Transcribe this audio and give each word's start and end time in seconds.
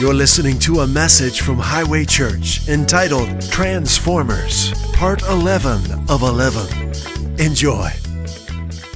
You're 0.00 0.14
listening 0.14 0.60
to 0.60 0.82
a 0.82 0.86
message 0.86 1.40
from 1.40 1.58
Highway 1.58 2.04
Church 2.04 2.68
entitled 2.68 3.42
Transformers, 3.50 4.72
Part 4.92 5.22
11 5.22 6.08
of 6.08 6.22
11. 6.22 6.92
Enjoy. 7.40 7.90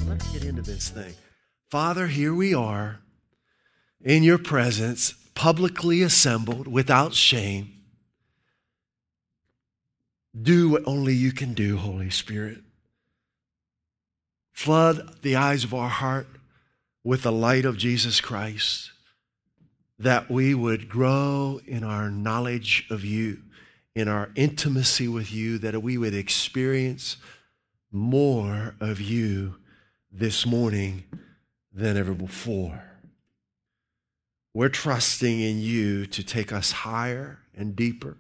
Let's 0.07 0.33
get 0.33 0.45
into 0.45 0.63
this 0.63 0.91
thing. 0.91 1.15
Father, 1.69 2.07
here 2.07 2.33
we 2.33 2.55
are 2.55 3.01
in 4.01 4.23
your 4.23 4.39
presence, 4.39 5.15
publicly 5.35 6.03
assembled 6.03 6.69
without 6.69 7.15
shame. 7.15 7.83
Do 10.41 10.69
what 10.69 10.85
only 10.87 11.15
you 11.15 11.33
can 11.33 11.53
do, 11.53 11.79
Holy 11.79 12.11
Spirit. 12.11 12.59
Flood 14.53 15.21
the 15.23 15.35
eyes 15.35 15.65
of 15.65 15.75
our 15.75 15.89
heart 15.89 16.29
with 17.03 17.23
the 17.23 17.33
light 17.33 17.65
of 17.65 17.77
Jesus 17.77 18.21
Christ 18.21 18.92
that 20.03 20.29
we 20.29 20.53
would 20.53 20.89
grow 20.89 21.61
in 21.65 21.85
our 21.85 22.11
knowledge 22.11 22.87
of 22.91 23.05
you, 23.05 23.41
in 23.95 24.09
our 24.09 24.31
intimacy 24.35 25.07
with 25.07 25.33
you, 25.33 25.59
that 25.59 25.81
we 25.81 25.97
would 25.97 26.15
experience 26.15 27.19
more 27.93 28.75
of 28.81 29.01
you 29.01 29.55
this 30.11 30.45
morning 30.45 31.05
than 31.73 31.97
ever 31.97 32.15
before. 32.15 32.83
We're 34.53 34.71
trusting 34.71 35.41
in 35.41 35.61
you 35.61 36.07
to 36.07 36.25
take 36.25 36.53
us 36.53 36.73
higher 36.73 37.39
and 37.57 37.77
deeper. 37.77 38.17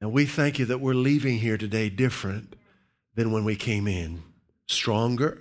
And 0.00 0.10
we 0.10 0.24
thank 0.24 0.58
you 0.58 0.64
that 0.66 0.80
we're 0.80 0.94
leaving 0.94 1.38
here 1.38 1.58
today 1.58 1.90
different 1.90 2.56
than 3.14 3.30
when 3.30 3.44
we 3.44 3.56
came 3.56 3.86
in. 3.86 4.22
Stronger, 4.66 5.38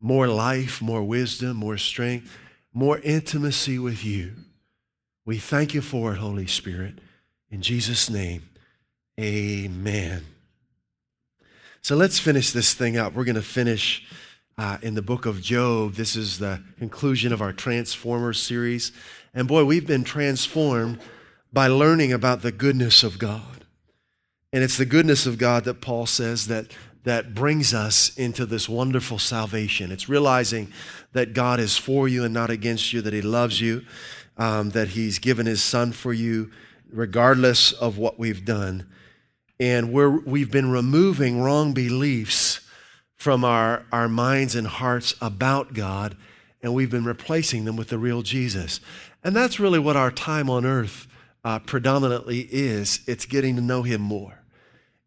more 0.00 0.26
life, 0.26 0.82
more 0.82 1.04
wisdom, 1.04 1.58
more 1.58 1.78
strength 1.78 2.36
more 2.74 2.98
intimacy 2.98 3.78
with 3.78 4.04
you. 4.04 4.32
We 5.24 5.38
thank 5.38 5.72
you 5.72 5.80
for 5.80 6.12
it, 6.12 6.18
Holy 6.18 6.46
Spirit. 6.46 6.98
In 7.50 7.62
Jesus' 7.62 8.10
name, 8.10 8.42
amen. 9.18 10.24
So 11.80 11.94
let's 11.94 12.18
finish 12.18 12.50
this 12.50 12.74
thing 12.74 12.96
up. 12.96 13.14
We're 13.14 13.24
going 13.24 13.36
to 13.36 13.42
finish 13.42 14.04
uh, 14.58 14.78
in 14.82 14.94
the 14.94 15.02
book 15.02 15.24
of 15.24 15.40
Job. 15.40 15.94
This 15.94 16.16
is 16.16 16.38
the 16.38 16.62
conclusion 16.78 17.32
of 17.32 17.40
our 17.40 17.52
Transformers 17.52 18.42
series. 18.42 18.90
And 19.32 19.46
boy, 19.46 19.64
we've 19.64 19.86
been 19.86 20.04
transformed 20.04 20.98
by 21.52 21.68
learning 21.68 22.12
about 22.12 22.42
the 22.42 22.52
goodness 22.52 23.02
of 23.02 23.18
God. 23.18 23.64
And 24.52 24.62
it's 24.64 24.76
the 24.76 24.84
goodness 24.84 25.26
of 25.26 25.38
God 25.38 25.64
that 25.64 25.80
Paul 25.80 26.06
says 26.06 26.48
that 26.48 26.66
that 27.04 27.34
brings 27.34 27.72
us 27.72 28.16
into 28.16 28.44
this 28.46 28.68
wonderful 28.68 29.18
salvation. 29.18 29.92
It's 29.92 30.08
realizing 30.08 30.72
that 31.12 31.34
God 31.34 31.60
is 31.60 31.76
for 31.76 32.08
you 32.08 32.24
and 32.24 32.34
not 32.34 32.50
against 32.50 32.92
you, 32.92 33.00
that 33.02 33.12
He 33.12 33.22
loves 33.22 33.60
you, 33.60 33.84
um, 34.36 34.70
that 34.70 34.88
He's 34.88 35.18
given 35.18 35.46
His 35.46 35.62
Son 35.62 35.92
for 35.92 36.12
you, 36.12 36.50
regardless 36.90 37.72
of 37.72 37.98
what 37.98 38.18
we've 38.18 38.44
done. 38.44 38.86
And 39.60 39.92
we're, 39.92 40.18
we've 40.20 40.50
been 40.50 40.70
removing 40.70 41.40
wrong 41.40 41.74
beliefs 41.74 42.60
from 43.16 43.44
our, 43.44 43.84
our 43.92 44.08
minds 44.08 44.54
and 44.54 44.66
hearts 44.66 45.14
about 45.20 45.74
God, 45.74 46.16
and 46.62 46.74
we've 46.74 46.90
been 46.90 47.04
replacing 47.04 47.64
them 47.64 47.76
with 47.76 47.88
the 47.88 47.98
real 47.98 48.22
Jesus. 48.22 48.80
And 49.22 49.36
that's 49.36 49.60
really 49.60 49.78
what 49.78 49.96
our 49.96 50.10
time 50.10 50.50
on 50.50 50.64
earth 50.64 51.06
uh, 51.44 51.58
predominantly 51.58 52.48
is 52.50 53.00
it's 53.06 53.26
getting 53.26 53.56
to 53.56 53.62
know 53.62 53.82
Him 53.82 54.00
more. 54.00 54.43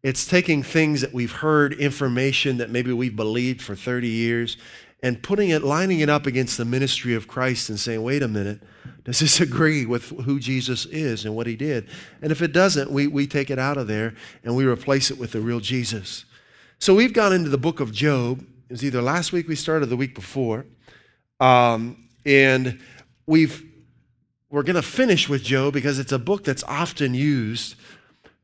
It's 0.02 0.26
taking 0.26 0.62
things 0.62 1.00
that 1.00 1.12
we've 1.12 1.32
heard, 1.32 1.72
information 1.74 2.58
that 2.58 2.70
maybe 2.70 2.92
we've 2.92 3.16
believed 3.16 3.60
for 3.60 3.74
30 3.74 4.08
years, 4.08 4.56
and 5.02 5.22
putting 5.22 5.50
it, 5.50 5.62
lining 5.62 6.00
it 6.00 6.08
up 6.08 6.26
against 6.26 6.56
the 6.56 6.64
ministry 6.64 7.14
of 7.14 7.28
Christ 7.28 7.68
and 7.68 7.78
saying, 7.78 8.02
wait 8.02 8.22
a 8.22 8.28
minute, 8.28 8.60
does 9.04 9.20
this 9.20 9.40
agree 9.40 9.86
with 9.86 10.08
who 10.20 10.38
Jesus 10.38 10.86
is 10.86 11.24
and 11.24 11.34
what 11.34 11.46
he 11.46 11.56
did? 11.56 11.88
And 12.22 12.32
if 12.32 12.42
it 12.42 12.52
doesn't, 12.52 12.90
we, 12.90 13.06
we 13.06 13.26
take 13.26 13.50
it 13.50 13.58
out 13.58 13.76
of 13.76 13.86
there 13.86 14.14
and 14.44 14.56
we 14.56 14.64
replace 14.64 15.10
it 15.10 15.18
with 15.18 15.32
the 15.32 15.40
real 15.40 15.60
Jesus. 15.60 16.24
So 16.78 16.94
we've 16.94 17.12
gone 17.12 17.32
into 17.32 17.50
the 17.50 17.58
book 17.58 17.80
of 17.80 17.92
Job. 17.92 18.40
It 18.68 18.72
was 18.72 18.84
either 18.84 19.02
last 19.02 19.32
week 19.32 19.48
we 19.48 19.56
started 19.56 19.86
the 19.86 19.96
week 19.96 20.14
before. 20.14 20.66
Um, 21.40 22.08
and 22.24 22.80
we've, 23.26 23.64
we're 24.50 24.62
going 24.62 24.76
to 24.76 24.82
finish 24.82 25.28
with 25.28 25.42
Job 25.42 25.72
because 25.72 25.98
it's 25.98 26.12
a 26.12 26.18
book 26.18 26.44
that's 26.44 26.64
often 26.64 27.14
used 27.14 27.76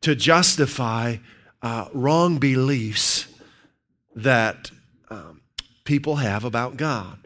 to 0.00 0.14
justify 0.14 1.16
uh, 1.64 1.88
wrong 1.94 2.36
beliefs 2.36 3.26
that 4.14 4.70
um, 5.08 5.40
people 5.84 6.16
have 6.16 6.44
about 6.44 6.76
God. 6.76 7.18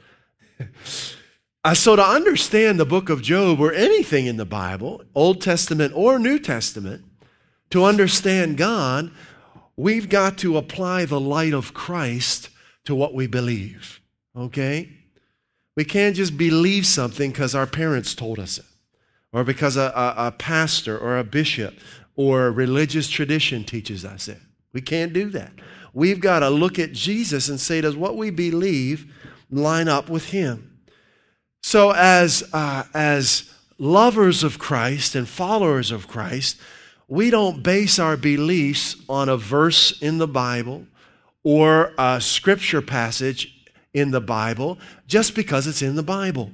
uh, 1.65 1.75
so, 1.75 1.97
to 1.97 2.03
understand 2.03 2.79
the 2.79 2.87
book 2.87 3.11
of 3.11 3.21
Job 3.21 3.61
or 3.61 3.73
anything 3.73 4.27
in 4.27 4.37
the 4.37 4.47
Bible, 4.47 5.03
Old 5.13 5.43
Testament 5.43 5.93
or 5.95 6.21
New 6.21 6.39
Testament, 6.39 7.05
to 7.71 7.85
understand 7.85 8.57
God, 8.57 9.11
we've 9.77 10.09
got 10.09 10.39
to 10.39 10.57
apply 10.57 11.05
the 11.05 11.21
light 11.21 11.53
of 11.53 11.75
Christ 11.75 12.49
to 12.85 12.95
what 12.95 13.13
we 13.13 13.27
believe. 13.27 14.01
Okay? 14.37 14.89
We 15.77 15.85
can't 15.85 16.15
just 16.15 16.39
believe 16.39 16.87
something 16.87 17.33
because 17.33 17.57
our 17.57 17.67
parents 17.67 18.15
told 18.15 18.39
us 18.39 18.59
it, 18.59 18.65
or 19.33 19.43
because 19.43 19.77
a, 19.77 19.93
a, 19.97 20.29
a 20.29 20.33
pastor 20.33 20.97
or 20.97 21.19
a 21.19 21.25
bishop 21.25 21.75
or 22.19 22.51
religious 22.51 23.09
tradition 23.09 23.63
teaches 23.63 24.05
us 24.05 24.27
it. 24.27 24.41
We 24.73 24.81
can't 24.81 25.13
do 25.13 25.31
that. 25.31 25.53
We've 25.95 26.19
got 26.19 26.41
to 26.41 26.51
look 26.51 26.77
at 26.77 26.93
Jesus 26.93 27.49
and 27.49 27.61
say, 27.61 27.81
does 27.81 27.97
what 27.97 28.17
we 28.17 28.31
believe 28.31 29.15
line 29.53 29.87
up 29.87 30.11
with 30.11 30.31
Him? 30.31 30.81
So, 31.63 31.93
as, 31.93 32.43
uh, 32.53 32.85
as 32.93 33.55
lovers 33.79 34.43
of 34.43 34.59
Christ 34.59 35.15
and 35.15 35.29
followers 35.29 35.93
of 35.93 36.09
Christ, 36.09 36.59
we 37.07 37.31
don't 37.31 37.63
base 37.63 38.01
our 38.01 38.17
beliefs 38.17 38.97
on 39.09 39.29
a 39.29 39.37
verse 39.37 40.03
in 40.03 40.19
the 40.19 40.27
Bible 40.27 40.89
or 41.45 41.93
a 41.99 42.21
scripture 42.21 42.83
passage 42.83 43.65
in 43.95 44.11
the 44.11 44.21
Bible 44.21 44.77
just 45.07 45.37
because 45.37 45.69
it's 45.69 45.83
in 45.83 45.95
the 45.95 46.03
Bible. 46.03 46.51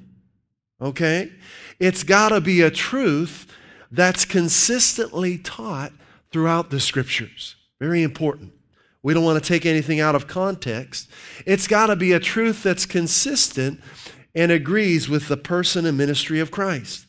Okay? 0.78 1.32
It's 1.80 2.02
got 2.02 2.28
to 2.28 2.42
be 2.42 2.60
a 2.60 2.70
truth 2.70 3.50
that's 3.94 4.24
consistently 4.24 5.38
taught 5.38 5.92
throughout 6.32 6.70
the 6.70 6.80
scriptures. 6.80 7.56
Very 7.80 8.02
important. 8.02 8.52
We 9.02 9.12
don't 9.12 9.24
want 9.24 9.42
to 9.42 9.46
take 9.46 9.66
anything 9.66 10.00
out 10.00 10.14
of 10.14 10.26
context. 10.26 11.10
It's 11.46 11.66
got 11.66 11.86
to 11.86 11.96
be 11.96 12.12
a 12.12 12.20
truth 12.20 12.62
that's 12.62 12.86
consistent 12.86 13.80
and 14.34 14.50
agrees 14.50 15.08
with 15.08 15.28
the 15.28 15.36
person 15.36 15.86
and 15.86 15.96
ministry 15.96 16.40
of 16.40 16.50
Christ. 16.50 17.06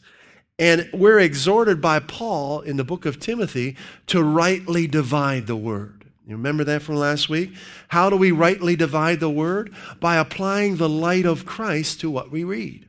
And 0.60 0.90
we're 0.94 1.20
exhorted 1.20 1.82
by 1.82 2.00
Paul 2.00 2.62
in 2.62 2.78
the 2.78 2.84
book 2.84 3.06
of 3.06 3.20
Timothy 3.20 3.76
to 4.08 4.24
rightly 4.24 4.88
divide 4.88 5.48
the 5.48 5.56
word. 5.56 6.06
You 6.28 6.36
remember 6.36 6.64
that 6.64 6.82
from 6.82 6.96
last 6.96 7.30
week? 7.30 7.54
How 7.90 8.10
do 8.10 8.16
we 8.16 8.32
rightly 8.32 8.76
divide 8.76 9.20
the 9.20 9.30
word? 9.30 9.74
By 10.00 10.18
applying 10.18 10.78
the 10.78 10.90
light 10.90 11.26
of 11.26 11.46
Christ 11.46 12.00
to 12.02 12.10
what 12.10 12.32
we 12.32 12.44
read. 12.44 12.88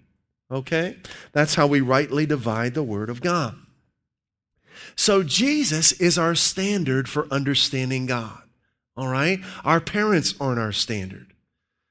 Okay? 0.50 0.96
That's 1.32 1.54
how 1.54 1.66
we 1.66 1.80
rightly 1.80 2.24
divide 2.24 2.74
the 2.74 2.82
word 2.82 3.10
of 3.10 3.20
God. 3.20 3.56
So 4.96 5.22
Jesus 5.22 5.92
is 5.92 6.18
our 6.18 6.34
standard 6.34 7.08
for 7.08 7.26
understanding 7.30 8.06
God. 8.06 8.40
All 8.96 9.08
right? 9.08 9.40
Our 9.64 9.80
parents 9.80 10.34
aren't 10.40 10.58
our 10.58 10.72
standard. 10.72 11.32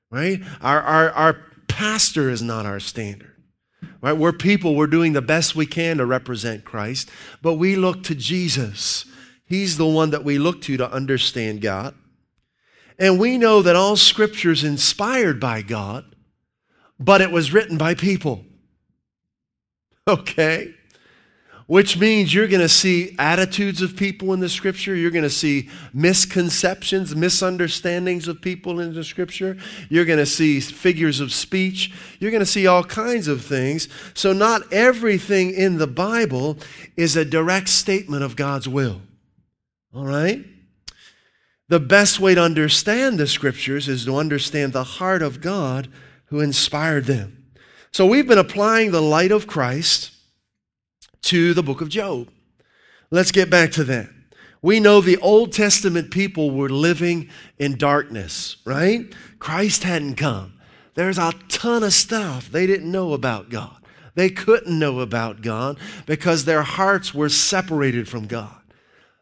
Right? 0.09 0.41
Our, 0.61 0.81
our, 0.81 1.09
our 1.11 1.38
pastor 1.67 2.29
is 2.29 2.41
not 2.41 2.65
our 2.65 2.79
standard. 2.79 3.31
Right? 4.01 4.13
We're 4.13 4.33
people, 4.33 4.75
we're 4.75 4.88
doing 4.88 5.13
the 5.13 5.21
best 5.21 5.55
we 5.55 5.65
can 5.65 5.97
to 5.97 6.05
represent 6.05 6.63
Christ, 6.63 7.09
but 7.41 7.55
we 7.55 7.75
look 7.75 8.03
to 8.03 8.15
Jesus. 8.15 9.05
He's 9.45 9.77
the 9.77 9.85
one 9.85 10.09
that 10.09 10.23
we 10.23 10.39
look 10.39 10.61
to 10.63 10.77
to 10.77 10.91
understand 10.91 11.61
God. 11.61 11.94
And 12.97 13.19
we 13.19 13.38
know 13.38 13.61
that 13.61 13.75
all 13.75 13.95
scripture 13.97 14.51
is 14.51 14.63
inspired 14.63 15.39
by 15.39 15.61
God, 15.61 16.15
but 16.99 17.21
it 17.21 17.31
was 17.31 17.53
written 17.53 17.77
by 17.77 17.94
people. 17.94 18.45
Okay? 20.07 20.75
Which 21.67 21.97
means 21.97 22.31
you're 22.31 22.47
going 22.47 22.62
to 22.62 22.69
see 22.69 23.15
attitudes 23.17 23.81
of 23.81 23.95
people 23.95 24.33
in 24.33 24.39
the 24.39 24.50
scripture. 24.50 24.95
You're 24.95 25.09
going 25.12 25.23
to 25.23 25.29
see 25.31 25.69
misconceptions, 25.94 27.15
misunderstandings 27.15 28.27
of 28.27 28.39
people 28.39 28.79
in 28.79 28.94
the 28.94 29.03
scripture. 29.03 29.57
You're 29.89 30.06
going 30.06 30.19
to 30.19 30.27
see 30.27 30.59
figures 30.59 31.19
of 31.19 31.33
speech. 31.33 31.91
You're 32.19 32.31
going 32.31 32.41
to 32.41 32.45
see 32.45 32.67
all 32.67 32.83
kinds 32.83 33.27
of 33.27 33.44
things. 33.44 33.89
So, 34.13 34.31
not 34.31 34.71
everything 34.71 35.53
in 35.53 35.79
the 35.79 35.88
Bible 35.88 36.59
is 36.95 37.15
a 37.15 37.25
direct 37.25 37.69
statement 37.69 38.23
of 38.23 38.35
God's 38.35 38.68
will. 38.68 39.01
All 39.94 40.06
right? 40.06 40.45
The 41.68 41.79
best 41.79 42.19
way 42.19 42.35
to 42.35 42.41
understand 42.44 43.18
the 43.18 43.25
scriptures 43.25 43.88
is 43.88 44.06
to 44.06 44.18
understand 44.18 44.73
the 44.73 44.83
heart 44.83 45.23
of 45.23 45.41
God 45.41 45.88
who 46.25 46.41
inspired 46.41 47.06
them. 47.06 47.47
So, 47.91 48.06
we've 48.06 48.27
been 48.27 48.38
applying 48.38 48.91
the 48.91 49.01
light 49.01 49.31
of 49.31 49.47
Christ 49.47 50.11
to 51.25 51.54
the 51.54 51.63
book 51.63 51.81
of 51.81 51.89
Job. 51.89 52.30
Let's 53.12 53.31
get 53.31 53.50
back 53.50 53.72
to 53.74 53.83
that. 53.86 54.10
We 54.62 54.80
know 54.80 55.00
the 55.00 55.18
Old 55.18 55.54
Testament 55.54 56.10
people 56.10 56.50
were 56.50 56.69
living 56.69 57.30
in 57.60 57.77
darkness, 57.77 58.57
right? 58.66 59.13
Christ 59.38 59.83
hadn't 59.83 60.16
come. 60.16 60.54
There's 60.95 61.18
a 61.18 61.33
ton 61.50 61.83
of 61.83 61.94
stuff 61.94 62.50
they 62.50 62.66
didn't 62.66 62.92
know 62.92 63.13
about 63.13 63.50
God. 63.50 63.77
They 64.16 64.30
couldn't 64.30 64.80
know 64.80 65.01
about 65.01 65.42
God 65.42 65.77
because 66.06 66.45
their 66.45 66.63
hearts 66.63 67.13
were 67.13 67.30
separated 67.30 68.07
from 68.07 68.28
God. 68.28 68.62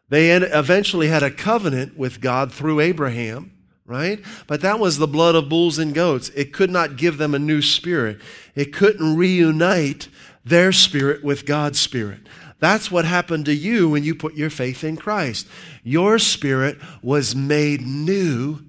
They 0.08 0.30
eventually 0.30 1.08
had 1.08 1.22
a 1.22 1.30
covenant 1.30 1.98
with 1.98 2.20
God 2.20 2.52
through 2.52 2.80
Abraham, 2.80 3.52
right? 3.84 4.24
But 4.46 4.60
that 4.60 4.78
was 4.78 4.98
the 4.98 5.08
blood 5.08 5.34
of 5.34 5.48
bulls 5.48 5.78
and 5.78 5.94
goats. 5.94 6.30
It 6.30 6.52
could 6.52 6.70
not 6.70 6.96
give 6.96 7.18
them 7.18 7.34
a 7.34 7.38
new 7.38 7.60
spirit, 7.60 8.20
it 8.54 8.72
couldn't 8.72 9.16
reunite 9.16 10.08
their 10.44 10.72
spirit 10.72 11.24
with 11.24 11.46
God's 11.46 11.80
spirit. 11.80 12.20
That's 12.58 12.90
what 12.90 13.04
happened 13.04 13.46
to 13.46 13.54
you 13.54 13.88
when 13.90 14.04
you 14.04 14.14
put 14.14 14.34
your 14.34 14.50
faith 14.50 14.84
in 14.84 14.96
Christ. 14.96 15.46
Your 15.82 16.18
spirit 16.18 16.78
was 17.02 17.34
made 17.34 17.82
new 17.82 18.60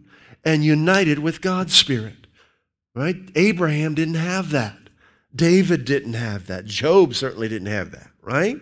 and 0.44 0.64
united 0.64 1.20
with 1.20 1.42
God's 1.42 1.74
spirit. 1.74 2.28
Right? 2.94 3.18
Abraham 3.36 3.94
didn't 3.94 4.16
have 4.16 4.52
that. 4.52 4.78
David 5.36 5.84
didn't 5.84 6.14
have 6.14 6.48
that. 6.48 6.66
Job 6.66 7.14
certainly 7.14 7.50
didn't 7.50 7.68
have 7.68 7.92
that, 7.92 8.10
right? 8.22 8.58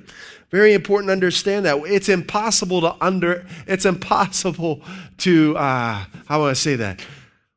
Very 0.49 0.73
important 0.73 1.09
to 1.09 1.13
understand 1.13 1.65
that. 1.65 1.77
It's 1.85 2.09
impossible 2.09 2.81
to 2.81 2.95
under, 2.99 3.45
it's 3.67 3.85
impossible 3.85 4.81
to, 5.19 5.55
uh, 5.57 6.05
how 6.27 6.39
do 6.39 6.45
I 6.45 6.53
say 6.53 6.75
that? 6.75 7.05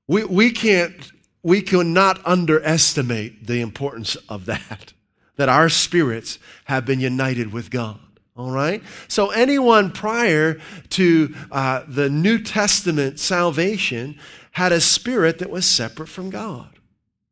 We, 0.06 0.24
we 0.24 0.50
can't, 0.50 1.12
we 1.42 1.62
cannot 1.62 2.26
underestimate 2.26 3.46
the 3.46 3.60
importance 3.60 4.16
of 4.28 4.46
that, 4.46 4.92
that 5.36 5.48
our 5.48 5.68
spirits 5.68 6.38
have 6.64 6.84
been 6.84 7.00
united 7.00 7.52
with 7.52 7.70
God. 7.70 8.00
All 8.36 8.50
right? 8.50 8.82
So, 9.08 9.30
anyone 9.30 9.90
prior 9.90 10.60
to 10.90 11.34
uh, 11.50 11.84
the 11.88 12.10
New 12.10 12.38
Testament 12.42 13.18
salvation 13.18 14.18
had 14.52 14.72
a 14.72 14.80
spirit 14.80 15.38
that 15.38 15.50
was 15.50 15.64
separate 15.64 16.08
from 16.08 16.28
God. 16.30 16.68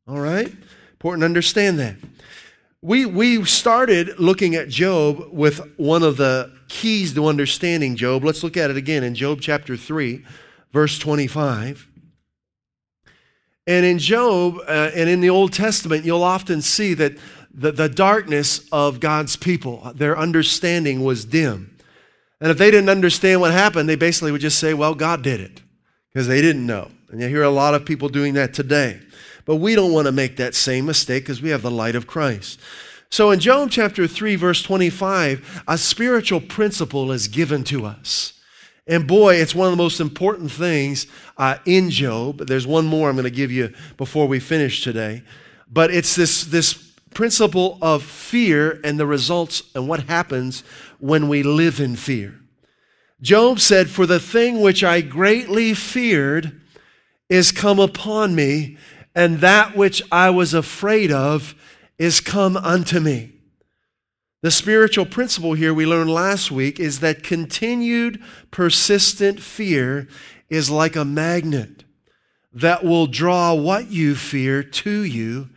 All 0.07 0.21
right? 0.21 0.51
Important 0.93 1.21
to 1.23 1.27
understand 1.27 1.79
that. 1.79 1.97
We, 2.81 3.07
we 3.07 3.45
started 3.45 4.19
looking 4.19 4.55
at 4.55 4.69
Job 4.69 5.29
with 5.31 5.61
one 5.79 6.03
of 6.03 6.17
the 6.17 6.53
keys 6.69 7.15
to 7.15 7.27
understanding 7.27 7.97
Job. 7.97 8.25
Let's 8.25 8.43
look 8.43 8.57
at 8.57 8.71
it 8.71 8.77
again 8.77 9.03
in 9.03 9.15
Job 9.15 9.41
chapter 9.41 9.77
3, 9.77 10.23
verse 10.73 10.99
25. 10.99 11.89
And 13.67 13.87
in 13.87 13.99
Job 13.99 14.59
uh, 14.69 14.91
and 14.95 15.09
in 15.09 15.23
the 15.23 15.31
Old 15.31 15.53
Testament, 15.53 16.05
you'll 16.05 16.23
often 16.23 16.61
see 16.61 16.93
that 16.95 17.17
the, 17.55 17.73
the 17.73 17.89
darkness 17.89 18.67
of 18.73 19.01
God's 19.01 19.37
people, 19.37 19.93
their 19.95 20.19
understanding 20.19 21.05
was 21.05 21.25
dim. 21.25 21.77
And 22.41 22.51
if 22.51 22.59
they 22.59 22.71
didn't 22.71 22.91
understand 22.91 23.41
what 23.41 23.53
happened, 23.53 23.89
they 23.89 23.97
basically 23.97 24.33
would 24.33 24.41
just 24.41 24.59
say, 24.59 24.75
well, 24.75 24.95
God 24.95 25.23
did 25.23 25.41
it, 25.41 25.63
because 26.13 26.27
they 26.27 26.43
didn't 26.43 26.67
know. 26.67 26.91
And 27.11 27.21
you 27.21 27.29
hear 27.29 27.45
a 27.45 27.51
lot 27.51 27.75
of 27.75 27.85
people 27.85 28.09
doing 28.09 28.35
that 28.35 28.53
today. 28.53 29.01
But 29.45 29.57
we 29.57 29.75
don't 29.75 29.93
want 29.93 30.07
to 30.07 30.13
make 30.13 30.37
that 30.37 30.55
same 30.55 30.87
mistake 30.87 31.25
because 31.25 31.41
we 31.41 31.51
have 31.51 31.63
the 31.63 31.71
light 31.71 31.95
of 31.95 32.07
Christ. 32.07 32.59
So 33.11 33.31
in 33.31 33.39
Job 33.39 33.71
chapter 33.71 34.09
3, 34.09 34.35
verse 34.35 34.63
25, 34.63 35.63
a 35.69 35.79
spiritual 35.79 36.41
principle 36.41 37.13
is 37.13 37.29
given 37.29 37.63
to 37.65 37.87
us. 37.87 38.33
And 38.87 39.07
boy, 39.07 39.37
it's 39.37 39.55
one 39.55 39.69
of 39.69 39.73
the 39.73 39.83
most 39.83 40.01
important 40.01 40.51
things 40.51 41.07
uh, 41.39 41.59
in 41.65 41.91
Job. 41.91 42.47
There's 42.47 42.67
one 42.67 42.87
more 42.87 43.09
I'm 43.09 43.17
going 43.17 43.25
to 43.25 43.31
give 43.31 43.53
you 43.53 43.73
before 43.97 44.27
we 44.27 44.41
finish 44.41 44.83
today. 44.83 45.23
But 45.71 45.93
it's 45.93 46.15
this, 46.17 46.45
this 46.45 46.84
principle 47.15 47.79
of 47.81 48.03
fear 48.03 48.81
and 48.85 48.99
the 48.99 49.07
results 49.07 49.63
and 49.75 49.89
what 49.89 50.05
happens 50.05 50.63
when 50.99 51.29
we 51.29 51.43
live 51.43 51.81
in 51.81 51.97
fear. 51.97 52.41
Job 53.21 53.61
said, 53.61 53.89
For 53.89 54.07
the 54.07 54.21
thing 54.21 54.61
which 54.61 54.85
I 54.85 55.01
greatly 55.01 55.75
feared 55.75 56.61
is 57.29 57.53
come 57.53 57.79
upon 57.79 58.35
me, 58.35 58.77
and 59.15 59.39
that 59.39 59.77
which 59.77 60.03
I 60.13 60.31
was 60.31 60.53
afraid 60.53 61.11
of 61.11 61.55
is 61.99 62.21
come 62.21 62.57
unto 62.57 63.01
me. 63.01 63.33
The 64.43 64.51
spiritual 64.51 65.07
principle 65.07 65.55
here 65.55 65.73
we 65.73 65.87
learned 65.87 66.11
last 66.11 66.51
week 66.51 66.79
is 66.79 67.01
that 67.01 67.23
continued, 67.23 68.23
persistent 68.51 69.41
fear 69.41 70.07
is 70.51 70.69
like 70.69 70.97
a 70.97 71.05
magnet 71.05 71.85
that 72.53 72.85
will 72.85 73.07
draw 73.07 73.55
what 73.55 73.91
you 73.91 74.15
fear 74.15 74.63
to 74.63 75.03
you, 75.03 75.49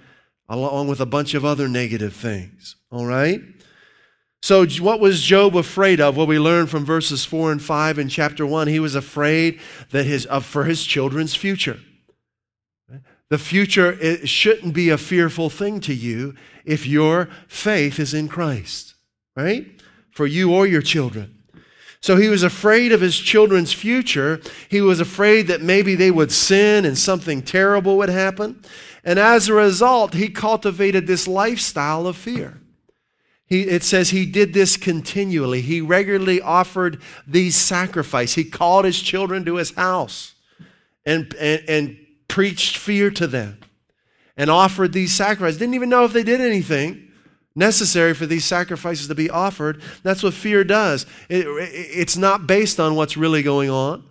along 0.49 0.88
with 0.88 0.99
a 0.99 1.05
bunch 1.05 1.33
of 1.33 1.44
other 1.44 1.67
negative 1.67 2.13
things. 2.13 2.75
All 2.91 3.05
right? 3.05 3.41
So, 4.41 4.65
what 4.79 4.99
was 4.99 5.21
Job 5.21 5.57
afraid 5.57 5.99
of? 5.99 6.15
Well, 6.15 6.27
we 6.27 6.39
learned 6.39 6.69
from 6.69 6.85
verses 6.85 7.25
4 7.25 7.51
and 7.51 7.61
5 7.61 7.99
in 7.99 8.07
chapter 8.07 8.45
1. 8.45 8.67
He 8.67 8.79
was 8.79 8.95
afraid 8.95 9.59
that 9.91 10.05
his, 10.05 10.27
uh, 10.29 10.39
for 10.39 10.65
his 10.65 10.85
children's 10.85 11.35
future. 11.35 11.79
The 13.29 13.38
future 13.38 13.97
it 13.99 14.29
shouldn't 14.29 14.73
be 14.73 14.89
a 14.89 14.97
fearful 14.97 15.49
thing 15.49 15.81
to 15.81 15.94
you 15.94 16.35
if 16.63 16.88
your 16.88 17.27
faith 17.47 17.99
is 17.99 18.13
in 18.13 18.29
Christ, 18.29 18.95
right? 19.35 19.81
For 20.11 20.25
you 20.25 20.53
or 20.53 20.65
your 20.65 20.81
children. 20.81 21.44
So 21.99 22.15
he 22.15 22.29
was 22.29 22.44
afraid 22.44 22.91
of 22.91 23.01
his 23.01 23.17
children's 23.17 23.73
future. 23.73 24.39
He 24.69 24.81
was 24.81 24.99
afraid 24.99 25.47
that 25.47 25.61
maybe 25.61 25.95
they 25.95 26.11
would 26.11 26.31
sin 26.31 26.85
and 26.85 26.97
something 26.97 27.41
terrible 27.41 27.97
would 27.97 28.09
happen. 28.09 28.61
And 29.07 29.18
as 29.18 29.48
a 29.48 29.54
result, 29.54 30.15
he 30.15 30.27
cultivated 30.27 31.07
this 31.07 31.30
lifestyle 31.30 32.07
of 32.07 32.18
fear. 32.18 32.59
He, 33.45 33.62
it 33.62 33.81
says 33.81 34.09
he 34.09 34.25
did 34.25 34.54
this 34.54 34.75
continually. 34.75 35.62
He 35.62 35.80
regularly 35.80 36.42
offered 36.42 37.01
these 37.25 37.56
sacrifices. 37.56 38.36
He 38.36 38.44
called 38.44 38.83
his 38.83 39.01
children 39.01 39.45
to 39.45 39.56
his 39.56 39.74
house 39.75 40.36
and, 41.06 41.33
and, 41.36 41.63
and 41.69 41.98
preached 42.27 42.75
fear 42.75 43.09
to 43.12 43.27
them 43.27 43.59
and 44.36 44.50
offered 44.50 44.92
these 44.92 45.13
sacrifices. 45.13 45.57
Didn't 45.57 45.75
even 45.75 45.88
know 45.88 46.04
if 46.04 46.12
they 46.12 46.24
did 46.24 46.42
anything 46.42 47.07
necessary 47.56 48.13
for 48.13 48.25
these 48.25 48.44
sacrifices 48.44 49.07
to 49.07 49.15
be 49.15 49.30
offered. 49.30 49.81
That's 50.04 50.21
what 50.21 50.33
fear 50.33 50.65
does. 50.65 51.06
It, 51.30 51.48
it, 51.48 51.71
it's 51.71 52.18
not 52.18 52.45
based 52.45 52.77
on 52.77 52.95
what's 52.95 53.15
really 53.15 53.42
going 53.42 53.69
on, 53.69 54.04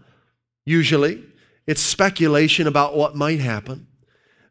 usually, 0.64 1.22
it's 1.66 1.82
speculation 1.82 2.66
about 2.66 2.96
what 2.96 3.14
might 3.14 3.40
happen. 3.40 3.88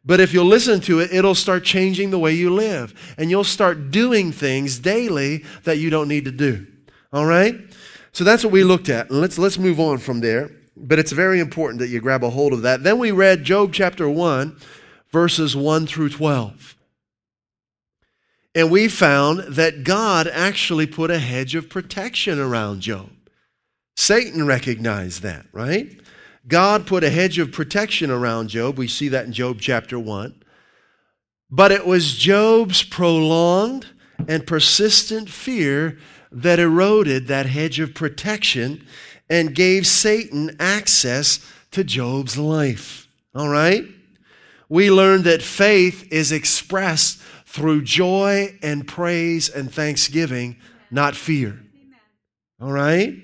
But 0.06 0.20
if 0.20 0.32
you'll 0.32 0.46
listen 0.46 0.80
to 0.82 1.00
it, 1.00 1.12
it'll 1.12 1.34
start 1.34 1.64
changing 1.64 2.10
the 2.10 2.18
way 2.18 2.32
you 2.32 2.54
live. 2.54 2.94
And 3.18 3.28
you'll 3.28 3.44
start 3.44 3.90
doing 3.90 4.30
things 4.30 4.78
daily 4.78 5.44
that 5.64 5.78
you 5.78 5.90
don't 5.90 6.06
need 6.06 6.24
to 6.26 6.30
do. 6.30 6.66
All 7.12 7.26
right? 7.26 7.56
So 8.12 8.22
that's 8.22 8.44
what 8.44 8.52
we 8.52 8.62
looked 8.62 8.88
at. 8.88 9.10
And 9.10 9.20
let's, 9.20 9.36
let's 9.36 9.58
move 9.58 9.80
on 9.80 9.98
from 9.98 10.20
there. 10.20 10.52
But 10.76 11.00
it's 11.00 11.12
very 11.12 11.40
important 11.40 11.80
that 11.80 11.88
you 11.88 12.00
grab 12.00 12.22
a 12.22 12.30
hold 12.30 12.52
of 12.52 12.62
that. 12.62 12.84
Then 12.84 12.98
we 12.98 13.10
read 13.10 13.42
Job 13.42 13.72
chapter 13.72 14.08
1, 14.08 14.56
verses 15.10 15.56
1 15.56 15.86
through 15.86 16.10
12. 16.10 16.76
And 18.54 18.70
we 18.70 18.88
found 18.88 19.40
that 19.40 19.84
God 19.84 20.28
actually 20.28 20.86
put 20.86 21.10
a 21.10 21.18
hedge 21.18 21.54
of 21.54 21.68
protection 21.68 22.38
around 22.38 22.80
Job. 22.80 23.10
Satan 23.96 24.46
recognized 24.46 25.22
that, 25.22 25.46
right? 25.52 25.98
God 26.48 26.86
put 26.86 27.04
a 27.04 27.10
hedge 27.10 27.38
of 27.38 27.52
protection 27.52 28.10
around 28.10 28.48
Job. 28.48 28.78
We 28.78 28.88
see 28.88 29.08
that 29.08 29.26
in 29.26 29.32
Job 29.32 29.58
chapter 29.60 29.98
1. 29.98 30.42
But 31.50 31.72
it 31.72 31.86
was 31.86 32.16
Job's 32.16 32.82
prolonged 32.82 33.86
and 34.28 34.46
persistent 34.46 35.28
fear 35.28 35.98
that 36.30 36.58
eroded 36.58 37.28
that 37.28 37.46
hedge 37.46 37.78
of 37.80 37.94
protection 37.94 38.86
and 39.28 39.54
gave 39.54 39.86
Satan 39.86 40.56
access 40.60 41.40
to 41.72 41.84
Job's 41.84 42.38
life. 42.38 43.08
All 43.34 43.48
right? 43.48 43.84
We 44.68 44.90
learned 44.90 45.24
that 45.24 45.42
faith 45.42 46.10
is 46.12 46.32
expressed 46.32 47.20
through 47.44 47.82
joy 47.82 48.58
and 48.62 48.86
praise 48.86 49.48
and 49.48 49.72
thanksgiving, 49.72 50.56
not 50.90 51.14
fear. 51.14 51.60
All 52.60 52.72
right? 52.72 53.14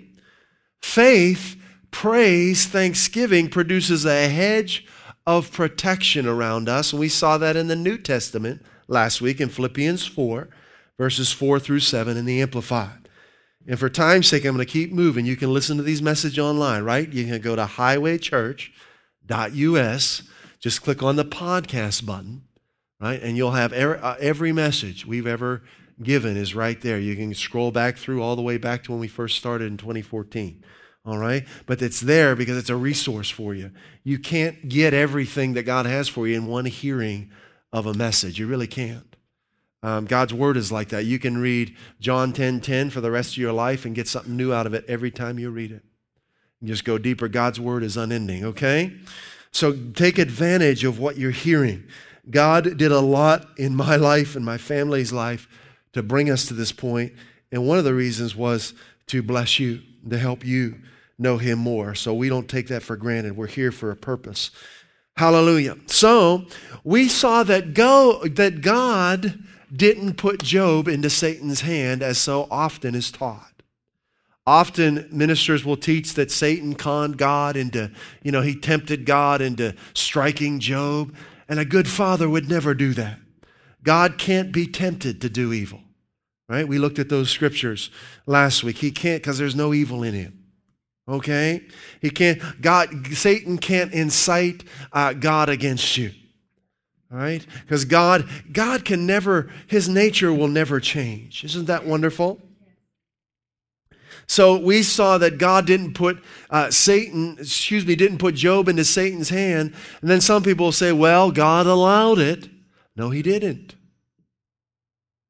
Faith, 0.80 1.56
praise, 1.92 2.66
thanksgiving 2.66 3.48
produces 3.48 4.04
a 4.04 4.28
hedge 4.28 4.84
of 5.24 5.52
protection 5.52 6.26
around 6.26 6.68
us. 6.68 6.92
And 6.92 6.98
we 6.98 7.08
saw 7.08 7.38
that 7.38 7.56
in 7.56 7.68
the 7.68 7.76
New 7.76 7.96
Testament 7.96 8.60
last 8.88 9.20
week 9.20 9.40
in 9.40 9.48
Philippians 9.48 10.04
4, 10.06 10.48
verses 10.98 11.30
4 11.30 11.60
through 11.60 11.78
7 11.78 12.16
in 12.16 12.24
the 12.24 12.42
Amplified. 12.42 13.08
And 13.66 13.78
for 13.78 13.88
time's 13.88 14.26
sake, 14.26 14.44
I'm 14.44 14.56
going 14.56 14.66
to 14.66 14.72
keep 14.72 14.92
moving. 14.92 15.24
You 15.24 15.36
can 15.36 15.52
listen 15.52 15.76
to 15.76 15.84
these 15.84 16.02
messages 16.02 16.40
online, 16.40 16.82
right? 16.82 17.08
You 17.08 17.24
can 17.24 17.40
go 17.40 17.54
to 17.54 17.64
highwaychurch.us, 17.64 20.22
just 20.58 20.82
click 20.82 21.00
on 21.02 21.14
the 21.14 21.24
podcast 21.24 22.04
button, 22.04 22.42
right? 23.00 23.22
And 23.22 23.36
you'll 23.36 23.52
have 23.52 23.72
uh, 23.72 24.16
every 24.18 24.50
message 24.50 25.06
we've 25.06 25.28
ever 25.28 25.62
given 26.02 26.36
is 26.36 26.56
right 26.56 26.80
there. 26.80 26.98
You 26.98 27.14
can 27.14 27.32
scroll 27.34 27.70
back 27.70 27.96
through 27.96 28.20
all 28.20 28.34
the 28.34 28.42
way 28.42 28.58
back 28.58 28.82
to 28.84 28.90
when 28.90 29.00
we 29.00 29.06
first 29.06 29.38
started 29.38 29.66
in 29.66 29.76
2014. 29.76 30.64
All 31.04 31.18
right? 31.18 31.44
But 31.66 31.82
it's 31.82 32.00
there 32.00 32.36
because 32.36 32.56
it's 32.56 32.70
a 32.70 32.76
resource 32.76 33.28
for 33.28 33.54
you. 33.54 33.72
You 34.04 34.18
can't 34.18 34.68
get 34.68 34.94
everything 34.94 35.54
that 35.54 35.64
God 35.64 35.86
has 35.86 36.08
for 36.08 36.28
you 36.28 36.36
in 36.36 36.46
one 36.46 36.66
hearing 36.66 37.30
of 37.72 37.86
a 37.86 37.94
message. 37.94 38.38
You 38.38 38.46
really 38.46 38.68
can't. 38.68 39.16
Um, 39.82 40.04
God's 40.04 40.32
word 40.32 40.56
is 40.56 40.70
like 40.70 40.90
that. 40.90 41.06
You 41.06 41.18
can 41.18 41.38
read 41.38 41.76
John 41.98 42.32
10 42.32 42.60
10 42.60 42.90
for 42.90 43.00
the 43.00 43.10
rest 43.10 43.32
of 43.32 43.38
your 43.38 43.52
life 43.52 43.84
and 43.84 43.96
get 43.96 44.06
something 44.06 44.36
new 44.36 44.52
out 44.52 44.66
of 44.66 44.74
it 44.74 44.84
every 44.86 45.10
time 45.10 45.40
you 45.40 45.50
read 45.50 45.72
it. 45.72 45.82
You 46.60 46.68
just 46.68 46.84
go 46.84 46.98
deeper. 46.98 47.26
God's 47.26 47.58
word 47.58 47.82
is 47.82 47.96
unending, 47.96 48.44
okay? 48.44 48.92
So 49.50 49.72
take 49.94 50.18
advantage 50.18 50.84
of 50.84 51.00
what 51.00 51.18
you're 51.18 51.32
hearing. 51.32 51.84
God 52.30 52.76
did 52.78 52.92
a 52.92 53.00
lot 53.00 53.48
in 53.58 53.74
my 53.74 53.96
life 54.12 54.36
and 54.36 54.44
my 54.44 54.56
family's 54.56 55.12
life 55.12 55.48
to 55.94 56.02
bring 56.02 56.30
us 56.30 56.46
to 56.46 56.54
this 56.54 56.72
point, 56.72 57.12
and 57.50 57.66
one 57.66 57.76
of 57.76 57.84
the 57.84 57.92
reasons 57.92 58.34
was 58.34 58.72
to 59.08 59.22
bless 59.22 59.58
you, 59.58 59.82
to 60.08 60.16
help 60.16 60.42
you 60.42 60.76
know 61.18 61.38
Him 61.38 61.58
more. 61.58 61.94
So 61.94 62.14
we 62.14 62.28
don't 62.28 62.48
take 62.48 62.68
that 62.68 62.82
for 62.82 62.96
granted. 62.96 63.36
We're 63.36 63.46
here 63.46 63.72
for 63.72 63.90
a 63.90 63.96
purpose. 63.96 64.50
Hallelujah. 65.16 65.76
So 65.86 66.46
we 66.84 67.08
saw 67.08 67.42
that 67.42 67.74
go 67.74 68.22
that 68.24 68.62
God 68.62 69.38
didn't 69.74 70.14
put 70.14 70.42
Job 70.42 70.88
into 70.88 71.10
Satan's 71.10 71.62
hand 71.62 72.02
as 72.02 72.18
so 72.18 72.46
often 72.50 72.94
is 72.94 73.10
taught. 73.10 73.62
Often 74.46 75.08
ministers 75.12 75.64
will 75.64 75.76
teach 75.76 76.14
that 76.14 76.30
Satan 76.30 76.74
conned 76.74 77.16
God 77.16 77.56
into, 77.56 77.90
you 78.22 78.32
know, 78.32 78.40
he 78.40 78.56
tempted 78.56 79.06
God 79.06 79.40
into 79.40 79.74
striking 79.94 80.58
Job, 80.58 81.14
and 81.48 81.60
a 81.60 81.64
good 81.64 81.86
father 81.86 82.28
would 82.28 82.48
never 82.48 82.74
do 82.74 82.92
that. 82.94 83.18
God 83.84 84.18
can't 84.18 84.52
be 84.52 84.66
tempted 84.66 85.20
to 85.20 85.28
do 85.28 85.52
evil. 85.52 85.80
Right? 86.48 86.66
We 86.66 86.78
looked 86.78 86.98
at 86.98 87.08
those 87.08 87.30
scriptures 87.30 87.90
last 88.26 88.62
week. 88.62 88.78
He 88.78 88.90
can't 88.90 89.22
because 89.22 89.38
there's 89.38 89.54
no 89.54 89.72
evil 89.72 90.02
in 90.02 90.12
him. 90.12 90.41
Okay? 91.08 91.62
He 92.00 92.10
can't, 92.10 92.40
God, 92.60 93.08
Satan 93.08 93.58
can't 93.58 93.92
incite 93.92 94.64
uh, 94.92 95.12
God 95.12 95.48
against 95.48 95.96
you. 95.96 96.12
All 97.12 97.18
right? 97.18 97.44
Because 97.62 97.84
God, 97.84 98.28
God 98.52 98.84
can 98.84 99.06
never, 99.06 99.50
his 99.66 99.88
nature 99.88 100.32
will 100.32 100.48
never 100.48 100.80
change. 100.80 101.44
Isn't 101.44 101.66
that 101.66 101.84
wonderful? 101.84 102.40
So 104.26 104.56
we 104.56 104.82
saw 104.82 105.18
that 105.18 105.38
God 105.38 105.66
didn't 105.66 105.94
put 105.94 106.22
uh, 106.48 106.70
Satan, 106.70 107.36
excuse 107.38 107.84
me, 107.84 107.96
didn't 107.96 108.18
put 108.18 108.34
Job 108.34 108.68
into 108.68 108.84
Satan's 108.84 109.28
hand. 109.28 109.74
And 110.00 110.10
then 110.10 110.20
some 110.20 110.42
people 110.42 110.72
say, 110.72 110.92
well, 110.92 111.30
God 111.30 111.66
allowed 111.66 112.18
it. 112.18 112.48
No, 112.96 113.10
he 113.10 113.20
didn't. 113.22 113.74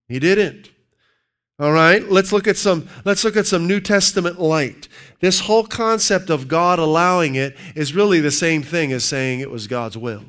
He 0.08 0.18
didn't. 0.18 0.70
All 1.58 1.72
right, 1.72 2.02
let's 2.10 2.32
look 2.32 2.48
at 2.48 2.56
some 2.56 2.88
let's 3.04 3.24
look 3.24 3.36
at 3.36 3.46
some 3.46 3.68
New 3.68 3.80
Testament 3.80 4.40
light. 4.40 4.88
This 5.20 5.40
whole 5.40 5.64
concept 5.64 6.30
of 6.30 6.48
God 6.48 6.78
allowing 6.78 7.34
it 7.34 7.56
is 7.74 7.94
really 7.94 8.20
the 8.20 8.30
same 8.30 8.62
thing 8.62 8.92
as 8.92 9.04
saying 9.04 9.40
it 9.40 9.50
was 9.50 9.66
God's 9.66 9.96
will. 9.96 10.24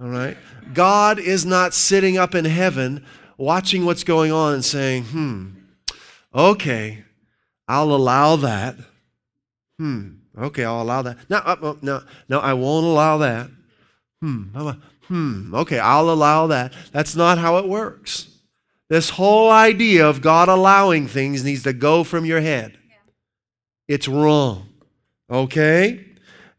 All 0.00 0.08
right? 0.08 0.36
God 0.72 1.18
is 1.18 1.44
not 1.44 1.74
sitting 1.74 2.16
up 2.16 2.34
in 2.34 2.44
heaven 2.44 3.04
watching 3.38 3.84
what's 3.84 4.04
going 4.04 4.30
on 4.30 4.54
and 4.54 4.64
saying, 4.64 5.04
"Hmm. 5.04 5.46
Okay, 6.34 7.04
I'll 7.66 7.92
allow 7.92 8.36
that." 8.36 8.76
Hmm. 9.78 10.10
Okay, 10.38 10.64
I'll 10.64 10.82
allow 10.82 11.02
that. 11.02 11.16
No, 11.28 11.38
uh, 11.38 11.74
no, 11.82 12.02
no, 12.28 12.38
I 12.38 12.52
won't 12.52 12.86
allow 12.86 13.18
that. 13.18 13.50
Hmm. 14.20 14.44
Hmm. 15.08 15.54
Okay, 15.54 15.78
I'll 15.78 16.10
allow 16.10 16.46
that. 16.46 16.72
That's 16.92 17.16
not 17.16 17.38
how 17.38 17.56
it 17.56 17.66
works. 17.66 18.29
This 18.90 19.10
whole 19.10 19.52
idea 19.52 20.06
of 20.06 20.20
God 20.20 20.48
allowing 20.48 21.06
things 21.06 21.44
needs 21.44 21.62
to 21.62 21.72
go 21.72 22.02
from 22.02 22.24
your 22.24 22.40
head. 22.40 22.76
It's 23.86 24.08
wrong. 24.08 24.68
Okay? 25.30 26.06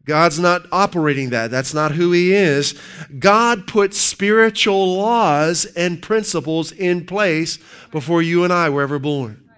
God's 0.05 0.39
not 0.39 0.65
operating 0.71 1.31
that. 1.31 1.51
That's 1.51 1.73
not 1.73 1.91
who 1.91 2.13
He 2.13 2.33
is. 2.33 2.73
God 3.19 3.67
put 3.67 3.93
spiritual 3.93 4.95
laws 4.95 5.65
and 5.65 6.01
principles 6.01 6.71
in 6.71 7.05
place 7.05 7.59
before 7.91 8.21
you 8.21 8.45
and 8.45 8.53
I 8.53 8.69
were 8.69 8.81
ever 8.81 8.97
born. 8.97 9.49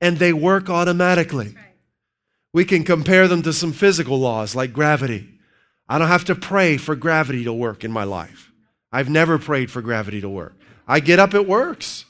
And 0.00 0.16
they 0.16 0.32
work 0.32 0.70
automatically. 0.70 1.54
We 2.54 2.64
can 2.64 2.84
compare 2.84 3.28
them 3.28 3.42
to 3.42 3.52
some 3.52 3.72
physical 3.72 4.18
laws 4.18 4.56
like 4.56 4.72
gravity. 4.72 5.28
I 5.90 5.98
don't 5.98 6.08
have 6.08 6.24
to 6.24 6.34
pray 6.34 6.78
for 6.78 6.96
gravity 6.96 7.44
to 7.44 7.52
work 7.52 7.84
in 7.84 7.92
my 7.92 8.04
life. 8.04 8.50
I've 8.90 9.10
never 9.10 9.38
prayed 9.38 9.70
for 9.70 9.82
gravity 9.82 10.22
to 10.22 10.28
work. 10.28 10.54
I 10.86 11.00
get 11.00 11.18
up, 11.18 11.34
it 11.34 11.46
works. 11.46 12.04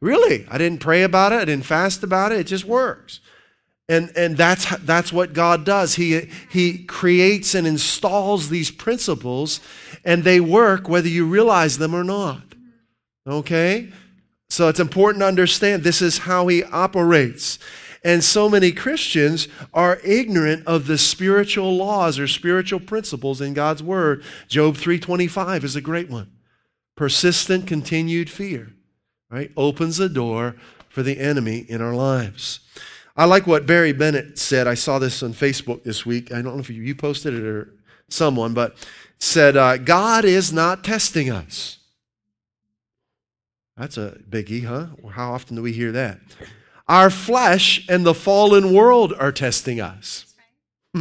Really. 0.00 0.46
I 0.50 0.58
didn't 0.58 0.80
pray 0.80 1.02
about 1.02 1.32
it, 1.32 1.36
I 1.36 1.44
didn't 1.46 1.64
fast 1.64 2.02
about 2.02 2.32
it, 2.32 2.40
it 2.40 2.46
just 2.46 2.64
works. 2.64 3.20
And, 3.88 4.10
and 4.16 4.36
that's, 4.36 4.76
that's 4.78 5.12
what 5.12 5.34
God 5.34 5.64
does. 5.64 5.96
He, 5.96 6.28
he 6.50 6.84
creates 6.84 7.54
and 7.54 7.66
installs 7.66 8.48
these 8.48 8.70
principles, 8.70 9.60
and 10.04 10.24
they 10.24 10.40
work 10.40 10.88
whether 10.88 11.08
you 11.08 11.26
realize 11.26 11.78
them 11.78 11.94
or 11.94 12.04
not. 12.04 12.42
Okay? 13.26 13.92
So 14.48 14.68
it's 14.68 14.80
important 14.80 15.20
to 15.22 15.26
understand 15.26 15.82
this 15.82 16.00
is 16.00 16.18
how 16.18 16.46
He 16.46 16.64
operates. 16.64 17.58
And 18.04 18.22
so 18.22 18.48
many 18.50 18.70
Christians 18.70 19.48
are 19.72 19.98
ignorant 20.04 20.66
of 20.66 20.86
the 20.86 20.98
spiritual 20.98 21.74
laws 21.74 22.18
or 22.18 22.28
spiritual 22.28 22.80
principles 22.80 23.40
in 23.40 23.54
God's 23.54 23.82
Word. 23.82 24.22
Job 24.48 24.76
325 24.76 25.64
is 25.64 25.76
a 25.76 25.80
great 25.80 26.10
one. 26.10 26.30
Persistent, 26.96 27.66
continued 27.66 28.30
fear, 28.30 28.72
right, 29.30 29.50
opens 29.56 29.96
the 29.96 30.08
door 30.08 30.56
for 30.88 31.02
the 31.02 31.18
enemy 31.18 31.66
in 31.68 31.82
our 31.82 31.94
lives. 31.94 32.60
I 33.16 33.24
like 33.24 33.46
what 33.46 33.66
Barry 33.66 33.92
Bennett 33.92 34.38
said. 34.38 34.66
I 34.66 34.74
saw 34.74 34.98
this 34.98 35.22
on 35.22 35.32
Facebook 35.34 35.84
this 35.84 36.04
week. 36.04 36.32
I 36.32 36.42
don't 36.42 36.54
know 36.54 36.60
if 36.60 36.70
you 36.70 36.94
posted 36.94 37.34
it 37.34 37.44
or 37.44 37.74
someone, 38.08 38.54
but 38.54 38.76
said, 39.18 39.56
uh, 39.56 39.76
God 39.76 40.24
is 40.24 40.52
not 40.52 40.84
testing 40.84 41.30
us. 41.30 41.78
That's 43.76 43.96
a 43.96 44.18
biggie, 44.28 44.64
huh? 44.64 44.86
How 45.10 45.32
often 45.32 45.56
do 45.56 45.62
we 45.62 45.72
hear 45.72 45.92
that? 45.92 46.20
Our 46.86 47.10
flesh 47.10 47.86
and 47.88 48.04
the 48.04 48.14
fallen 48.14 48.72
world 48.72 49.12
are 49.18 49.32
testing 49.32 49.80
us. 49.80 50.34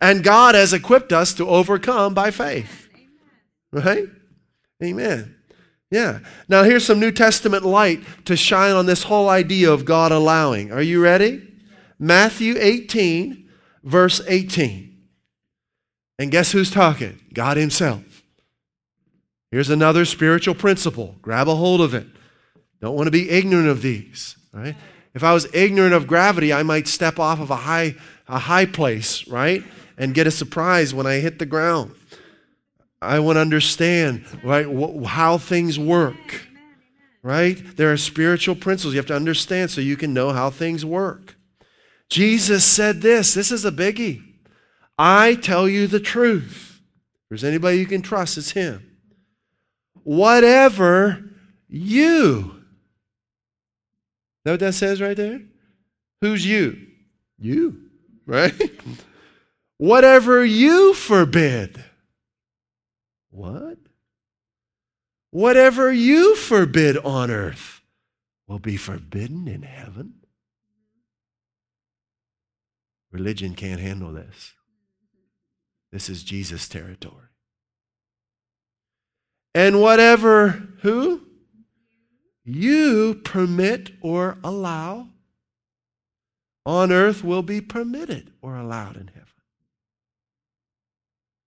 and 0.00 0.22
God 0.22 0.54
has 0.54 0.72
equipped 0.72 1.12
us 1.12 1.32
to 1.34 1.48
overcome 1.48 2.14
by 2.14 2.30
faith. 2.30 2.88
Right? 3.72 4.06
Amen. 4.82 5.36
Yeah. 5.90 6.20
Now, 6.48 6.62
here's 6.62 6.86
some 6.86 7.00
New 7.00 7.10
Testament 7.10 7.64
light 7.64 8.02
to 8.24 8.36
shine 8.36 8.72
on 8.72 8.86
this 8.86 9.02
whole 9.04 9.28
idea 9.28 9.70
of 9.70 9.84
God 9.84 10.12
allowing. 10.12 10.72
Are 10.72 10.82
you 10.82 11.02
ready? 11.02 11.46
Matthew 11.98 12.54
18, 12.58 13.48
verse 13.82 14.20
18. 14.26 14.98
And 16.18 16.30
guess 16.30 16.52
who's 16.52 16.70
talking? 16.70 17.20
God 17.32 17.56
Himself. 17.56 18.22
Here's 19.50 19.70
another 19.70 20.04
spiritual 20.04 20.54
principle. 20.54 21.16
Grab 21.22 21.48
a 21.48 21.56
hold 21.56 21.80
of 21.80 21.92
it. 21.92 22.06
Don't 22.80 22.94
want 22.94 23.08
to 23.08 23.10
be 23.10 23.28
ignorant 23.28 23.68
of 23.68 23.82
these, 23.82 24.36
right? 24.52 24.76
If 25.12 25.24
I 25.24 25.34
was 25.34 25.52
ignorant 25.52 25.92
of 25.92 26.06
gravity, 26.06 26.52
I 26.52 26.62
might 26.62 26.86
step 26.86 27.18
off 27.18 27.40
of 27.40 27.50
a 27.50 27.56
high, 27.56 27.96
a 28.28 28.38
high 28.38 28.66
place, 28.66 29.26
right? 29.26 29.64
And 29.98 30.14
get 30.14 30.26
a 30.26 30.30
surprise 30.30 30.94
when 30.94 31.06
I 31.06 31.16
hit 31.16 31.38
the 31.38 31.46
ground. 31.46 31.94
I 33.02 33.18
want 33.20 33.36
to 33.36 33.40
understand 33.40 34.24
right 34.42 34.66
wh- 34.66 35.04
how 35.06 35.38
things 35.38 35.78
work. 35.78 36.46
Right? 37.22 37.76
There 37.76 37.92
are 37.92 37.98
spiritual 37.98 38.54
principles 38.54 38.94
you 38.94 38.98
have 38.98 39.06
to 39.06 39.16
understand 39.16 39.70
so 39.70 39.80
you 39.80 39.96
can 39.96 40.14
know 40.14 40.30
how 40.30 40.48
things 40.48 40.84
work. 40.84 41.36
Jesus 42.08 42.64
said 42.64 43.02
this. 43.02 43.34
This 43.34 43.52
is 43.52 43.64
a 43.64 43.70
biggie. 43.70 44.22
I 44.98 45.34
tell 45.34 45.68
you 45.68 45.86
the 45.86 46.00
truth. 46.00 46.80
If 46.80 47.28
there's 47.28 47.44
anybody 47.44 47.78
you 47.78 47.86
can 47.86 48.02
trust, 48.02 48.38
it's 48.38 48.52
him. 48.52 48.96
Whatever 50.02 51.24
you. 51.68 52.56
Know 54.44 54.52
what 54.52 54.60
that 54.60 54.74
says 54.74 55.00
right 55.00 55.16
there? 55.16 55.42
Who's 56.22 56.44
you? 56.46 56.86
You, 57.38 57.82
right? 58.26 58.54
Whatever 59.76 60.44
you 60.44 60.94
forbid 60.94 61.82
what? 63.30 63.78
Whatever 65.30 65.92
you 65.92 66.34
forbid 66.36 66.96
on 66.98 67.30
earth 67.30 67.80
will 68.46 68.58
be 68.58 68.76
forbidden 68.76 69.46
in 69.46 69.62
heaven. 69.62 70.14
Religion 73.12 73.54
can't 73.54 73.80
handle 73.80 74.12
this. 74.12 74.54
This 75.92 76.08
is 76.08 76.22
Jesus' 76.22 76.68
territory. 76.68 77.26
And 79.54 79.80
whatever, 79.80 80.68
who? 80.82 81.26
You 82.44 83.20
permit 83.24 83.92
or 84.00 84.38
allow 84.42 85.08
on 86.64 86.92
earth 86.92 87.24
will 87.24 87.42
be 87.42 87.60
permitted 87.60 88.32
or 88.42 88.56
allowed 88.56 88.96
in 88.96 89.08
heaven. 89.08 89.26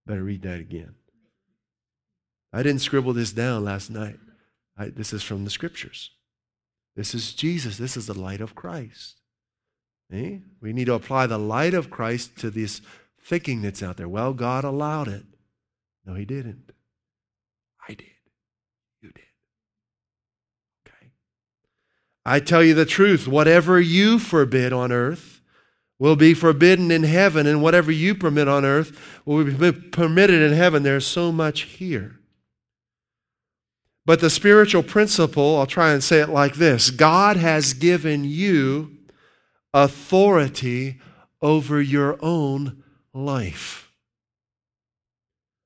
Better 0.06 0.22
read 0.22 0.42
that 0.42 0.60
again. 0.60 0.94
I 2.54 2.62
didn't 2.62 2.82
scribble 2.82 3.12
this 3.12 3.32
down 3.32 3.64
last 3.64 3.90
night. 3.90 4.20
I, 4.78 4.86
this 4.86 5.12
is 5.12 5.24
from 5.24 5.44
the 5.44 5.50
scriptures. 5.50 6.12
This 6.94 7.12
is 7.12 7.34
Jesus. 7.34 7.78
This 7.78 7.96
is 7.96 8.06
the 8.06 8.18
light 8.18 8.40
of 8.40 8.54
Christ. 8.54 9.16
We 10.08 10.72
need 10.72 10.84
to 10.84 10.94
apply 10.94 11.26
the 11.26 11.38
light 11.38 11.74
of 11.74 11.90
Christ 11.90 12.38
to 12.38 12.50
this 12.50 12.80
thinking 13.20 13.62
that's 13.62 13.82
out 13.82 13.96
there. 13.96 14.08
Well, 14.08 14.32
God 14.32 14.62
allowed 14.62 15.08
it. 15.08 15.24
No, 16.06 16.14
He 16.14 16.24
didn't. 16.24 16.70
I 17.88 17.94
did. 17.94 18.06
You 19.02 19.10
did. 19.10 19.24
Okay. 20.86 21.10
I 22.24 22.38
tell 22.38 22.62
you 22.62 22.74
the 22.74 22.84
truth 22.84 23.26
whatever 23.26 23.80
you 23.80 24.20
forbid 24.20 24.72
on 24.72 24.92
earth 24.92 25.40
will 25.98 26.14
be 26.14 26.34
forbidden 26.34 26.92
in 26.92 27.02
heaven, 27.02 27.48
and 27.48 27.60
whatever 27.60 27.90
you 27.90 28.14
permit 28.14 28.46
on 28.46 28.64
earth 28.64 29.20
will 29.24 29.42
be 29.42 29.72
permitted 29.72 30.40
in 30.40 30.52
heaven. 30.52 30.84
There's 30.84 31.06
so 31.06 31.32
much 31.32 31.62
here. 31.62 32.20
But 34.06 34.20
the 34.20 34.30
spiritual 34.30 34.82
principle, 34.82 35.56
I'll 35.58 35.66
try 35.66 35.92
and 35.92 36.04
say 36.04 36.20
it 36.20 36.28
like 36.28 36.54
this 36.54 36.90
God 36.90 37.36
has 37.36 37.72
given 37.72 38.24
you 38.24 38.96
authority 39.72 41.00
over 41.40 41.80
your 41.80 42.18
own 42.20 42.82
life. 43.12 43.92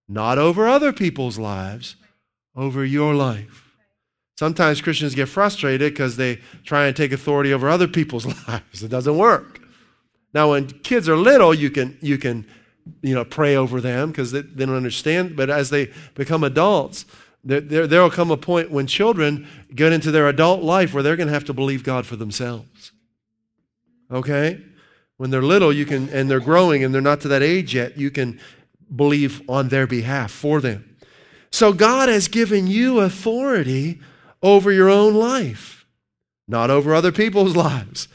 Not 0.08 0.38
over 0.38 0.66
other 0.66 0.92
people's 0.92 1.38
lives, 1.38 1.96
over 2.56 2.84
your 2.84 3.14
life. 3.14 3.64
Sometimes 4.38 4.80
Christians 4.80 5.14
get 5.14 5.28
frustrated 5.28 5.92
because 5.92 6.16
they 6.16 6.36
try 6.64 6.86
and 6.86 6.96
take 6.96 7.12
authority 7.12 7.52
over 7.52 7.68
other 7.68 7.88
people's 7.88 8.24
lives. 8.48 8.82
It 8.82 8.88
doesn't 8.88 9.18
work. 9.18 9.60
Now, 10.32 10.50
when 10.50 10.68
kids 10.68 11.08
are 11.08 11.16
little, 11.16 11.52
you 11.52 11.70
can, 11.70 11.98
you 12.00 12.18
can 12.18 12.46
you 13.02 13.14
know, 13.14 13.24
pray 13.24 13.56
over 13.56 13.80
them 13.80 14.10
because 14.10 14.32
they, 14.32 14.42
they 14.42 14.64
don't 14.64 14.76
understand. 14.76 15.36
But 15.36 15.50
as 15.50 15.70
they 15.70 15.90
become 16.14 16.44
adults, 16.44 17.04
there, 17.48 17.86
there 17.86 18.02
will 18.02 18.10
come 18.10 18.30
a 18.30 18.36
point 18.36 18.70
when 18.70 18.86
children 18.86 19.48
get 19.74 19.90
into 19.90 20.10
their 20.10 20.28
adult 20.28 20.62
life 20.62 20.92
where 20.92 21.02
they're 21.02 21.16
going 21.16 21.28
to 21.28 21.32
have 21.32 21.46
to 21.46 21.54
believe 21.54 21.82
God 21.82 22.04
for 22.04 22.14
themselves. 22.14 22.92
Okay? 24.10 24.60
When 25.16 25.30
they're 25.30 25.42
little, 25.42 25.72
you 25.72 25.86
can, 25.86 26.10
and 26.10 26.30
they're 26.30 26.40
growing 26.40 26.84
and 26.84 26.94
they're 26.94 27.00
not 27.00 27.22
to 27.22 27.28
that 27.28 27.42
age 27.42 27.74
yet, 27.74 27.96
you 27.96 28.10
can 28.10 28.38
believe 28.94 29.40
on 29.48 29.68
their 29.68 29.86
behalf 29.86 30.30
for 30.30 30.60
them. 30.60 30.96
So 31.50 31.72
God 31.72 32.10
has 32.10 32.28
given 32.28 32.66
you 32.66 33.00
authority 33.00 33.98
over 34.42 34.70
your 34.70 34.90
own 34.90 35.14
life, 35.14 35.86
not 36.46 36.70
over 36.70 36.94
other 36.94 37.12
people's 37.12 37.56
lives. 37.56 38.08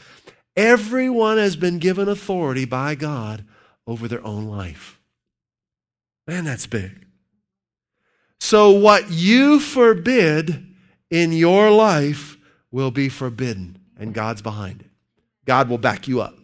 Everyone 0.56 1.38
has 1.38 1.56
been 1.56 1.80
given 1.80 2.08
authority 2.08 2.64
by 2.64 2.94
God 2.94 3.44
over 3.84 4.06
their 4.06 4.24
own 4.24 4.44
life. 4.44 5.00
Man, 6.28 6.44
that's 6.44 6.68
big. 6.68 7.04
So, 8.40 8.70
what 8.72 9.10
you 9.10 9.58
forbid 9.58 10.66
in 11.10 11.32
your 11.32 11.70
life 11.70 12.36
will 12.70 12.90
be 12.90 13.08
forbidden, 13.08 13.78
and 13.98 14.12
God's 14.12 14.42
behind 14.42 14.82
it. 14.82 14.90
God 15.44 15.68
will 15.68 15.78
back 15.78 16.08
you 16.08 16.20
up. 16.20 16.34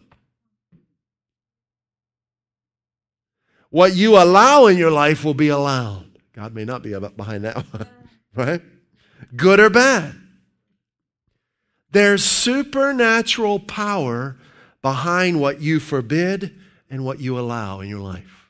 What 3.69 3.95
you 3.95 4.17
allow 4.17 4.67
in 4.67 4.77
your 4.77 4.91
life 4.91 5.23
will 5.23 5.33
be 5.33 5.47
allowed. 5.47 6.11
God 6.33 6.53
may 6.53 6.65
not 6.65 6.83
be 6.83 6.97
behind 7.15 7.45
that 7.45 7.55
one, 7.73 7.87
right? 8.35 8.61
Good 9.35 9.59
or 9.59 9.69
bad. 9.69 10.15
There's 11.91 12.23
supernatural 12.23 13.59
power 13.59 14.37
behind 14.81 15.39
what 15.39 15.61
you 15.61 15.79
forbid 15.79 16.55
and 16.89 17.05
what 17.05 17.19
you 17.19 17.37
allow 17.37 17.81
in 17.81 17.89
your 17.89 17.99
life. 17.99 18.40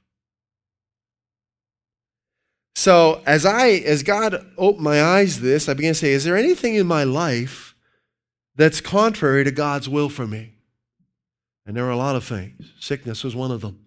So 2.81 3.21
as 3.27 3.45
I 3.45 3.67
as 3.67 4.01
God 4.01 4.43
opened 4.57 4.83
my 4.83 5.03
eyes 5.03 5.35
to 5.35 5.41
this, 5.43 5.69
I 5.69 5.75
began 5.75 5.93
to 5.93 6.00
say, 6.00 6.13
is 6.13 6.23
there 6.23 6.35
anything 6.35 6.73
in 6.73 6.88
my 6.88 7.03
life 7.03 7.75
that's 8.55 8.81
contrary 8.81 9.43
to 9.43 9.51
God's 9.51 9.88
will 9.88 10.09
for 10.09 10.25
me? 10.25 10.53
And 11.63 11.77
there 11.77 11.83
were 11.83 11.91
a 11.91 11.95
lot 11.95 12.15
of 12.15 12.23
things. 12.23 12.73
Sickness 12.79 13.23
was 13.23 13.35
one 13.35 13.51
of 13.51 13.61
them. 13.61 13.85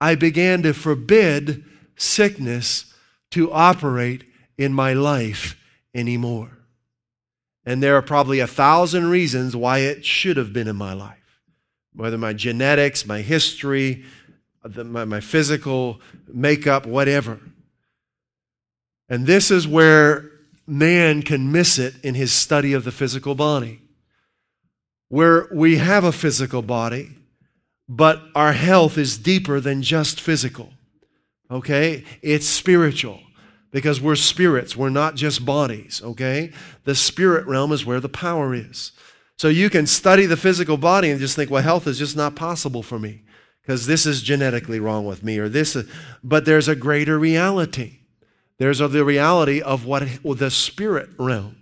I 0.00 0.14
began 0.14 0.62
to 0.62 0.72
forbid 0.72 1.64
sickness 1.96 2.94
to 3.32 3.50
operate 3.50 4.22
in 4.56 4.72
my 4.72 4.92
life 4.92 5.60
anymore. 5.92 6.58
And 7.66 7.82
there 7.82 7.96
are 7.96 8.02
probably 8.02 8.38
a 8.38 8.46
thousand 8.46 9.10
reasons 9.10 9.56
why 9.56 9.78
it 9.78 10.04
should 10.04 10.36
have 10.36 10.52
been 10.52 10.68
in 10.68 10.76
my 10.76 10.92
life. 10.92 11.40
Whether 11.92 12.18
my 12.18 12.34
genetics, 12.34 13.04
my 13.04 13.20
history, 13.20 14.04
Uh, 14.64 14.68
the, 14.68 14.84
my, 14.84 15.04
my 15.04 15.20
physical 15.20 16.00
makeup, 16.32 16.86
whatever. 16.86 17.40
And 19.08 19.26
this 19.26 19.50
is 19.50 19.66
where 19.66 20.30
man 20.66 21.22
can 21.22 21.50
miss 21.50 21.78
it 21.78 21.94
in 22.02 22.14
his 22.14 22.32
study 22.32 22.72
of 22.72 22.84
the 22.84 22.92
physical 22.92 23.34
body. 23.34 23.80
Where 25.08 25.48
we 25.52 25.78
have 25.78 26.04
a 26.04 26.12
physical 26.12 26.62
body, 26.62 27.10
but 27.88 28.22
our 28.34 28.52
health 28.52 28.96
is 28.96 29.18
deeper 29.18 29.60
than 29.60 29.82
just 29.82 30.20
physical. 30.20 30.70
Okay? 31.50 32.04
It's 32.22 32.46
spiritual 32.46 33.20
because 33.70 34.00
we're 34.00 34.16
spirits, 34.16 34.76
we're 34.76 34.88
not 34.88 35.16
just 35.16 35.44
bodies. 35.44 36.00
Okay? 36.02 36.52
The 36.84 36.94
spirit 36.94 37.46
realm 37.46 37.72
is 37.72 37.84
where 37.84 38.00
the 38.00 38.08
power 38.08 38.54
is. 38.54 38.92
So 39.36 39.48
you 39.48 39.68
can 39.68 39.86
study 39.86 40.24
the 40.24 40.36
physical 40.36 40.76
body 40.76 41.10
and 41.10 41.20
just 41.20 41.36
think, 41.36 41.50
well, 41.50 41.62
health 41.62 41.86
is 41.86 41.98
just 41.98 42.16
not 42.16 42.36
possible 42.36 42.82
for 42.82 42.98
me 42.98 43.22
because 43.62 43.86
this 43.86 44.06
is 44.06 44.22
genetically 44.22 44.80
wrong 44.80 45.06
with 45.06 45.22
me 45.22 45.38
or 45.38 45.48
this. 45.48 45.76
Is, 45.76 45.90
but 46.22 46.44
there's 46.44 46.68
a 46.68 46.76
greater 46.76 47.18
reality. 47.18 48.00
There's 48.58 48.78
the 48.78 49.04
reality 49.04 49.60
of 49.60 49.86
what 49.86 50.04
the 50.22 50.50
spirit 50.50 51.10
realm. 51.18 51.56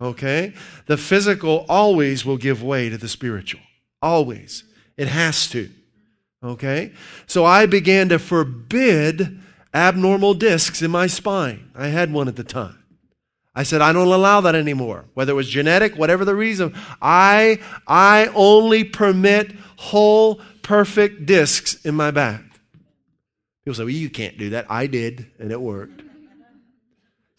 Okay? 0.00 0.54
The 0.86 0.96
physical 0.96 1.64
always 1.68 2.24
will 2.24 2.36
give 2.36 2.62
way 2.62 2.88
to 2.88 2.98
the 2.98 3.08
spiritual. 3.08 3.62
Always. 4.02 4.64
It 4.96 5.08
has 5.08 5.48
to. 5.50 5.70
Okay? 6.42 6.92
So 7.26 7.44
I 7.44 7.66
began 7.66 8.08
to 8.10 8.18
forbid 8.18 9.40
abnormal 9.72 10.34
discs 10.34 10.82
in 10.82 10.90
my 10.90 11.06
spine. 11.06 11.70
I 11.74 11.88
had 11.88 12.12
one 12.12 12.28
at 12.28 12.36
the 12.36 12.44
time. 12.44 12.82
I 13.54 13.62
said, 13.62 13.80
I 13.80 13.94
don't 13.94 14.06
allow 14.06 14.42
that 14.42 14.54
anymore. 14.54 15.06
Whether 15.14 15.32
it 15.32 15.36
was 15.36 15.48
genetic, 15.48 15.96
whatever 15.96 16.26
the 16.26 16.34
reason, 16.34 16.74
I, 17.00 17.58
I 17.86 18.30
only 18.34 18.84
permit 18.84 19.52
whole, 19.76 20.42
perfect 20.66 21.26
discs 21.26 21.84
in 21.84 21.94
my 21.94 22.10
back. 22.10 22.42
People 23.64 23.76
say, 23.76 23.82
well, 23.84 23.90
you 23.90 24.10
can't 24.10 24.36
do 24.38 24.50
that. 24.50 24.66
I 24.68 24.86
did, 24.86 25.26
and 25.38 25.50
it 25.50 25.60
worked. 25.60 26.02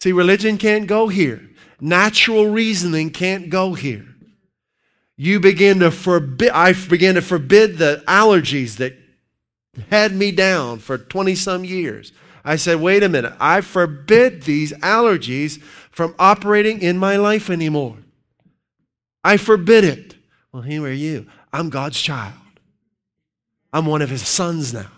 See, 0.02 0.12
religion 0.12 0.58
can't 0.58 0.86
go 0.86 1.08
here. 1.08 1.48
Natural 1.80 2.48
reasoning 2.48 3.10
can't 3.10 3.50
go 3.50 3.74
here 3.74 4.08
you 5.18 5.40
begin 5.40 5.80
to 5.80 5.90
forbid, 5.90 6.50
I 6.50 6.72
began 6.72 7.16
to 7.16 7.22
forbid 7.22 7.76
the 7.76 8.02
allergies 8.06 8.76
that 8.76 8.96
had 9.90 10.14
me 10.14 10.30
down 10.30 10.78
for 10.78 10.96
20 10.96 11.34
some 11.34 11.64
years. 11.64 12.12
I 12.44 12.54
said, 12.54 12.80
wait 12.80 13.02
a 13.02 13.08
minute, 13.08 13.34
I 13.40 13.60
forbid 13.60 14.44
these 14.44 14.72
allergies 14.74 15.60
from 15.90 16.14
operating 16.20 16.80
in 16.80 16.96
my 16.96 17.16
life 17.16 17.50
anymore. 17.50 17.96
I 19.24 19.36
forbid 19.36 19.82
it. 19.82 20.14
Well, 20.52 20.62
who 20.62 20.84
are 20.84 20.92
you? 20.92 21.26
I'm 21.52 21.68
God's 21.68 22.00
child. 22.00 22.34
I'm 23.72 23.86
one 23.86 24.02
of 24.02 24.10
his 24.10 24.26
sons 24.26 24.72
now. 24.72 24.90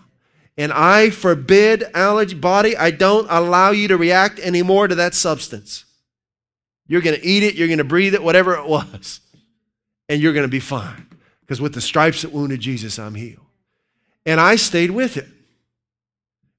And 0.57 0.71
I 0.71 1.09
forbid 1.09 1.83
allergy 1.93 2.35
body. 2.35 2.75
I 2.75 2.91
don't 2.91 3.27
allow 3.29 3.71
you 3.71 3.87
to 3.87 3.97
react 3.97 4.39
anymore 4.39 4.87
to 4.87 4.95
that 4.95 5.13
substance. 5.13 5.85
You're 6.87 7.01
going 7.01 7.19
to 7.19 7.25
eat 7.25 7.43
it, 7.43 7.55
you're 7.55 7.67
going 7.67 7.77
to 7.77 7.83
breathe 7.83 8.13
it, 8.13 8.21
whatever 8.21 8.55
it 8.55 8.67
was 8.67 9.21
and 10.11 10.21
you're 10.21 10.33
going 10.33 10.43
to 10.43 10.49
be 10.49 10.59
fine. 10.59 11.07
Because 11.39 11.61
with 11.61 11.73
the 11.73 11.79
stripes 11.79 12.21
that 12.23 12.33
wounded 12.33 12.59
Jesus, 12.59 12.99
I'm 12.99 13.15
healed. 13.15 13.45
And 14.25 14.41
I 14.41 14.57
stayed 14.57 14.91
with 14.91 15.15
it. 15.15 15.27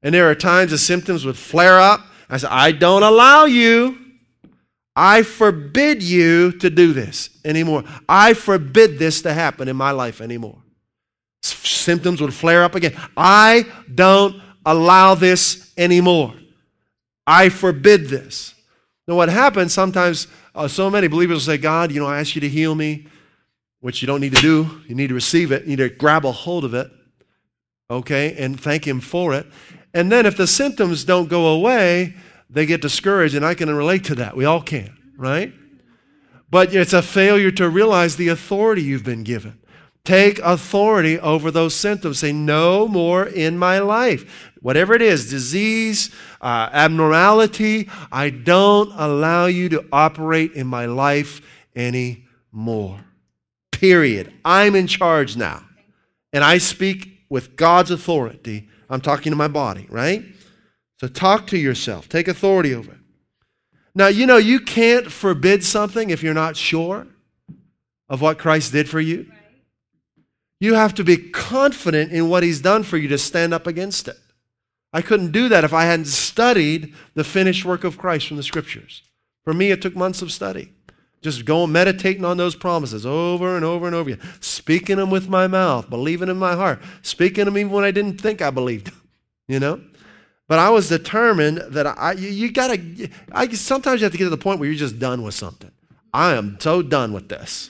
And 0.02 0.14
there 0.14 0.30
are 0.30 0.34
times 0.34 0.70
the 0.70 0.78
symptoms 0.78 1.26
would 1.26 1.36
flare 1.36 1.78
up. 1.78 2.00
I 2.30 2.38
said, 2.38 2.48
I 2.50 2.72
don't 2.72 3.02
allow 3.02 3.44
you. 3.44 3.98
I 4.96 5.22
forbid 5.22 6.02
you 6.02 6.52
to 6.52 6.70
do 6.70 6.94
this 6.94 7.28
anymore. 7.44 7.84
I 8.08 8.32
forbid 8.32 8.98
this 8.98 9.20
to 9.22 9.34
happen 9.34 9.68
in 9.68 9.76
my 9.76 9.90
life 9.90 10.22
anymore. 10.22 10.61
Symptoms 11.42 12.20
would 12.20 12.32
flare 12.32 12.62
up 12.62 12.74
again. 12.74 12.96
I 13.16 13.66
don't 13.92 14.40
allow 14.64 15.14
this 15.14 15.72
anymore. 15.76 16.34
I 17.26 17.48
forbid 17.48 18.08
this. 18.08 18.54
Now, 19.08 19.16
what 19.16 19.28
happens 19.28 19.72
sometimes, 19.72 20.28
uh, 20.54 20.68
so 20.68 20.88
many 20.88 21.08
believers 21.08 21.34
will 21.34 21.54
say, 21.54 21.58
God, 21.58 21.90
you 21.90 22.00
know, 22.00 22.06
I 22.06 22.20
ask 22.20 22.34
you 22.34 22.40
to 22.40 22.48
heal 22.48 22.74
me 22.74 23.06
which 23.82 24.00
you 24.00 24.06
don't 24.06 24.20
need 24.20 24.34
to 24.34 24.40
do. 24.40 24.80
You 24.86 24.94
need 24.94 25.08
to 25.08 25.14
receive 25.14 25.50
it. 25.50 25.62
You 25.62 25.70
need 25.70 25.76
to 25.76 25.88
grab 25.88 26.24
a 26.24 26.30
hold 26.30 26.64
of 26.64 26.72
it, 26.72 26.90
okay, 27.90 28.34
and 28.38 28.58
thank 28.58 28.86
Him 28.86 29.00
for 29.00 29.34
it. 29.34 29.44
And 29.92 30.10
then 30.10 30.24
if 30.24 30.36
the 30.36 30.46
symptoms 30.46 31.04
don't 31.04 31.28
go 31.28 31.48
away, 31.48 32.14
they 32.48 32.64
get 32.64 32.80
discouraged, 32.80 33.34
and 33.34 33.44
I 33.44 33.54
can 33.54 33.68
relate 33.74 34.04
to 34.04 34.14
that. 34.14 34.36
We 34.36 34.44
all 34.44 34.62
can, 34.62 34.96
right? 35.16 35.52
But 36.48 36.72
it's 36.74 36.92
a 36.92 37.02
failure 37.02 37.50
to 37.50 37.68
realize 37.68 38.16
the 38.16 38.28
authority 38.28 38.82
you've 38.82 39.04
been 39.04 39.24
given. 39.24 39.58
Take 40.04 40.40
authority 40.40 41.18
over 41.18 41.50
those 41.50 41.74
symptoms. 41.74 42.18
Say, 42.18 42.32
no 42.32 42.88
more 42.88 43.24
in 43.24 43.56
my 43.56 43.78
life. 43.78 44.50
Whatever 44.60 44.94
it 44.94 45.02
is, 45.02 45.30
disease, 45.30 46.10
uh, 46.40 46.68
abnormality, 46.72 47.88
I 48.10 48.30
don't 48.30 48.92
allow 48.96 49.46
you 49.46 49.68
to 49.70 49.84
operate 49.92 50.52
in 50.52 50.66
my 50.66 50.86
life 50.86 51.40
anymore 51.76 53.04
period. 53.82 54.32
I'm 54.44 54.76
in 54.76 54.86
charge 54.86 55.36
now. 55.36 55.64
And 56.32 56.44
I 56.44 56.58
speak 56.58 57.24
with 57.28 57.56
God's 57.56 57.90
authority. 57.90 58.68
I'm 58.88 59.00
talking 59.00 59.32
to 59.32 59.36
my 59.36 59.48
body, 59.48 59.88
right? 59.90 60.24
So 61.00 61.08
talk 61.08 61.48
to 61.48 61.58
yourself, 61.58 62.08
take 62.08 62.28
authority 62.28 62.76
over 62.76 62.92
it. 62.92 62.98
Now, 63.92 64.06
you 64.06 64.24
know, 64.24 64.36
you 64.36 64.60
can't 64.60 65.10
forbid 65.10 65.64
something 65.64 66.10
if 66.10 66.22
you're 66.22 66.32
not 66.32 66.56
sure 66.56 67.08
of 68.08 68.20
what 68.20 68.38
Christ 68.38 68.70
did 68.70 68.88
for 68.88 69.00
you. 69.00 69.26
You 70.62 70.74
have 70.74 70.94
to 70.94 71.02
be 71.02 71.16
confident 71.16 72.12
in 72.12 72.28
what 72.28 72.44
He's 72.44 72.60
done 72.60 72.84
for 72.84 72.96
you 72.96 73.08
to 73.08 73.18
stand 73.18 73.52
up 73.52 73.66
against 73.66 74.06
it. 74.06 74.16
I 74.92 75.02
couldn't 75.02 75.32
do 75.32 75.48
that 75.48 75.64
if 75.64 75.72
I 75.72 75.86
hadn't 75.86 76.04
studied 76.04 76.94
the 77.14 77.24
finished 77.24 77.64
work 77.64 77.82
of 77.82 77.98
Christ 77.98 78.28
from 78.28 78.36
the 78.36 78.44
Scriptures. 78.44 79.02
For 79.42 79.52
me, 79.52 79.72
it 79.72 79.82
took 79.82 79.96
months 79.96 80.22
of 80.22 80.30
study. 80.30 80.72
Just 81.20 81.46
going 81.46 81.72
meditating 81.72 82.24
on 82.24 82.36
those 82.36 82.54
promises 82.54 83.04
over 83.04 83.56
and 83.56 83.64
over 83.64 83.88
and 83.88 83.96
over 83.96 84.10
again, 84.10 84.24
speaking 84.38 84.98
them 84.98 85.10
with 85.10 85.28
my 85.28 85.48
mouth, 85.48 85.90
believing 85.90 86.28
in 86.28 86.36
my 86.36 86.54
heart, 86.54 86.80
speaking 87.02 87.46
them 87.46 87.58
even 87.58 87.72
when 87.72 87.82
I 87.82 87.90
didn't 87.90 88.20
think 88.20 88.40
I 88.40 88.50
believed 88.50 88.86
them, 88.86 89.02
you 89.48 89.58
know? 89.58 89.80
But 90.46 90.60
I 90.60 90.70
was 90.70 90.88
determined 90.88 91.58
that 91.70 91.88
I, 91.88 92.12
you, 92.12 92.28
you 92.28 92.52
gotta, 92.52 93.10
I, 93.32 93.48
sometimes 93.48 94.00
you 94.00 94.04
have 94.04 94.12
to 94.12 94.18
get 94.18 94.24
to 94.24 94.30
the 94.30 94.36
point 94.36 94.60
where 94.60 94.68
you're 94.68 94.78
just 94.78 95.00
done 95.00 95.24
with 95.24 95.34
something. 95.34 95.72
I 96.14 96.34
am 96.34 96.56
so 96.60 96.82
done 96.82 97.12
with 97.12 97.28
this, 97.28 97.68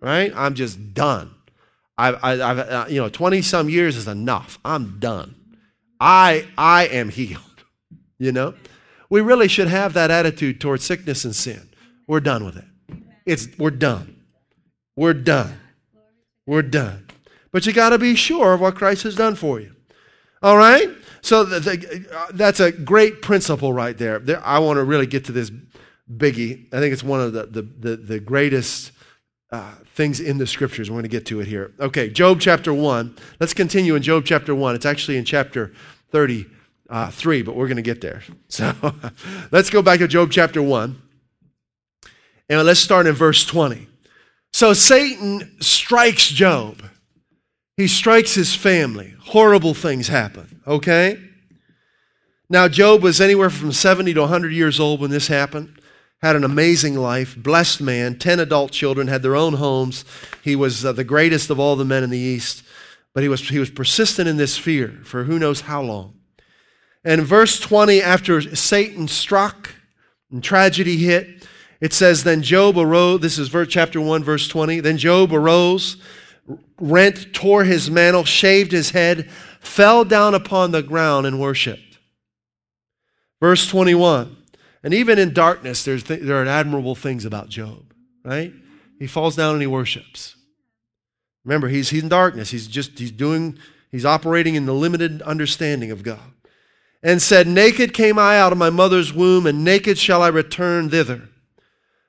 right? 0.00 0.32
I'm 0.34 0.54
just 0.54 0.94
done. 0.94 1.34
I've, 2.00 2.40
I've 2.40 2.58
uh, 2.58 2.86
you 2.88 3.00
know, 3.00 3.08
20 3.08 3.42
some 3.42 3.68
years 3.68 3.96
is 3.96 4.08
enough. 4.08 4.58
I'm 4.64 4.98
done. 4.98 5.34
I, 6.00 6.46
I 6.56 6.86
am 6.86 7.10
healed, 7.10 7.64
you 8.18 8.32
know? 8.32 8.54
We 9.10 9.20
really 9.20 9.48
should 9.48 9.68
have 9.68 9.92
that 9.94 10.10
attitude 10.10 10.60
towards 10.60 10.84
sickness 10.84 11.24
and 11.24 11.34
sin. 11.34 11.68
We're 12.06 12.20
done 12.20 12.44
with 12.44 12.56
it. 12.56 12.64
It's, 13.26 13.48
we're 13.58 13.70
done. 13.70 14.22
We're 14.96 15.14
done. 15.14 15.58
We're 16.46 16.62
done. 16.62 17.06
But 17.52 17.66
you 17.66 17.72
got 17.72 17.90
to 17.90 17.98
be 17.98 18.14
sure 18.14 18.54
of 18.54 18.60
what 18.60 18.76
Christ 18.76 19.02
has 19.02 19.16
done 19.16 19.34
for 19.34 19.60
you. 19.60 19.74
All 20.42 20.56
right? 20.56 20.88
So 21.22 21.44
the, 21.44 21.60
the, 21.60 22.06
uh, 22.16 22.26
that's 22.32 22.60
a 22.60 22.72
great 22.72 23.20
principle 23.20 23.72
right 23.72 23.96
there. 23.98 24.18
there 24.20 24.44
I 24.44 24.58
want 24.60 24.78
to 24.78 24.84
really 24.84 25.06
get 25.06 25.24
to 25.26 25.32
this 25.32 25.50
biggie. 26.10 26.66
I 26.72 26.78
think 26.78 26.92
it's 26.92 27.04
one 27.04 27.20
of 27.20 27.32
the, 27.32 27.46
the, 27.46 27.62
the, 27.62 27.96
the 27.96 28.20
greatest 28.20 28.92
uh, 29.52 29.74
things 29.94 30.20
in 30.20 30.38
the 30.38 30.46
scriptures. 30.46 30.90
We're 30.90 30.94
going 30.94 31.02
to 31.04 31.08
get 31.08 31.26
to 31.26 31.40
it 31.40 31.46
here. 31.46 31.72
Okay, 31.80 32.08
Job 32.08 32.40
chapter 32.40 32.72
1. 32.72 33.16
Let's 33.40 33.54
continue 33.54 33.94
in 33.94 34.02
Job 34.02 34.24
chapter 34.24 34.54
1. 34.54 34.74
It's 34.74 34.86
actually 34.86 35.16
in 35.16 35.24
chapter 35.24 35.72
33, 36.10 37.42
but 37.42 37.56
we're 37.56 37.66
going 37.66 37.76
to 37.76 37.82
get 37.82 38.00
there. 38.00 38.22
So 38.48 38.74
let's 39.50 39.70
go 39.70 39.82
back 39.82 40.00
to 40.00 40.08
Job 40.08 40.30
chapter 40.30 40.62
1. 40.62 41.00
And 42.48 42.66
let's 42.66 42.80
start 42.80 43.06
in 43.06 43.14
verse 43.14 43.46
20. 43.46 43.86
So 44.52 44.72
Satan 44.72 45.60
strikes 45.60 46.28
Job. 46.28 46.82
He 47.76 47.86
strikes 47.86 48.34
his 48.34 48.54
family. 48.54 49.14
Horrible 49.20 49.72
things 49.72 50.08
happen, 50.08 50.60
okay? 50.66 51.18
Now, 52.48 52.66
Job 52.66 53.02
was 53.02 53.20
anywhere 53.20 53.48
from 53.48 53.70
70 53.70 54.12
to 54.14 54.20
100 54.22 54.52
years 54.52 54.80
old 54.80 55.00
when 55.00 55.10
this 55.10 55.28
happened. 55.28 55.79
Had 56.22 56.36
an 56.36 56.44
amazing 56.44 56.96
life, 56.96 57.34
blessed 57.36 57.80
man, 57.80 58.18
10 58.18 58.40
adult 58.40 58.72
children, 58.72 59.08
had 59.08 59.22
their 59.22 59.36
own 59.36 59.54
homes. 59.54 60.04
He 60.42 60.54
was 60.54 60.84
uh, 60.84 60.92
the 60.92 61.04
greatest 61.04 61.48
of 61.48 61.58
all 61.58 61.76
the 61.76 61.84
men 61.84 62.02
in 62.02 62.10
the 62.10 62.18
East, 62.18 62.62
but 63.14 63.22
he 63.22 63.28
was, 63.28 63.48
he 63.48 63.58
was 63.58 63.70
persistent 63.70 64.28
in 64.28 64.36
this 64.36 64.58
fear 64.58 65.00
for 65.04 65.24
who 65.24 65.38
knows 65.38 65.62
how 65.62 65.80
long. 65.82 66.14
And 67.04 67.22
verse 67.22 67.58
20, 67.58 68.02
after 68.02 68.54
Satan 68.54 69.08
struck 69.08 69.74
and 70.30 70.44
tragedy 70.44 70.98
hit, 70.98 71.46
it 71.80 71.94
says, 71.94 72.24
Then 72.24 72.42
Job 72.42 72.76
arose, 72.76 73.20
this 73.20 73.38
is 73.38 73.48
verse, 73.48 73.68
chapter 73.68 74.00
1, 74.00 74.22
verse 74.22 74.46
20. 74.46 74.80
Then 74.80 74.98
Job 74.98 75.32
arose 75.32 75.96
rent, 76.78 77.32
tore 77.32 77.64
his 77.64 77.90
mantle, 77.90 78.24
shaved 78.24 78.72
his 78.72 78.90
head, 78.90 79.30
fell 79.60 80.04
down 80.04 80.34
upon 80.34 80.70
the 80.70 80.82
ground 80.82 81.26
and 81.26 81.40
worshiped. 81.40 81.98
Verse 83.40 83.66
21. 83.68 84.36
And 84.82 84.94
even 84.94 85.18
in 85.18 85.32
darkness, 85.32 85.84
there's 85.84 86.04
th- 86.04 86.20
there 86.20 86.42
are 86.42 86.46
admirable 86.46 86.94
things 86.94 87.24
about 87.24 87.48
Job, 87.48 87.92
right? 88.24 88.52
He 88.98 89.06
falls 89.06 89.36
down 89.36 89.54
and 89.54 89.60
he 89.60 89.66
worships. 89.66 90.36
Remember, 91.44 91.68
he's, 91.68 91.90
he's 91.90 92.02
in 92.02 92.08
darkness. 92.08 92.50
He's 92.50 92.66
just, 92.66 92.98
he's 92.98 93.10
doing, 93.10 93.58
he's 93.90 94.04
operating 94.04 94.54
in 94.54 94.66
the 94.66 94.74
limited 94.74 95.22
understanding 95.22 95.90
of 95.90 96.02
God. 96.02 96.32
And 97.02 97.22
said, 97.22 97.46
Naked 97.46 97.94
came 97.94 98.18
I 98.18 98.38
out 98.38 98.52
of 98.52 98.58
my 98.58 98.68
mother's 98.68 99.12
womb, 99.12 99.46
and 99.46 99.64
naked 99.64 99.96
shall 99.98 100.22
I 100.22 100.28
return 100.28 100.90
thither. 100.90 101.28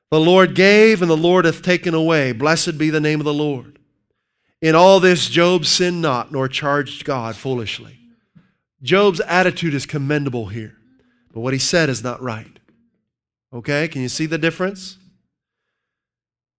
The 0.09 0.19
Lord 0.19 0.53
gave, 0.53 1.01
and 1.01 1.09
the 1.09 1.15
Lord 1.15 1.45
hath 1.45 1.61
taken 1.61 1.93
away. 1.93 2.33
Blessed 2.33 2.77
be 2.77 2.89
the 2.89 2.99
name 2.99 3.21
of 3.21 3.25
the 3.25 3.33
Lord. 3.33 3.79
In 4.61 4.75
all 4.75 4.99
this, 4.99 5.29
Job 5.29 5.65
sinned 5.65 6.01
not, 6.01 6.31
nor 6.31 6.49
charged 6.49 7.05
God 7.05 7.37
foolishly. 7.37 7.97
Job's 8.83 9.21
attitude 9.21 9.73
is 9.73 9.85
commendable 9.85 10.47
here, 10.47 10.75
but 11.33 11.39
what 11.39 11.53
he 11.53 11.59
said 11.59 11.87
is 11.87 12.03
not 12.03 12.21
right. 12.21 12.59
Okay, 13.53 13.87
can 13.87 14.01
you 14.01 14.09
see 14.09 14.25
the 14.25 14.37
difference? 14.37 14.97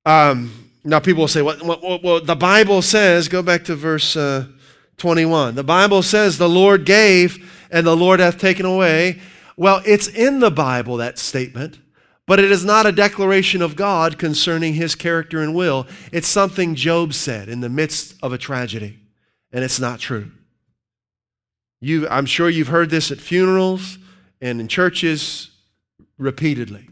Um, 0.04 0.70
now, 0.84 0.98
people 0.98 1.22
will 1.22 1.28
say, 1.28 1.42
well, 1.42 1.56
well, 1.62 2.00
well, 2.02 2.20
the 2.20 2.36
Bible 2.36 2.82
says, 2.82 3.28
go 3.28 3.42
back 3.42 3.64
to 3.64 3.76
verse 3.76 4.16
uh, 4.16 4.46
21. 4.98 5.54
The 5.54 5.64
Bible 5.64 6.02
says, 6.02 6.38
the 6.38 6.48
Lord 6.48 6.84
gave 6.84 7.50
and 7.70 7.86
the 7.86 7.96
Lord 7.96 8.20
hath 8.20 8.38
taken 8.38 8.66
away. 8.66 9.20
Well, 9.56 9.80
it's 9.86 10.08
in 10.08 10.40
the 10.40 10.50
Bible, 10.50 10.96
that 10.98 11.18
statement. 11.18 11.78
But 12.26 12.40
it 12.40 12.50
is 12.50 12.64
not 12.64 12.86
a 12.86 12.92
declaration 12.92 13.62
of 13.62 13.76
God 13.76 14.18
concerning 14.18 14.74
his 14.74 14.94
character 14.94 15.40
and 15.40 15.54
will. 15.54 15.86
It's 16.12 16.28
something 16.28 16.74
Job 16.74 17.14
said 17.14 17.48
in 17.48 17.60
the 17.60 17.68
midst 17.68 18.14
of 18.22 18.32
a 18.32 18.38
tragedy, 18.38 18.98
and 19.52 19.64
it's 19.64 19.80
not 19.80 19.98
true. 19.98 20.30
You, 21.80 22.08
I'm 22.08 22.26
sure 22.26 22.48
you've 22.48 22.68
heard 22.68 22.90
this 22.90 23.10
at 23.10 23.18
funerals 23.18 23.98
and 24.40 24.60
in 24.60 24.68
churches 24.68 25.51
repeatedly. 26.18 26.88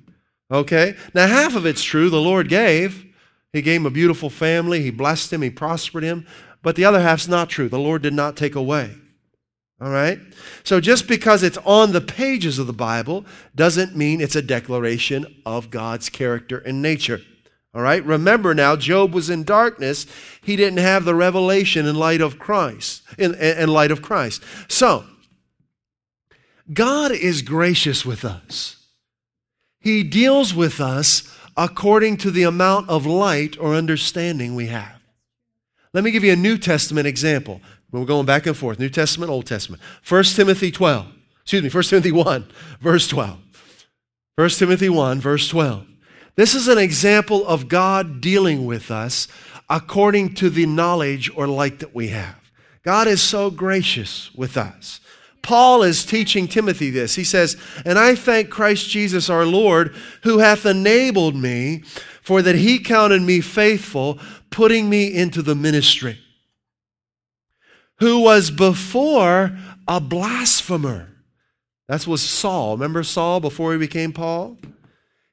Okay? 0.51 0.97
Now, 1.15 1.27
half 1.27 1.55
of 1.55 1.67
it's 1.67 1.83
true. 1.83 2.11
The 2.11 2.21
Lord 2.21 2.49
gave. 2.49 3.07
He 3.53 3.63
gave 3.63 3.81
him 3.81 3.87
a 3.87 3.91
beautiful 3.91 4.31
family. 4.31 4.83
He 4.83 4.91
blessed 4.91 5.33
him. 5.33 5.43
He 5.43 5.51
prospered 5.51 6.03
him. 6.03 6.27
But 6.63 6.77
the 6.77 6.85
other 6.85 7.01
half's 7.01 7.29
not 7.29 7.49
true. 7.49 7.69
The 7.69 7.79
Lord 7.79 8.03
did 8.03 8.15
not 8.15 8.37
take 8.37 8.55
away. 8.55 8.95
All 9.81 9.91
right? 9.91 10.21
So 10.63 10.79
just 10.81 11.09
because 11.09 11.43
it's 11.43 11.59
on 11.65 11.93
the 11.93 12.03
pages 12.03 12.59
of 12.59 12.67
the 12.67 12.73
Bible 12.73 13.25
doesn't 13.55 13.97
mean 13.97 14.21
it's 14.21 14.37
a 14.37 14.43
declaration 14.43 15.43
of 15.47 15.71
God's 15.71 16.11
character 16.11 16.59
and 16.59 16.83
nature. 16.83 17.21
All 17.75 17.81
right? 17.81 18.05
Remember 18.05 18.53
now, 18.53 18.77
Job 18.77 19.15
was 19.15 19.31
in 19.31 19.45
darkness. 19.45 20.07
He 20.43 20.57
didn't 20.57 20.81
have 20.81 21.05
the 21.05 21.15
revelation 21.15 21.87
in 21.87 21.95
light 21.95 22.21
of 22.21 22.39
Christ, 22.39 23.03
in, 23.17 23.35
in 23.35 23.71
light 23.71 23.91
of 23.91 24.03
Christ. 24.03 24.43
So, 24.69 25.05
God 26.73 27.13
is 27.13 27.43
gracious 27.43 28.05
with 28.05 28.25
us. 28.25 28.80
He 29.81 30.03
deals 30.03 30.55
with 30.55 30.81
us 30.81 31.23
according 31.57 32.19
to 32.19 32.31
the 32.31 32.43
amount 32.43 32.89
of 32.89 33.07
light 33.07 33.59
or 33.59 33.75
understanding 33.75 34.55
we 34.55 34.67
have. 34.67 35.01
Let 35.93 36.05
me 36.05 36.11
give 36.11 36.23
you 36.23 36.33
a 36.33 36.37
New 36.37 36.59
Testament 36.59 37.07
example. 37.07 37.61
We're 37.91 38.05
going 38.05 38.27
back 38.27 38.47
and 38.47 38.57
forth, 38.57 38.79
New 38.79 38.89
Testament, 38.89 39.31
Old 39.31 39.47
Testament. 39.47 39.83
1 40.09 40.25
Timothy 40.25 40.71
12, 40.71 41.07
excuse 41.43 41.63
me, 41.63 41.69
1 41.69 41.83
Timothy 41.85 42.13
1, 42.13 42.47
verse 42.81 43.09
12. 43.09 43.39
1 44.37 44.49
Timothy 44.51 44.89
1, 44.89 45.21
verse 45.21 45.49
12. 45.49 45.87
This 46.37 46.55
is 46.55 46.69
an 46.69 46.79
example 46.79 47.47
of 47.47 47.69
God 47.69 48.21
dealing 48.21 48.65
with 48.65 48.91
us 48.91 49.27
according 49.69 50.35
to 50.37 50.51
the 50.51 50.67
knowledge 50.67 51.31
or 51.35 51.47
light 51.49 51.81
that 51.81 51.95
we 51.95 52.09
have. 52.09 52.37
God 52.83 53.09
is 53.09 53.21
so 53.21 53.51
gracious 53.51 54.33
with 54.35 54.57
us. 54.57 55.01
Paul 55.43 55.83
is 55.83 56.05
teaching 56.05 56.47
Timothy 56.47 56.91
this. 56.91 57.15
He 57.15 57.25
says, 57.25 57.57
And 57.85 57.99
I 57.99 58.15
thank 58.15 58.51
Christ 58.51 58.89
Jesus 58.89 59.31
our 59.31 59.47
Lord, 59.47 59.95
who 60.23 60.39
hath 60.39 60.67
enabled 60.67 61.35
me, 61.35 61.83
for 62.23 62.43
that 62.43 62.57
he 62.57 62.79
counted 62.79 63.23
me 63.23 63.41
faithful, 63.41 64.19
putting 64.51 64.91
me 64.91 65.15
into 65.15 65.43
the 65.43 65.55
ministry 65.55 66.19
who 68.01 68.21
was 68.21 68.51
before 68.51 69.57
a 69.87 70.01
blasphemer. 70.01 71.09
That 71.87 72.07
was 72.07 72.23
Saul. 72.23 72.77
Remember 72.77 73.03
Saul 73.03 73.41
before 73.41 73.73
he 73.73 73.79
became 73.79 74.13
Paul? 74.13 74.59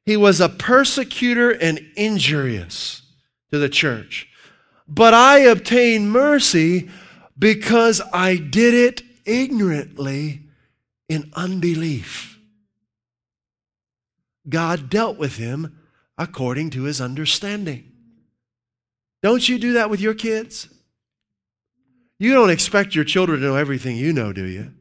He 0.06 0.18
was 0.18 0.40
a 0.40 0.50
persecutor 0.50 1.52
and 1.52 1.80
injurious 1.96 3.02
to 3.52 3.58
the 3.58 3.70
church. 3.70 4.28
But 4.88 5.14
I 5.14 5.40
obtained 5.40 6.12
mercy 6.12 6.90
because 7.38 8.02
I 8.14 8.36
did 8.38 8.74
it 8.74 9.02
ignorantly 9.28 10.42
in 11.08 11.32
unbelief. 11.36 12.40
God 14.50 14.90
dealt 14.90 15.18
with 15.18 15.38
him 15.38 15.78
according 16.18 16.72
to 16.72 16.84
his 16.84 17.00
understanding. 17.00 17.92
Don't 19.22 19.48
you 19.48 19.60
do 19.60 19.74
that 19.74 19.90
with 19.90 20.00
your 20.00 20.14
kids? 20.14 20.70
You 22.20 22.34
don't 22.34 22.50
expect 22.50 22.96
your 22.96 23.04
children 23.04 23.42
to 23.42 23.46
know 23.46 23.56
everything 23.56 23.98
you 23.98 24.14
know, 24.14 24.34
do 24.34 24.46
you? 24.46 24.72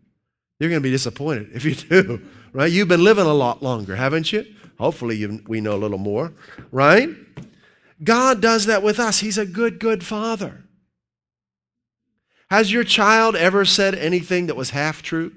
You're 0.58 0.70
going 0.70 0.80
to 0.80 0.86
be 0.86 0.90
disappointed 0.90 1.50
if 1.52 1.64
you 1.64 1.74
do, 1.74 2.22
right? 2.52 2.70
You've 2.70 2.88
been 2.88 3.04
living 3.04 3.26
a 3.26 3.34
lot 3.34 3.62
longer, 3.62 3.96
haven't 3.96 4.32
you? 4.32 4.46
Hopefully, 4.78 5.16
you, 5.16 5.42
we 5.46 5.60
know 5.60 5.74
a 5.74 5.78
little 5.78 5.98
more, 5.98 6.32
right? 6.70 7.08
God 8.02 8.42
does 8.42 8.66
that 8.66 8.82
with 8.82 9.00
us. 9.00 9.20
He's 9.20 9.38
a 9.38 9.46
good, 9.46 9.78
good 9.78 10.04
father. 10.04 10.65
Has 12.50 12.72
your 12.72 12.84
child 12.84 13.34
ever 13.34 13.64
said 13.64 13.94
anything 13.94 14.46
that 14.46 14.56
was 14.56 14.70
half 14.70 15.02
true? 15.02 15.32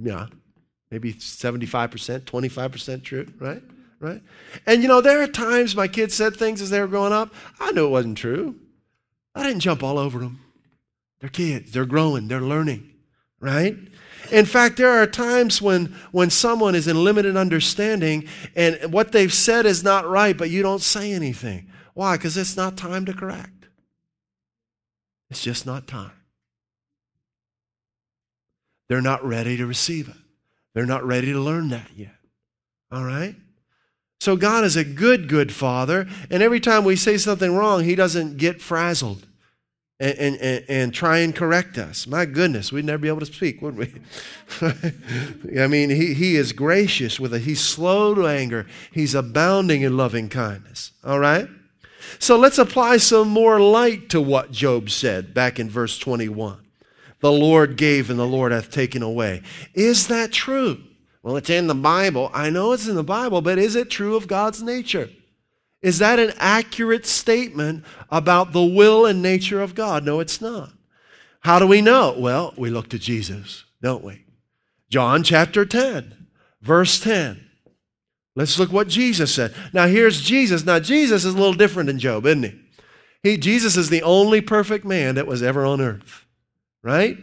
Yeah, 0.00 0.26
maybe 0.90 1.14
75%, 1.14 2.20
25% 2.20 3.02
true, 3.02 3.26
right? 3.40 3.62
Right? 4.00 4.22
And 4.64 4.82
you 4.82 4.88
know, 4.88 5.00
there 5.00 5.20
are 5.20 5.26
times 5.26 5.74
my 5.74 5.88
kids 5.88 6.14
said 6.14 6.36
things 6.36 6.62
as 6.62 6.70
they 6.70 6.80
were 6.80 6.86
growing 6.86 7.12
up, 7.12 7.34
I 7.58 7.72
knew 7.72 7.86
it 7.86 7.90
wasn't 7.90 8.18
true. 8.18 8.54
I 9.34 9.42
didn't 9.42 9.60
jump 9.60 9.82
all 9.82 9.98
over 9.98 10.20
them. 10.20 10.40
They're 11.20 11.28
kids, 11.28 11.72
they're 11.72 11.84
growing, 11.84 12.28
they're 12.28 12.40
learning, 12.40 12.92
right? 13.40 13.76
In 14.30 14.44
fact, 14.44 14.76
there 14.76 14.90
are 14.90 15.06
times 15.06 15.60
when, 15.60 15.86
when 16.12 16.30
someone 16.30 16.76
is 16.76 16.86
in 16.86 17.02
limited 17.02 17.36
understanding 17.36 18.28
and 18.54 18.92
what 18.92 19.10
they've 19.10 19.32
said 19.32 19.66
is 19.66 19.82
not 19.82 20.08
right, 20.08 20.36
but 20.36 20.50
you 20.50 20.62
don't 20.62 20.82
say 20.82 21.12
anything. 21.12 21.68
Why? 21.94 22.16
Because 22.16 22.36
it's 22.36 22.56
not 22.56 22.76
time 22.76 23.04
to 23.06 23.12
correct. 23.12 23.57
It's 25.30 25.42
just 25.42 25.66
not 25.66 25.86
time. 25.86 26.12
They're 28.88 29.02
not 29.02 29.24
ready 29.24 29.56
to 29.56 29.66
receive 29.66 30.08
it. 30.08 30.16
They're 30.74 30.86
not 30.86 31.04
ready 31.04 31.32
to 31.32 31.40
learn 31.40 31.68
that 31.68 31.90
yet. 31.96 32.14
All 32.90 33.04
right? 33.04 33.36
So 34.20 34.36
God 34.36 34.64
is 34.64 34.76
a 34.76 34.84
good, 34.84 35.28
good 35.28 35.52
father, 35.52 36.08
and 36.30 36.42
every 36.42 36.60
time 36.60 36.84
we 36.84 36.96
say 36.96 37.18
something 37.18 37.54
wrong, 37.54 37.84
he 37.84 37.94
doesn't 37.94 38.36
get 38.36 38.60
frazzled 38.60 39.26
and, 40.00 40.18
and, 40.18 40.36
and, 40.36 40.64
and 40.68 40.94
try 40.94 41.18
and 41.18 41.34
correct 41.34 41.78
us. 41.78 42.06
My 42.06 42.24
goodness, 42.24 42.72
we'd 42.72 42.84
never 42.84 42.98
be 42.98 43.08
able 43.08 43.20
to 43.20 43.26
speak, 43.26 43.62
would 43.62 43.76
we? 43.76 43.92
I 45.60 45.66
mean, 45.66 45.90
he, 45.90 46.14
he 46.14 46.36
is 46.36 46.52
gracious 46.52 47.20
with 47.20 47.32
it. 47.34 47.42
He's 47.42 47.60
slow 47.60 48.14
to 48.14 48.26
anger. 48.26 48.66
He's 48.92 49.14
abounding 49.14 49.82
in 49.82 49.96
loving 49.96 50.28
kindness. 50.28 50.92
All 51.04 51.18
right? 51.20 51.48
So 52.18 52.36
let's 52.36 52.58
apply 52.58 52.98
some 52.98 53.28
more 53.28 53.60
light 53.60 54.08
to 54.10 54.20
what 54.20 54.50
Job 54.50 54.90
said 54.90 55.34
back 55.34 55.58
in 55.58 55.68
verse 55.68 55.98
21. 55.98 56.58
The 57.20 57.32
Lord 57.32 57.76
gave 57.76 58.10
and 58.10 58.18
the 58.18 58.26
Lord 58.26 58.52
hath 58.52 58.70
taken 58.70 59.02
away. 59.02 59.42
Is 59.74 60.08
that 60.08 60.32
true? 60.32 60.82
Well, 61.22 61.36
it's 61.36 61.50
in 61.50 61.66
the 61.66 61.74
Bible. 61.74 62.30
I 62.32 62.50
know 62.50 62.72
it's 62.72 62.88
in 62.88 62.94
the 62.94 63.02
Bible, 63.02 63.42
but 63.42 63.58
is 63.58 63.74
it 63.74 63.90
true 63.90 64.16
of 64.16 64.28
God's 64.28 64.62
nature? 64.62 65.10
Is 65.82 65.98
that 65.98 66.18
an 66.18 66.32
accurate 66.38 67.06
statement 67.06 67.84
about 68.10 68.52
the 68.52 68.64
will 68.64 69.06
and 69.06 69.22
nature 69.22 69.60
of 69.60 69.74
God? 69.74 70.04
No, 70.04 70.20
it's 70.20 70.40
not. 70.40 70.72
How 71.40 71.58
do 71.58 71.66
we 71.66 71.80
know? 71.80 72.14
Well, 72.18 72.54
we 72.56 72.70
look 72.70 72.88
to 72.90 72.98
Jesus, 72.98 73.64
don't 73.80 74.04
we? 74.04 74.24
John 74.90 75.22
chapter 75.22 75.64
10, 75.64 76.26
verse 76.62 76.98
10. 77.00 77.47
Let's 78.38 78.56
look 78.56 78.70
what 78.70 78.86
Jesus 78.86 79.34
said. 79.34 79.52
Now, 79.72 79.88
here's 79.88 80.20
Jesus. 80.20 80.64
Now, 80.64 80.78
Jesus 80.78 81.24
is 81.24 81.34
a 81.34 81.36
little 81.36 81.54
different 81.54 81.88
than 81.88 81.98
Job, 81.98 82.24
isn't 82.24 82.44
he? 82.44 82.60
he 83.24 83.36
Jesus 83.36 83.76
is 83.76 83.90
the 83.90 84.04
only 84.04 84.40
perfect 84.40 84.84
man 84.84 85.16
that 85.16 85.26
was 85.26 85.42
ever 85.42 85.66
on 85.66 85.80
earth, 85.80 86.24
right? 86.80 87.18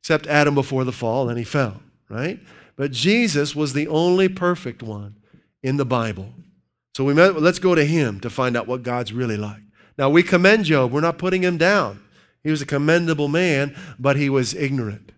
Except 0.00 0.28
Adam 0.28 0.54
before 0.54 0.84
the 0.84 0.92
fall, 0.92 1.26
then 1.26 1.36
he 1.36 1.42
fell, 1.42 1.82
right? 2.08 2.38
But 2.76 2.92
Jesus 2.92 3.56
was 3.56 3.72
the 3.72 3.88
only 3.88 4.28
perfect 4.28 4.80
one 4.80 5.16
in 5.64 5.76
the 5.76 5.84
Bible. 5.84 6.32
So 6.96 7.02
we 7.02 7.14
met, 7.14 7.34
let's 7.42 7.58
go 7.58 7.74
to 7.74 7.84
him 7.84 8.20
to 8.20 8.30
find 8.30 8.56
out 8.56 8.68
what 8.68 8.84
God's 8.84 9.12
really 9.12 9.36
like. 9.36 9.62
Now 9.98 10.08
we 10.08 10.22
commend 10.22 10.66
Job. 10.66 10.92
We're 10.92 11.00
not 11.00 11.18
putting 11.18 11.42
him 11.42 11.58
down. 11.58 12.00
He 12.44 12.52
was 12.52 12.62
a 12.62 12.66
commendable 12.66 13.26
man, 13.26 13.76
but 13.98 14.14
he 14.14 14.30
was 14.30 14.54
ignorant 14.54 15.10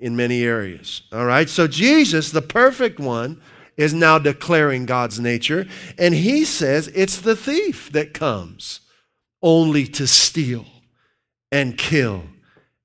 in 0.00 0.16
many 0.16 0.42
areas. 0.42 1.02
All 1.12 1.24
right? 1.24 1.48
So 1.48 1.68
Jesus, 1.68 2.32
the 2.32 2.42
perfect 2.42 2.98
one, 2.98 3.40
is 3.78 3.94
now 3.94 4.18
declaring 4.18 4.84
God's 4.84 5.18
nature, 5.18 5.66
and 5.96 6.12
he 6.12 6.44
says 6.44 6.88
it's 6.88 7.20
the 7.20 7.36
thief 7.36 7.90
that 7.92 8.12
comes 8.12 8.80
only 9.40 9.86
to 9.86 10.06
steal 10.06 10.66
and 11.50 11.78
kill 11.78 12.24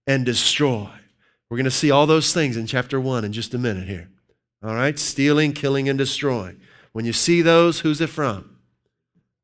and 0.08 0.26
destroy. 0.26 0.88
We're 1.50 1.58
going 1.58 1.66
to 1.66 1.72
see 1.72 1.92
all 1.92 2.06
those 2.06 2.32
things 2.32 2.56
in 2.56 2.68
chapter 2.68 3.02
1 3.02 3.26
in 3.26 3.34
just 3.34 3.54
a 3.54 3.58
minute 3.58 3.88
here. 3.88 4.10
All 4.64 4.74
right? 4.74 4.98
Stealing, 4.98 5.52
killing, 5.54 5.90
and 5.90 5.98
destroying. 5.98 6.62
When 6.94 7.06
you 7.06 7.14
see 7.14 7.42
those, 7.42 7.82
who's 7.82 8.00
it 8.00 8.10
from? 8.10 8.58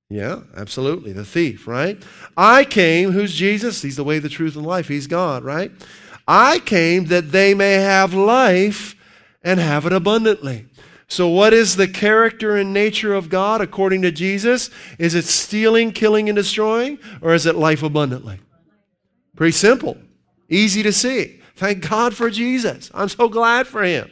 Yeah, 0.09 0.41
absolutely. 0.55 1.13
The 1.13 1.25
thief, 1.25 1.67
right? 1.67 2.01
I 2.37 2.63
came, 2.63 3.11
who's 3.11 3.35
Jesus? 3.35 3.81
He's 3.81 3.95
the 3.95 4.03
way, 4.03 4.19
the 4.19 4.29
truth, 4.29 4.55
and 4.55 4.65
life. 4.65 4.87
He's 4.87 5.07
God, 5.07 5.43
right? 5.43 5.71
I 6.27 6.59
came 6.59 7.05
that 7.05 7.31
they 7.31 7.53
may 7.53 7.73
have 7.73 8.13
life 8.13 8.95
and 9.43 9.59
have 9.59 9.85
it 9.85 9.93
abundantly. 9.93 10.65
So, 11.09 11.27
what 11.27 11.53
is 11.53 11.75
the 11.75 11.87
character 11.87 12.55
and 12.55 12.71
nature 12.71 13.15
of 13.15 13.29
God 13.29 13.61
according 13.61 14.03
to 14.03 14.11
Jesus? 14.11 14.69
Is 14.99 15.15
it 15.15 15.25
stealing, 15.25 15.91
killing, 15.91 16.29
and 16.29 16.35
destroying, 16.35 16.99
or 17.21 17.33
is 17.33 17.47
it 17.47 17.55
life 17.55 17.81
abundantly? 17.81 18.39
Pretty 19.35 19.53
simple, 19.53 19.97
easy 20.49 20.83
to 20.83 20.93
see. 20.93 21.41
Thank 21.55 21.89
God 21.89 22.15
for 22.15 22.29
Jesus. 22.29 22.91
I'm 22.93 23.09
so 23.09 23.27
glad 23.27 23.65
for 23.65 23.83
him. 23.83 24.09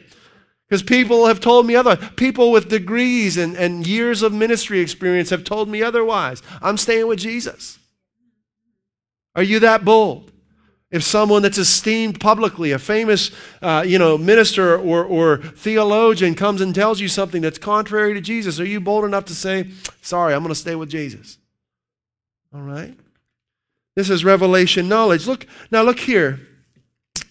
Because 0.68 0.82
people 0.82 1.26
have 1.26 1.40
told 1.40 1.66
me 1.66 1.76
other 1.76 1.96
people 1.96 2.50
with 2.50 2.68
degrees 2.68 3.38
and, 3.38 3.56
and 3.56 3.86
years 3.86 4.22
of 4.22 4.34
ministry 4.34 4.80
experience 4.80 5.30
have 5.30 5.44
told 5.44 5.68
me 5.68 5.82
otherwise. 5.82 6.42
I'm 6.60 6.76
staying 6.76 7.06
with 7.06 7.20
Jesus. 7.20 7.78
Are 9.34 9.42
you 9.42 9.60
that 9.60 9.84
bold? 9.84 10.32
If 10.90 11.02
someone 11.02 11.42
that's 11.42 11.58
esteemed 11.58 12.18
publicly, 12.18 12.72
a 12.72 12.78
famous 12.78 13.30
uh, 13.60 13.84
you 13.86 13.98
know, 13.98 14.16
minister 14.16 14.78
or, 14.78 15.04
or 15.04 15.36
theologian 15.36 16.34
comes 16.34 16.62
and 16.62 16.74
tells 16.74 16.98
you 16.98 17.08
something 17.08 17.42
that's 17.42 17.58
contrary 17.58 18.14
to 18.14 18.22
Jesus, 18.22 18.58
are 18.58 18.64
you 18.64 18.80
bold 18.80 19.04
enough 19.04 19.26
to 19.26 19.34
say, 19.34 19.70
sorry, 20.00 20.32
I'm 20.32 20.40
going 20.40 20.48
to 20.48 20.54
stay 20.54 20.74
with 20.74 20.88
Jesus? 20.88 21.36
All 22.54 22.62
right? 22.62 22.96
This 23.96 24.08
is 24.08 24.24
revelation 24.24 24.88
knowledge. 24.88 25.26
Look, 25.26 25.46
now 25.70 25.82
look 25.82 25.98
here. 25.98 26.40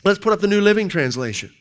Let's 0.03 0.19
put 0.19 0.33
up 0.33 0.39
the 0.39 0.47
New 0.47 0.61
Living 0.61 0.87
Translation. 0.87 1.51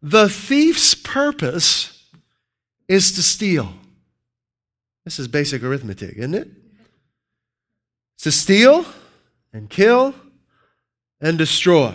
The 0.00 0.28
thief's 0.28 0.94
purpose 0.94 2.06
is 2.86 3.12
to 3.12 3.22
steal. 3.22 3.72
This 5.04 5.18
is 5.18 5.26
basic 5.26 5.64
arithmetic, 5.64 6.16
isn't 6.16 6.34
it? 6.34 6.50
To 8.22 8.32
steal 8.32 8.86
and 9.52 9.68
kill 9.68 10.14
and 11.20 11.36
destroy. 11.38 11.94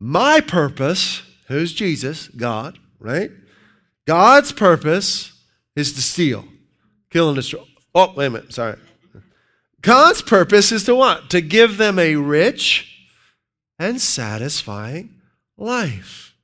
My 0.00 0.40
purpose, 0.40 1.22
who's 1.48 1.72
Jesus? 1.72 2.28
God, 2.28 2.78
right? 2.98 3.30
God's 4.06 4.52
purpose 4.52 5.32
is 5.74 5.92
to 5.94 6.02
steal, 6.02 6.44
kill, 7.10 7.28
and 7.28 7.36
destroy. 7.36 7.64
Oh, 7.94 8.12
wait 8.14 8.26
a 8.26 8.30
minute, 8.30 8.52
sorry. 8.52 8.78
God's 9.80 10.22
purpose 10.22 10.70
is 10.70 10.84
to 10.84 10.94
what? 10.94 11.30
To 11.30 11.40
give 11.40 11.78
them 11.78 11.98
a 11.98 12.16
rich 12.16 13.06
and 13.78 14.00
satisfying 14.00 15.14
life. 15.56 16.34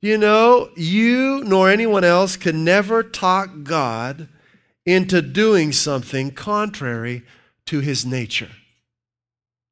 You 0.00 0.18
know, 0.18 0.70
you 0.76 1.42
nor 1.44 1.70
anyone 1.70 2.04
else 2.04 2.36
can 2.36 2.64
never 2.64 3.02
talk 3.02 3.62
God 3.62 4.28
into 4.84 5.22
doing 5.22 5.72
something 5.72 6.30
contrary 6.30 7.22
to 7.66 7.80
his 7.80 8.04
nature. 8.04 8.50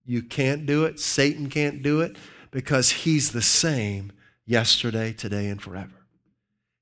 You 0.04 0.22
can't 0.22 0.66
do 0.66 0.84
it. 0.84 0.98
Satan 0.98 1.48
can't 1.48 1.82
do 1.82 2.00
it 2.00 2.16
because 2.50 2.90
he's 2.90 3.32
the 3.32 3.42
same 3.42 4.12
yesterday, 4.46 5.12
today, 5.12 5.48
and 5.48 5.60
forever. 5.60 6.06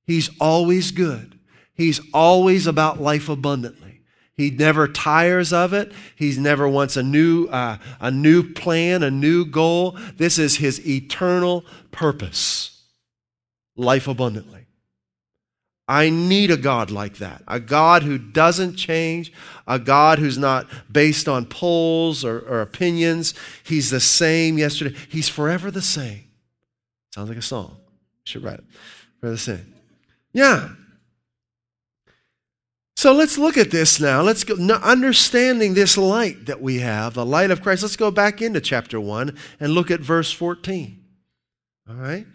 He's 0.06 0.30
always 0.40 0.90
good. 0.90 1.38
He's 1.74 2.00
always 2.12 2.66
about 2.66 3.00
life 3.00 3.28
abundantly. 3.28 4.00
He 4.36 4.50
never 4.50 4.88
tires 4.88 5.52
of 5.52 5.72
it. 5.72 5.92
He 6.14 6.34
never 6.38 6.68
wants 6.68 6.96
a 6.96 7.02
new, 7.02 7.46
uh, 7.48 7.78
a 8.00 8.10
new 8.10 8.52
plan, 8.52 9.02
a 9.02 9.10
new 9.10 9.44
goal. 9.44 9.98
This 10.16 10.38
is 10.38 10.56
his 10.56 10.86
eternal 10.86 11.64
purpose 11.90 12.82
life 13.76 14.08
abundantly. 14.08 14.58
I 15.88 16.11
need 16.11 16.51
a 16.51 16.57
God 16.57 16.90
like 16.90 17.16
that, 17.16 17.42
a 17.48 17.59
God 17.59 18.03
who 18.03 18.18
doesn't 18.18 18.77
change, 18.77 19.33
a 19.66 19.79
God 19.79 20.18
who's 20.18 20.37
not 20.37 20.68
based 20.92 21.29
on 21.29 21.46
polls 21.46 22.24
or, 22.24 22.40
or 22.40 22.61
opinions. 22.61 23.33
He's 23.64 23.90
the 23.90 24.01
same 24.01 24.59
yesterday. 24.59 24.94
He's 25.09 25.29
forever 25.29 25.70
the 25.70 25.83
same. 25.83 26.24
Sounds 27.14 27.31
like 27.31 27.38
a 27.38 27.42
song. 27.42 27.79
Should 28.24 28.44
write 28.44 28.59
it. 28.59 28.64
Forever 29.20 29.35
the 29.35 29.38
same. 29.38 29.74
Yeah, 30.35 30.68
so 32.98 33.12
let's 33.12 33.38
look 33.38 33.57
at 33.57 33.70
this 33.70 34.01
now. 34.01 34.22
Let's 34.22 34.42
go, 34.42 34.57
understanding 34.57 35.74
this 35.74 35.96
light 35.96 36.46
that 36.46 36.61
we 36.61 36.81
have, 36.81 37.14
the 37.14 37.24
light 37.24 37.53
of 37.53 37.62
Christ. 37.62 37.85
Let's 37.85 37.94
go 37.94 38.11
back 38.11 38.42
into 38.42 38.61
chapter 38.61 39.01
1 39.01 39.38
and 39.61 39.72
look 39.72 39.92
at 39.92 40.01
verse 40.01 40.33
14. 40.33 41.01
All 41.88 41.94
right? 41.94 42.27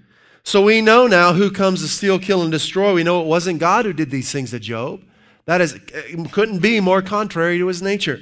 So 0.44 0.62
we 0.62 0.82
know 0.82 1.08
now 1.08 1.34
who 1.34 1.50
comes 1.50 1.82
to 1.82 1.88
steal, 1.88 2.20
kill, 2.20 2.42
and 2.42 2.52
destroy. 2.52 2.94
We 2.94 3.04
know 3.04 3.22
it 3.22 3.28
wasn't 3.28 3.60
God 3.60 3.86
who 3.86 3.94
did 3.94 4.12
these 4.12 4.32
things 4.32 4.52
to 4.52 4.60
Job. 4.60 5.02
That 5.46 5.62
is, 5.62 5.78
couldn't 6.32 6.60
be 6.60 6.80
more 6.80 7.02
contrary 7.02 7.58
to 7.58 7.68
his 7.68 7.82
nature. 7.82 8.22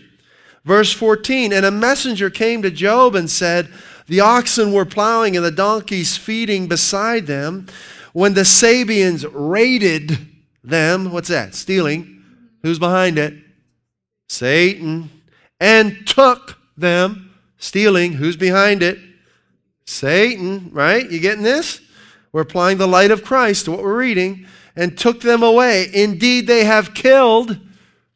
Verse 0.64 0.94
14 0.94 1.52
And 1.54 1.66
a 1.66 1.72
messenger 1.72 2.30
came 2.30 2.62
to 2.62 2.72
Job 2.72 3.16
and 3.16 3.30
said, 3.30 3.70
The 4.08 4.20
oxen 4.20 4.72
were 4.72 4.86
plowing 4.86 5.36
and 5.36 5.46
the 5.46 5.52
donkeys 5.52 6.18
feeding 6.18 6.68
beside 6.68 7.28
them 7.28 7.68
when 8.14 8.34
the 8.34 8.46
Sabeans 8.46 9.26
raided 9.32 10.18
them. 10.64 11.12
What's 11.12 11.30
that? 11.30 11.56
Stealing 11.56 12.22
Who's 12.64 12.80
behind 12.80 13.18
it? 13.18 13.34
Satan. 14.30 15.10
And 15.60 16.08
took 16.08 16.58
them, 16.78 17.34
stealing. 17.58 18.14
Who's 18.14 18.38
behind 18.38 18.82
it? 18.84 18.98
Satan, 19.86 20.70
right? 20.72 21.10
You 21.10 21.20
getting 21.20 21.44
this? 21.44 21.82
We're 22.32 22.42
applying 22.42 22.78
the 22.78 22.88
light 22.88 23.12
of 23.12 23.24
Christ 23.24 23.66
to 23.66 23.72
what 23.72 23.84
we're 23.84 23.98
reading. 23.98 24.46
and 24.74 24.98
took 24.98 25.20
them 25.20 25.44
away. 25.44 25.90
Indeed, 25.94 26.48
they 26.48 26.64
have 26.64 26.94
killed. 26.94 27.52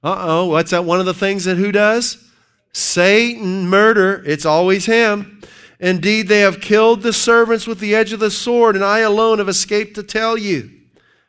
Uh 0.02 0.16
oh, 0.18 0.46
what's 0.46 0.72
that? 0.72 0.86
One 0.86 1.02
of 1.02 1.06
the 1.06 1.14
things 1.14 1.44
that 1.44 1.58
who 1.58 1.72
does? 1.72 2.30
Satan, 2.72 3.68
murder. 3.68 4.24
It's 4.26 4.46
always 4.46 4.86
him. 4.86 5.42
Indeed, 5.80 6.30
they 6.30 6.40
have 6.40 6.62
killed 6.62 7.02
the 7.02 7.12
servants 7.12 7.68
with 7.68 7.80
the 7.80 7.94
edge 7.94 8.14
of 8.14 8.22
the 8.22 8.32
sword, 8.32 8.76
and 8.76 8.86
I 8.86 9.00
alone 9.00 9.40
have 9.40 9.50
escaped 9.50 9.96
to 9.96 10.04
tell 10.04 10.38
you. 10.38 10.72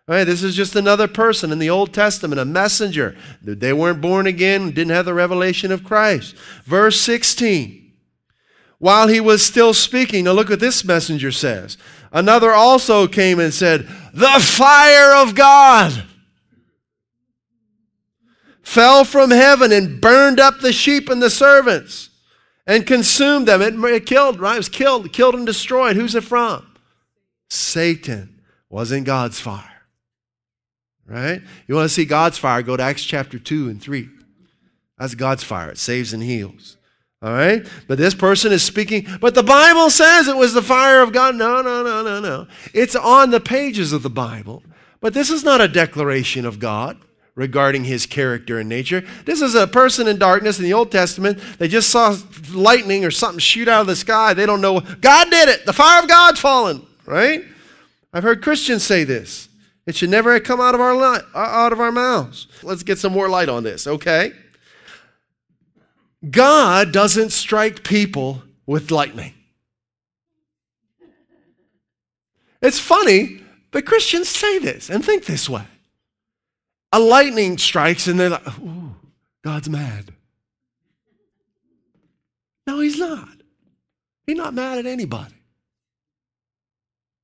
All 0.08 0.14
right, 0.14 0.24
this 0.24 0.44
is 0.44 0.54
just 0.54 0.76
another 0.76 1.08
person 1.08 1.50
in 1.50 1.58
the 1.58 1.70
Old 1.70 1.92
Testament, 1.92 2.40
a 2.40 2.44
messenger. 2.44 3.16
They 3.42 3.72
weren't 3.72 4.00
born 4.00 4.28
again, 4.28 4.70
didn't 4.70 4.94
have 4.94 5.04
the 5.04 5.14
revelation 5.14 5.72
of 5.72 5.82
Christ. 5.82 6.36
Verse 6.64 7.00
16. 7.00 7.92
While 8.78 9.08
he 9.08 9.20
was 9.20 9.44
still 9.44 9.74
speaking, 9.74 10.24
now 10.24 10.32
look 10.32 10.50
what 10.50 10.60
this 10.60 10.84
messenger 10.84 11.32
says. 11.32 11.76
Another 12.16 12.54
also 12.54 13.06
came 13.06 13.38
and 13.38 13.52
said, 13.52 13.86
The 14.14 14.40
fire 14.40 15.14
of 15.14 15.34
God 15.34 16.02
fell 18.62 19.04
from 19.04 19.30
heaven 19.30 19.70
and 19.70 20.00
burned 20.00 20.40
up 20.40 20.60
the 20.60 20.72
sheep 20.72 21.10
and 21.10 21.20
the 21.22 21.28
servants 21.28 22.08
and 22.66 22.86
consumed 22.86 23.46
them. 23.46 23.60
It, 23.60 23.74
it 23.74 24.06
killed, 24.06 24.40
right? 24.40 24.54
It 24.54 24.60
was 24.60 24.70
killed, 24.70 25.12
killed 25.12 25.34
and 25.34 25.44
destroyed. 25.44 25.96
Who's 25.96 26.14
it 26.14 26.24
from? 26.24 26.66
Satan. 27.50 28.40
Wasn't 28.70 29.04
God's 29.04 29.38
fire. 29.38 29.82
Right? 31.06 31.42
You 31.68 31.74
want 31.74 31.84
to 31.84 31.94
see 31.94 32.06
God's 32.06 32.38
fire? 32.38 32.62
Go 32.62 32.78
to 32.78 32.82
Acts 32.82 33.04
chapter 33.04 33.38
2 33.38 33.68
and 33.68 33.80
3. 33.80 34.08
That's 34.98 35.14
God's 35.14 35.44
fire. 35.44 35.70
It 35.70 35.76
saves 35.76 36.14
and 36.14 36.22
heals. 36.22 36.78
All 37.22 37.32
right? 37.32 37.66
But 37.88 37.98
this 37.98 38.14
person 38.14 38.52
is 38.52 38.62
speaking, 38.62 39.06
but 39.20 39.34
the 39.34 39.42
Bible 39.42 39.90
says 39.90 40.28
it 40.28 40.36
was 40.36 40.52
the 40.52 40.62
fire 40.62 41.02
of 41.02 41.12
God. 41.12 41.34
No, 41.34 41.62
no, 41.62 41.82
no, 41.82 42.02
no, 42.02 42.20
no. 42.20 42.46
It's 42.74 42.94
on 42.94 43.30
the 43.30 43.40
pages 43.40 43.92
of 43.92 44.02
the 44.02 44.10
Bible. 44.10 44.62
But 45.00 45.14
this 45.14 45.30
is 45.30 45.44
not 45.44 45.60
a 45.60 45.68
declaration 45.68 46.44
of 46.44 46.58
God 46.58 46.98
regarding 47.34 47.84
his 47.84 48.06
character 48.06 48.58
and 48.58 48.68
nature. 48.68 49.04
This 49.24 49.40
is 49.40 49.54
a 49.54 49.66
person 49.66 50.08
in 50.08 50.18
darkness 50.18 50.58
in 50.58 50.64
the 50.64 50.72
Old 50.72 50.90
Testament. 50.90 51.38
They 51.58 51.68
just 51.68 51.90
saw 51.90 52.16
lightning 52.52 53.04
or 53.04 53.10
something 53.10 53.38
shoot 53.38 53.68
out 53.68 53.82
of 53.82 53.86
the 53.86 53.96
sky. 53.96 54.34
They 54.34 54.46
don't 54.46 54.60
know. 54.60 54.80
God 54.80 55.30
did 55.30 55.48
it. 55.48 55.64
The 55.64 55.72
fire 55.72 56.02
of 56.02 56.08
God's 56.08 56.40
fallen, 56.40 56.86
right? 57.04 57.44
I've 58.12 58.22
heard 58.22 58.42
Christians 58.42 58.82
say 58.82 59.04
this. 59.04 59.48
It 59.86 59.94
should 59.94 60.10
never 60.10 60.32
have 60.32 60.42
come 60.42 60.60
out 60.60 60.74
of 60.74 60.80
our 60.80 60.96
li- 60.96 61.24
out 61.34 61.72
of 61.72 61.80
our 61.80 61.92
mouths. 61.92 62.48
Let's 62.62 62.82
get 62.82 62.98
some 62.98 63.12
more 63.12 63.28
light 63.28 63.48
on 63.48 63.62
this, 63.62 63.86
okay? 63.86 64.32
God 66.28 66.92
doesn't 66.92 67.30
strike 67.30 67.84
people 67.84 68.42
with 68.66 68.90
lightning. 68.90 69.34
It's 72.62 72.80
funny, 72.80 73.40
but 73.70 73.86
Christians 73.86 74.28
say 74.28 74.58
this 74.58 74.90
and 74.90 75.04
think 75.04 75.26
this 75.26 75.48
way 75.48 75.64
a 76.92 76.98
lightning 76.98 77.58
strikes 77.58 78.06
and 78.06 78.18
they're 78.18 78.30
like, 78.30 78.58
ooh, 78.58 78.94
God's 79.44 79.68
mad. 79.68 80.12
No, 82.66 82.80
he's 82.80 82.98
not. 82.98 83.28
He's 84.26 84.36
not 84.36 84.54
mad 84.54 84.78
at 84.78 84.86
anybody. 84.86 85.34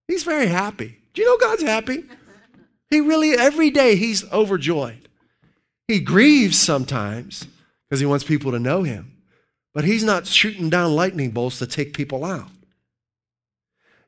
He's 0.07 0.25
very 0.25 0.47
happy. 0.47 0.99
Do 1.15 1.23
you 1.23 1.29
know 1.29 1.39
God's 1.39 1.63
happy? 1.63 2.05
He 2.91 3.01
really, 3.01 3.33
every 3.33 3.71
day, 3.71 3.97
he's 3.97 4.31
overjoyed. 4.31 5.09
He 5.89 6.01
grieves 6.01 6.59
sometimes 6.59 7.47
because 7.93 8.01
he 8.01 8.07
wants 8.07 8.25
people 8.25 8.53
to 8.53 8.59
know 8.59 8.85
him, 8.85 9.19
but 9.75 9.85
he's 9.85 10.03
not 10.03 10.27
shooting 10.27 10.71
down 10.71 10.97
lightning 10.97 11.31
bolts 11.31 11.59
to 11.59 11.67
take 11.67 11.93
people 11.93 12.25
out. 12.25 12.49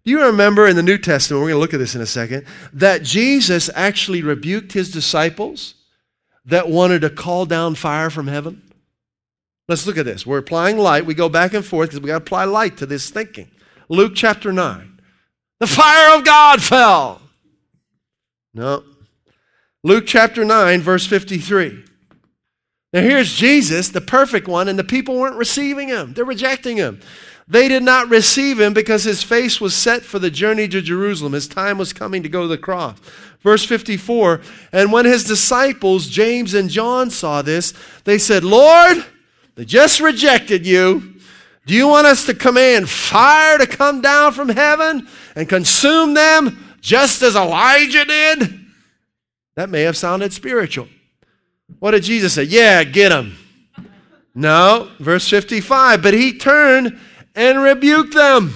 Do 0.06 0.10
you 0.10 0.24
remember 0.24 0.66
in 0.66 0.74
the 0.74 0.82
New 0.82 0.96
Testament, 0.96 1.42
we're 1.42 1.50
going 1.50 1.56
to 1.56 1.60
look 1.60 1.74
at 1.74 1.80
this 1.80 1.94
in 1.94 2.00
a 2.00 2.06
second, 2.06 2.46
that 2.72 3.02
Jesus 3.02 3.68
actually 3.74 4.22
rebuked 4.22 4.72
his 4.72 4.90
disciples 4.90 5.74
that 6.46 6.70
wanted 6.70 7.02
to 7.02 7.10
call 7.10 7.44
down 7.44 7.74
fire 7.74 8.08
from 8.08 8.26
heaven? 8.26 8.62
Let's 9.68 9.86
look 9.86 9.98
at 9.98 10.06
this. 10.06 10.24
We're 10.24 10.38
applying 10.38 10.78
light. 10.78 11.04
We 11.04 11.12
go 11.12 11.28
back 11.28 11.52
and 11.52 11.62
forth 11.62 11.90
because 11.90 12.00
we 12.00 12.06
got 12.06 12.20
to 12.20 12.24
apply 12.24 12.44
light 12.44 12.78
to 12.78 12.86
this 12.86 13.10
thinking. 13.10 13.50
Luke 13.90 14.12
chapter 14.14 14.50
9. 14.50 14.98
The 15.60 15.66
fire 15.66 16.16
of 16.16 16.24
God 16.24 16.62
fell. 16.62 17.20
No. 18.54 18.82
Luke 19.82 20.04
chapter 20.06 20.42
9, 20.42 20.80
verse 20.80 21.06
53. 21.06 21.84
Now 22.94 23.00
here's 23.00 23.34
Jesus, 23.34 23.88
the 23.88 24.00
perfect 24.00 24.46
one, 24.46 24.68
and 24.68 24.78
the 24.78 24.84
people 24.84 25.18
weren't 25.18 25.34
receiving 25.34 25.88
him. 25.88 26.14
They're 26.14 26.24
rejecting 26.24 26.76
him. 26.76 27.00
They 27.48 27.66
did 27.66 27.82
not 27.82 28.08
receive 28.08 28.60
him 28.60 28.72
because 28.72 29.02
his 29.02 29.24
face 29.24 29.60
was 29.60 29.74
set 29.74 30.02
for 30.02 30.20
the 30.20 30.30
journey 30.30 30.68
to 30.68 30.80
Jerusalem. 30.80 31.32
His 31.32 31.48
time 31.48 31.76
was 31.76 31.92
coming 31.92 32.22
to 32.22 32.28
go 32.28 32.42
to 32.42 32.48
the 32.48 32.56
cross. 32.56 32.96
Verse 33.40 33.64
54 33.64 34.42
And 34.72 34.92
when 34.92 35.06
his 35.06 35.24
disciples, 35.24 36.06
James 36.08 36.54
and 36.54 36.70
John, 36.70 37.10
saw 37.10 37.42
this, 37.42 37.74
they 38.04 38.16
said, 38.16 38.44
Lord, 38.44 39.04
they 39.56 39.64
just 39.64 39.98
rejected 39.98 40.64
you. 40.64 41.16
Do 41.66 41.74
you 41.74 41.88
want 41.88 42.06
us 42.06 42.24
to 42.26 42.34
command 42.34 42.88
fire 42.88 43.58
to 43.58 43.66
come 43.66 44.02
down 44.02 44.34
from 44.34 44.50
heaven 44.50 45.08
and 45.34 45.48
consume 45.48 46.14
them 46.14 46.76
just 46.80 47.22
as 47.22 47.34
Elijah 47.34 48.04
did? 48.04 48.60
That 49.56 49.68
may 49.68 49.82
have 49.82 49.96
sounded 49.96 50.32
spiritual. 50.32 50.86
What 51.78 51.92
did 51.92 52.02
Jesus 52.04 52.34
say? 52.34 52.44
Yeah, 52.44 52.84
get 52.84 53.12
him. 53.12 53.36
No, 54.34 54.90
verse 54.98 55.28
55. 55.28 56.02
But 56.02 56.14
he 56.14 56.36
turned 56.36 56.98
and 57.34 57.62
rebuked 57.62 58.14
them 58.14 58.54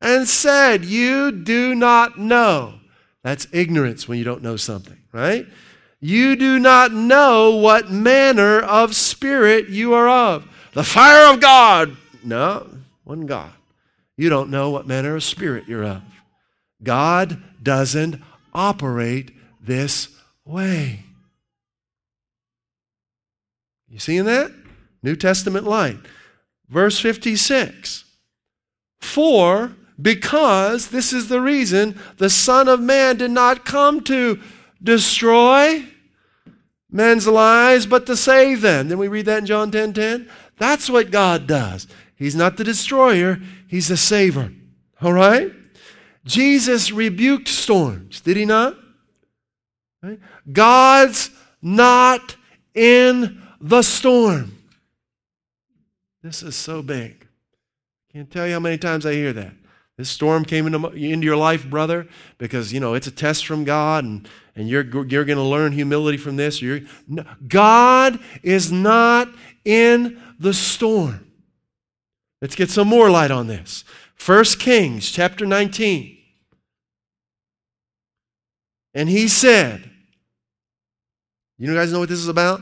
and 0.00 0.28
said, 0.28 0.84
You 0.84 1.32
do 1.32 1.74
not 1.74 2.18
know. 2.18 2.74
That's 3.22 3.46
ignorance 3.52 4.08
when 4.08 4.18
you 4.18 4.24
don't 4.24 4.42
know 4.42 4.56
something, 4.56 4.98
right? 5.12 5.46
You 6.00 6.34
do 6.34 6.58
not 6.58 6.92
know 6.92 7.56
what 7.56 7.90
manner 7.90 8.58
of 8.60 8.96
spirit 8.96 9.68
you 9.68 9.94
are 9.94 10.08
of. 10.08 10.48
The 10.72 10.82
fire 10.82 11.32
of 11.32 11.40
God. 11.40 11.96
No, 12.24 12.68
one 13.04 13.26
God. 13.26 13.52
You 14.16 14.28
don't 14.28 14.50
know 14.50 14.70
what 14.70 14.86
manner 14.86 15.14
of 15.14 15.22
spirit 15.22 15.68
you're 15.68 15.84
of. 15.84 16.02
God 16.82 17.40
doesn't 17.62 18.20
operate 18.52 19.30
this 19.60 20.08
way. 20.44 21.04
You 23.88 23.98
seeing 23.98 24.24
that? 24.24 24.52
New 25.02 25.16
Testament 25.16 25.66
light. 25.66 25.98
Verse 26.68 26.98
56 26.98 28.04
For, 29.00 29.72
because, 30.00 30.88
this 30.88 31.12
is 31.12 31.28
the 31.28 31.40
reason, 31.40 32.00
the 32.16 32.30
Son 32.30 32.68
of 32.68 32.80
Man 32.80 33.16
did 33.16 33.30
not 33.30 33.64
come 33.64 34.00
to 34.04 34.40
destroy 34.82 35.84
men's 36.90 37.26
lives, 37.26 37.86
but 37.86 38.06
to 38.06 38.16
save 38.16 38.60
them. 38.62 38.88
Then 38.88 38.98
we 38.98 39.08
read 39.08 39.26
that 39.26 39.38
in 39.38 39.46
John 39.46 39.70
10 39.70 39.92
10. 39.92 40.28
That's 40.58 40.88
what 40.88 41.10
God 41.10 41.46
does. 41.46 41.86
He's 42.14 42.36
not 42.36 42.56
the 42.56 42.64
destroyer, 42.64 43.38
He's 43.68 43.88
the 43.88 43.96
saver. 43.96 44.52
All 45.00 45.12
right? 45.12 45.52
Jesus 46.24 46.92
rebuked 46.92 47.48
storms, 47.48 48.20
did 48.20 48.36
He 48.36 48.44
not? 48.44 48.76
God's 50.52 51.30
not 51.60 52.36
in 52.74 53.42
the 53.60 53.82
storm. 53.82 54.58
This 56.22 56.42
is 56.42 56.56
so 56.56 56.82
big. 56.82 57.26
Can't 58.12 58.30
tell 58.30 58.46
you 58.46 58.54
how 58.54 58.60
many 58.60 58.78
times 58.78 59.06
I 59.06 59.12
hear 59.12 59.32
that. 59.32 59.52
This 59.96 60.08
storm 60.08 60.44
came 60.44 60.66
into, 60.66 60.88
into 60.88 61.24
your 61.24 61.36
life, 61.36 61.68
brother, 61.68 62.08
because, 62.38 62.72
you 62.72 62.80
know, 62.80 62.94
it's 62.94 63.06
a 63.06 63.12
test 63.12 63.46
from 63.46 63.64
God 63.64 64.04
and, 64.04 64.28
and 64.56 64.68
you're, 64.68 64.84
you're 65.06 65.24
going 65.24 65.38
to 65.38 65.42
learn 65.42 65.72
humility 65.72 66.18
from 66.18 66.36
this. 66.36 66.62
You're, 66.62 66.80
no, 67.06 67.24
God 67.46 68.18
is 68.42 68.72
not 68.72 69.28
in 69.64 70.20
the 70.38 70.54
storm. 70.54 71.30
Let's 72.40 72.56
get 72.56 72.70
some 72.70 72.88
more 72.88 73.10
light 73.10 73.30
on 73.30 73.46
this. 73.46 73.84
1 74.24 74.44
Kings 74.58 75.10
chapter 75.10 75.46
19. 75.46 76.18
And 78.94 79.08
he 79.08 79.28
said, 79.28 79.91
You 81.58 81.74
guys 81.74 81.92
know 81.92 82.00
what 82.00 82.08
this 82.08 82.18
is 82.18 82.28
about? 82.28 82.60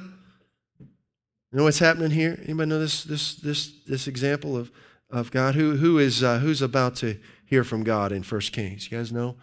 You 0.78 1.58
know 1.58 1.64
what's 1.64 1.78
happening 1.78 2.10
here? 2.10 2.38
Anybody 2.44 2.68
know 2.68 2.78
this 2.78 3.04
this 3.04 3.34
this 3.36 3.72
this 3.86 4.06
example 4.06 4.56
of, 4.56 4.70
of 5.10 5.30
God? 5.30 5.54
Who 5.54 5.76
who 5.76 5.98
is 5.98 6.22
uh, 6.22 6.38
who's 6.38 6.62
about 6.62 6.96
to 6.96 7.18
hear 7.44 7.64
from 7.64 7.82
God 7.82 8.12
in 8.12 8.22
1 8.22 8.40
Kings? 8.52 8.90
You 8.90 8.98
guys 8.98 9.12
know? 9.12 9.36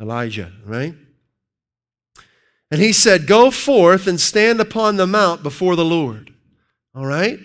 Elijah, 0.00 0.52
right? 0.64 0.94
And 2.72 2.80
he 2.80 2.92
said, 2.92 3.26
Go 3.26 3.50
forth 3.50 4.06
and 4.06 4.20
stand 4.20 4.60
upon 4.60 4.96
the 4.96 5.06
mount 5.06 5.42
before 5.42 5.76
the 5.76 5.84
Lord. 5.84 6.32
All 6.94 7.06
right? 7.06 7.38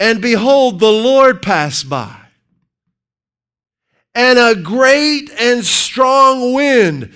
And 0.00 0.20
behold, 0.20 0.80
the 0.80 0.92
Lord 0.92 1.40
passed 1.40 1.88
by. 1.88 2.16
And 4.14 4.38
a 4.38 4.60
great 4.60 5.30
and 5.38 5.64
strong 5.64 6.54
wind 6.54 7.14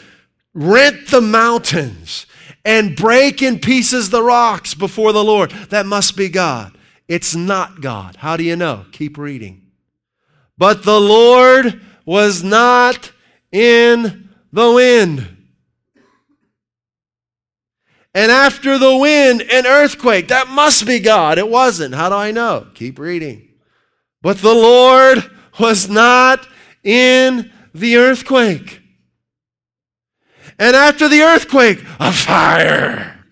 rent 0.54 1.08
the 1.08 1.20
mountains 1.20 2.26
and 2.64 2.96
break 2.96 3.42
in 3.42 3.58
pieces 3.58 4.10
the 4.10 4.22
rocks 4.22 4.74
before 4.74 5.12
the 5.12 5.24
Lord. 5.24 5.50
That 5.70 5.86
must 5.86 6.16
be 6.16 6.28
God. 6.28 6.76
It's 7.08 7.34
not 7.34 7.80
God. 7.80 8.16
How 8.16 8.36
do 8.36 8.44
you 8.44 8.56
know? 8.56 8.86
Keep 8.92 9.18
reading. 9.18 9.70
But 10.56 10.84
the 10.84 11.00
Lord 11.00 11.80
was 12.04 12.42
not 12.42 13.12
in 13.50 14.30
the 14.52 14.72
wind. 14.72 15.36
And 18.14 18.30
after 18.30 18.78
the 18.78 18.96
wind, 18.96 19.42
an 19.42 19.66
earthquake. 19.66 20.28
That 20.28 20.48
must 20.48 20.86
be 20.86 21.00
God. 21.00 21.38
It 21.38 21.48
wasn't. 21.48 21.94
How 21.94 22.10
do 22.10 22.14
I 22.14 22.30
know? 22.30 22.68
Keep 22.74 22.98
reading. 22.98 23.48
But 24.20 24.38
the 24.38 24.54
Lord 24.54 25.30
was 25.58 25.88
not 25.88 26.46
in 26.84 27.50
the 27.74 27.96
earthquake. 27.96 28.81
And 30.58 30.76
after 30.76 31.08
the 31.08 31.22
earthquake, 31.22 31.82
a 31.98 32.12
fire. 32.12 33.24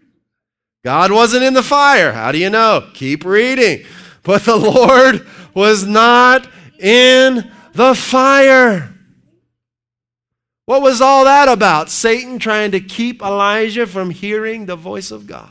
God 0.85 1.13
wasn't 1.13 1.45
in 1.45 1.55
the 1.55 1.63
fire. 1.63 2.13
How 2.13 2.33
do 2.33 2.39
you 2.39 2.51
know? 2.51 2.89
Keep 2.95 3.25
reading. 3.25 3.85
But 4.23 4.45
the 4.45 4.57
Lord 4.57 5.27
was 5.55 5.87
not 5.87 6.49
in 6.79 7.51
the 7.75 7.95
fire. 7.95 8.95
What 10.67 10.83
was 10.83 11.01
all 11.01 11.25
that 11.25 11.49
about? 11.49 11.91
Satan 11.91 12.39
trying 12.39 12.71
to 12.71 12.81
keep 12.81 13.23
Elijah 13.23 13.87
from 13.87 14.11
hearing 14.11 14.67
the 14.67 14.77
voice 14.77 15.11
of 15.11 15.27
God. 15.27 15.51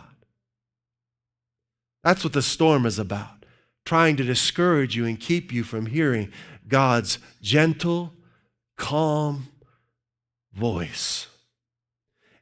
That's 2.03 2.23
what 2.23 2.33
the 2.33 2.41
storm 2.41 2.85
is 2.85 2.97
about. 2.97 3.45
Trying 3.85 4.15
to 4.17 4.23
discourage 4.23 4.95
you 4.95 5.05
and 5.05 5.19
keep 5.19 5.51
you 5.51 5.63
from 5.63 5.87
hearing 5.87 6.31
God's 6.67 7.19
gentle, 7.41 8.13
calm 8.77 9.47
voice. 10.53 11.27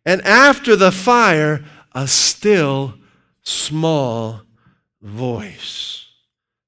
And 0.07 0.21
after 0.21 0.77
the 0.77 0.93
fire, 0.93 1.65
a 1.91 2.07
still 2.07 2.93
small 3.43 4.43
voice. 5.01 6.05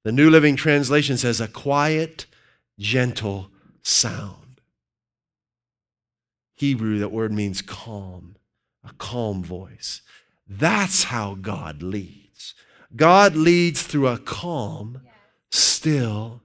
The 0.03 0.11
New 0.11 0.29
Living 0.29 0.57
Translation 0.57 1.15
says, 1.15 1.39
a 1.39 1.47
quiet, 1.47 2.25
gentle 2.77 3.49
sound. 3.81 4.59
Hebrew, 6.55 6.99
that 6.99 7.13
word 7.13 7.31
means 7.31 7.61
calm, 7.61 8.35
a 8.83 8.91
calm 8.97 9.41
voice. 9.41 10.01
That's 10.45 11.05
how 11.05 11.35
God 11.35 11.81
leads. 11.81 12.55
God 12.93 13.37
leads 13.37 13.83
through 13.83 14.07
a 14.07 14.17
calm, 14.17 14.99
still, 15.49 16.41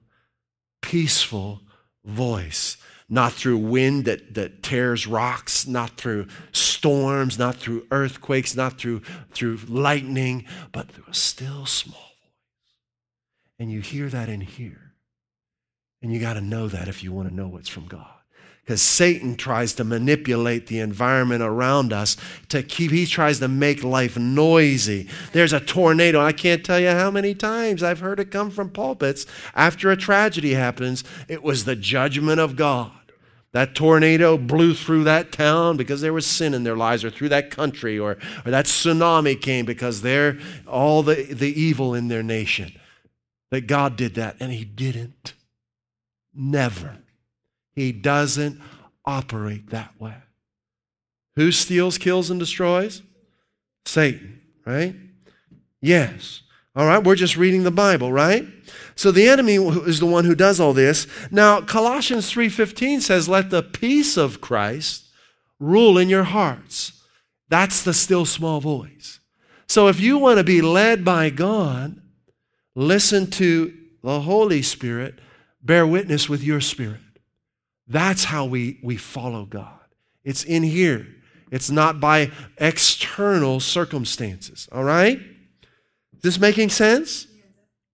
peaceful 0.81 1.59
voice 2.05 2.77
not 3.07 3.33
through 3.33 3.57
wind 3.57 4.05
that, 4.05 4.33
that 4.33 4.63
tears 4.63 5.05
rocks, 5.05 5.67
not 5.67 5.91
through 5.91 6.27
storms, 6.51 7.37
not 7.37 7.55
through 7.55 7.85
earthquakes, 7.91 8.55
not 8.55 8.79
through, 8.79 9.01
through 9.31 9.59
lightning, 9.67 10.45
but 10.71 10.91
through 10.91 11.05
a 11.07 11.13
still 11.13 11.65
small 11.65 11.99
voice. 11.99 12.73
And 13.59 13.71
you 13.71 13.81
hear 13.81 14.09
that 14.09 14.29
in 14.29 14.41
here. 14.41 14.93
And 16.01 16.11
you 16.11 16.19
got 16.19 16.33
to 16.33 16.41
know 16.41 16.67
that 16.67 16.87
if 16.87 17.03
you 17.03 17.11
want 17.11 17.29
to 17.29 17.35
know 17.35 17.47
what's 17.47 17.69
from 17.69 17.87
God 17.87 18.14
because 18.65 18.81
Satan 18.81 19.35
tries 19.35 19.75
to 19.75 19.83
manipulate 19.83 20.65
the 20.65 20.79
environment 20.79 21.43
around 21.43 21.93
us 21.93 22.17
to 22.49 22.63
keep, 22.63 22.89
he 22.89 23.05
tries 23.05 23.37
to 23.37 23.47
make 23.47 23.83
life 23.83 24.17
noisy. 24.17 25.07
There's 25.33 25.53
a 25.53 25.59
tornado. 25.59 26.19
I 26.19 26.31
can't 26.31 26.65
tell 26.65 26.79
you 26.79 26.89
how 26.89 27.11
many 27.11 27.35
times 27.35 27.83
I've 27.83 27.99
heard 27.99 28.19
it 28.19 28.31
come 28.31 28.49
from 28.49 28.71
pulpits 28.71 29.27
after 29.53 29.91
a 29.91 29.95
tragedy 29.95 30.55
happens. 30.55 31.03
It 31.27 31.43
was 31.43 31.65
the 31.65 31.75
judgment 31.75 32.39
of 32.39 32.55
God. 32.55 32.91
That 33.51 33.75
tornado 33.75 34.35
blew 34.35 34.73
through 34.73 35.03
that 35.03 35.31
town 35.31 35.77
because 35.77 36.01
there 36.01 36.11
was 36.11 36.25
sin 36.25 36.55
in 36.55 36.63
their 36.63 36.75
lives, 36.75 37.05
or 37.05 37.11
through 37.11 37.29
that 37.29 37.51
country, 37.51 37.99
or, 37.99 38.17
or 38.45 38.51
that 38.51 38.65
tsunami 38.65 39.39
came 39.39 39.65
because 39.65 40.01
they're 40.01 40.39
all 40.67 41.03
the, 41.03 41.23
the 41.31 41.53
evil 41.61 41.93
in 41.93 42.07
their 42.07 42.23
nation. 42.23 42.73
That 43.51 43.67
God 43.67 43.95
did 43.95 44.15
that, 44.15 44.37
and 44.39 44.51
He 44.51 44.65
didn't. 44.65 45.35
Never. 46.33 46.97
He 47.75 47.91
doesn't 47.91 48.61
operate 49.05 49.69
that 49.69 49.99
way. 49.99 50.15
Who 51.35 51.51
steals, 51.51 51.97
kills, 51.97 52.29
and 52.29 52.39
destroys? 52.39 53.01
Satan, 53.85 54.41
right? 54.65 54.95
Yes. 55.81 56.41
All 56.75 56.85
right, 56.85 57.03
we're 57.03 57.15
just 57.15 57.37
reading 57.37 57.63
the 57.63 57.71
Bible, 57.71 58.11
right? 58.11 58.45
So 58.95 59.11
the 59.11 59.27
enemy 59.27 59.55
is 59.55 59.99
the 59.99 60.05
one 60.05 60.25
who 60.25 60.35
does 60.35 60.59
all 60.59 60.73
this. 60.73 61.07
Now, 61.31 61.61
Colossians 61.61 62.29
3:15 62.29 63.01
says, 63.01 63.29
"Let 63.29 63.49
the 63.49 63.63
peace 63.63 64.17
of 64.17 64.41
Christ 64.41 65.05
rule 65.59 65.97
in 65.97 66.09
your 66.09 66.23
hearts." 66.23 66.93
That's 67.49 67.81
the 67.81 67.93
still 67.93 68.25
small 68.25 68.59
voice. 68.59 69.19
So 69.67 69.87
if 69.87 69.99
you 69.99 70.17
want 70.17 70.37
to 70.37 70.43
be 70.43 70.61
led 70.61 71.05
by 71.05 71.29
God, 71.29 72.01
listen 72.75 73.27
to 73.31 73.73
the 74.03 74.21
Holy 74.21 74.61
Spirit, 74.61 75.19
bear 75.61 75.85
witness 75.85 76.27
with 76.27 76.43
your 76.43 76.61
spirit. 76.61 77.01
That's 77.87 78.25
how 78.25 78.45
we, 78.45 78.79
we 78.81 78.97
follow 78.97 79.45
God. 79.45 79.79
It's 80.23 80.43
in 80.43 80.63
here. 80.63 81.07
It's 81.51 81.69
not 81.69 81.99
by 81.99 82.31
external 82.57 83.59
circumstances. 83.59 84.67
All 84.71 84.83
right? 84.83 85.19
Is 85.19 86.21
this 86.21 86.39
making 86.39 86.69
sense? 86.69 87.27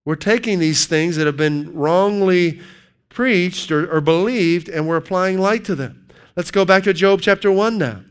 We're 0.06 0.16
taking 0.16 0.60
these 0.60 0.86
things 0.86 1.18
that 1.18 1.28
have 1.28 1.38
been 1.38 1.74
wrongly 1.74 2.62
preached 3.10 3.72
or, 3.72 3.92
or 3.92 4.02
believed 4.02 4.70
and 4.70 4.88
we're 4.88 4.96
applying 4.96 5.38
light 5.38 5.66
to 5.66 5.76
them. 5.76 6.08
Let's 6.36 6.52
go 6.52 6.64
back 6.64 6.84
to 6.84 6.94
Job 6.94 7.22
chapter 7.22 7.52
1 7.52 7.78
now. 7.78 8.04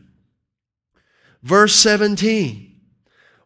Verse 1.41 1.75
17. 1.75 2.79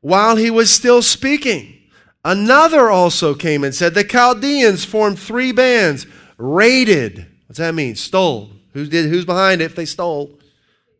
While 0.01 0.35
he 0.35 0.51
was 0.51 0.69
still 0.69 1.01
speaking, 1.01 1.79
another 2.23 2.89
also 2.91 3.33
came 3.33 3.63
and 3.63 3.73
said, 3.73 3.93
The 3.93 4.03
Chaldeans 4.03 4.83
formed 4.83 5.17
three 5.17 5.53
bands, 5.53 6.05
raided 6.37 7.34
What's 7.47 7.59
that 7.59 7.75
mean? 7.75 7.95
Stole. 7.95 8.51
Who 8.73 8.85
did, 8.85 9.09
who's 9.09 9.25
behind 9.25 9.61
it 9.61 9.65
if 9.65 9.75
they 9.75 9.85
stole? 9.85 10.37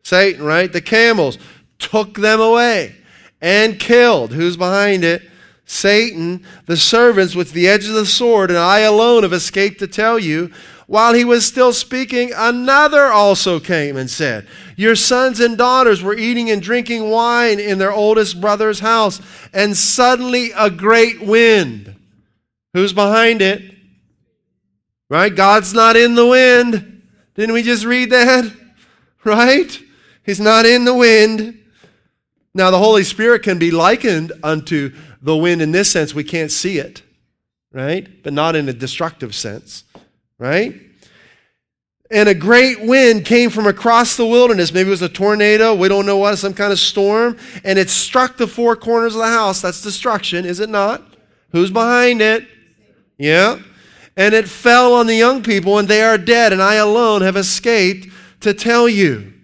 Satan, 0.02 0.44
right? 0.44 0.72
The 0.72 0.80
camels 0.80 1.38
took 1.78 2.18
them 2.18 2.40
away 2.40 2.94
and 3.40 3.78
killed. 3.78 4.32
Who's 4.32 4.56
behind 4.56 5.04
it? 5.04 5.22
Satan, 5.66 6.44
the 6.66 6.76
servants 6.76 7.34
with 7.34 7.52
the 7.52 7.66
edge 7.66 7.88
of 7.88 7.94
the 7.94 8.06
sword, 8.06 8.50
and 8.50 8.58
I 8.58 8.80
alone 8.80 9.24
have 9.24 9.32
escaped 9.32 9.80
to 9.80 9.88
tell 9.88 10.18
you. 10.18 10.52
While 10.86 11.14
he 11.14 11.24
was 11.24 11.44
still 11.44 11.72
speaking, 11.72 12.30
another 12.34 13.06
also 13.06 13.58
came 13.58 13.96
and 13.96 14.08
said, 14.08 14.46
Your 14.76 14.94
sons 14.94 15.40
and 15.40 15.58
daughters 15.58 16.00
were 16.00 16.16
eating 16.16 16.48
and 16.48 16.62
drinking 16.62 17.10
wine 17.10 17.58
in 17.58 17.78
their 17.78 17.92
oldest 17.92 18.40
brother's 18.40 18.78
house, 18.78 19.20
and 19.52 19.76
suddenly 19.76 20.52
a 20.56 20.70
great 20.70 21.20
wind. 21.20 21.96
Who's 22.72 22.92
behind 22.92 23.42
it? 23.42 23.75
Right? 25.08 25.34
God's 25.34 25.72
not 25.72 25.96
in 25.96 26.14
the 26.14 26.26
wind. 26.26 27.02
Didn't 27.34 27.54
we 27.54 27.62
just 27.62 27.84
read 27.84 28.10
that? 28.10 28.52
Right? 29.24 29.76
He's 30.24 30.38
not 30.38 30.66
in 30.66 30.84
the 30.84 30.94
wind. 30.94 31.60
Now, 32.54 32.70
the 32.70 32.78
Holy 32.78 33.02
Spirit 33.02 33.42
can 33.42 33.58
be 33.58 33.72
likened 33.72 34.30
unto 34.40 34.94
the 35.20 35.36
wind 35.36 35.60
in 35.60 35.72
this 35.72 35.90
sense. 35.90 36.14
We 36.14 36.22
can't 36.22 36.52
see 36.52 36.78
it, 36.78 37.02
right? 37.72 38.22
But 38.22 38.34
not 38.34 38.54
in 38.54 38.68
a 38.68 38.72
destructive 38.72 39.34
sense, 39.34 39.82
right? 40.38 40.80
And 42.08 42.28
a 42.28 42.34
great 42.34 42.82
wind 42.82 43.24
came 43.24 43.50
from 43.50 43.66
across 43.66 44.16
the 44.16 44.26
wilderness. 44.26 44.72
Maybe 44.72 44.86
it 44.86 44.90
was 44.90 45.02
a 45.02 45.08
tornado. 45.08 45.74
We 45.74 45.88
don't 45.88 46.06
know 46.06 46.18
what, 46.18 46.36
some 46.36 46.54
kind 46.54 46.72
of 46.72 46.78
storm. 46.78 47.36
And 47.64 47.80
it 47.80 47.90
struck 47.90 48.36
the 48.36 48.46
four 48.46 48.76
corners 48.76 49.16
of 49.16 49.22
the 49.22 49.26
house. 49.26 49.60
That's 49.60 49.82
destruction, 49.82 50.44
is 50.44 50.60
it 50.60 50.70
not? 50.70 51.02
Who's 51.50 51.72
behind 51.72 52.22
it? 52.22 52.46
Yeah 53.18 53.58
and 54.16 54.34
it 54.34 54.48
fell 54.48 54.94
on 54.94 55.06
the 55.06 55.14
young 55.14 55.42
people, 55.42 55.78
and 55.78 55.88
they 55.88 56.02
are 56.02 56.18
dead, 56.18 56.52
and 56.52 56.62
I 56.62 56.74
alone 56.74 57.22
have 57.22 57.36
escaped 57.36 58.08
to 58.40 58.54
tell 58.54 58.88
you. 58.88 59.34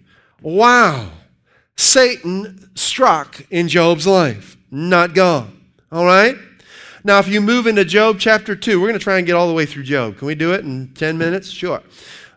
Wow. 0.41 1.11
Satan 1.75 2.69
struck 2.75 3.45
in 3.49 3.67
Job's 3.67 4.07
life, 4.07 4.57
not 4.71 5.13
God. 5.13 5.51
All 5.91 6.05
right? 6.05 6.35
Now, 7.03 7.19
if 7.19 7.27
you 7.27 7.41
move 7.41 7.67
into 7.67 7.85
Job 7.85 8.17
chapter 8.19 8.55
2, 8.55 8.79
we're 8.79 8.87
going 8.87 8.99
to 8.99 9.03
try 9.03 9.17
and 9.17 9.27
get 9.27 9.35
all 9.35 9.47
the 9.47 9.53
way 9.53 9.65
through 9.65 9.83
Job. 9.83 10.17
Can 10.17 10.27
we 10.27 10.35
do 10.35 10.53
it 10.53 10.61
in 10.61 10.93
10 10.93 11.17
minutes? 11.17 11.49
Sure. 11.49 11.81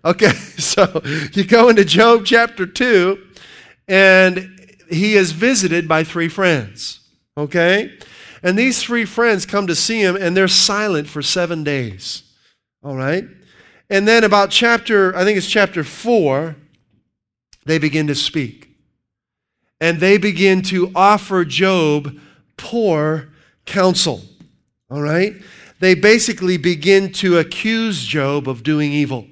Okay, 0.04 0.30
so 0.58 1.00
you 1.32 1.44
go 1.44 1.68
into 1.68 1.84
Job 1.84 2.24
chapter 2.24 2.66
2, 2.66 3.18
and 3.88 4.60
he 4.90 5.14
is 5.14 5.32
visited 5.32 5.88
by 5.88 6.04
three 6.04 6.28
friends. 6.28 7.00
Okay? 7.36 7.96
And 8.42 8.58
these 8.58 8.82
three 8.82 9.04
friends 9.04 9.46
come 9.46 9.66
to 9.66 9.74
see 9.74 10.00
him, 10.00 10.16
and 10.16 10.36
they're 10.36 10.48
silent 10.48 11.08
for 11.08 11.22
seven 11.22 11.64
days. 11.64 12.22
All 12.86 12.94
right? 12.94 13.24
And 13.90 14.06
then 14.06 14.22
about 14.22 14.50
chapter, 14.50 15.14
I 15.16 15.24
think 15.24 15.36
it's 15.36 15.50
chapter 15.50 15.82
four, 15.82 16.54
they 17.64 17.78
begin 17.78 18.06
to 18.06 18.14
speak. 18.14 18.70
And 19.80 19.98
they 19.98 20.18
begin 20.18 20.62
to 20.62 20.92
offer 20.94 21.44
Job 21.44 22.16
poor 22.56 23.28
counsel. 23.64 24.22
All 24.88 25.02
right? 25.02 25.34
They 25.80 25.96
basically 25.96 26.58
begin 26.58 27.12
to 27.14 27.38
accuse 27.38 28.04
Job 28.04 28.48
of 28.48 28.62
doing 28.62 28.92
evil. 28.92 29.26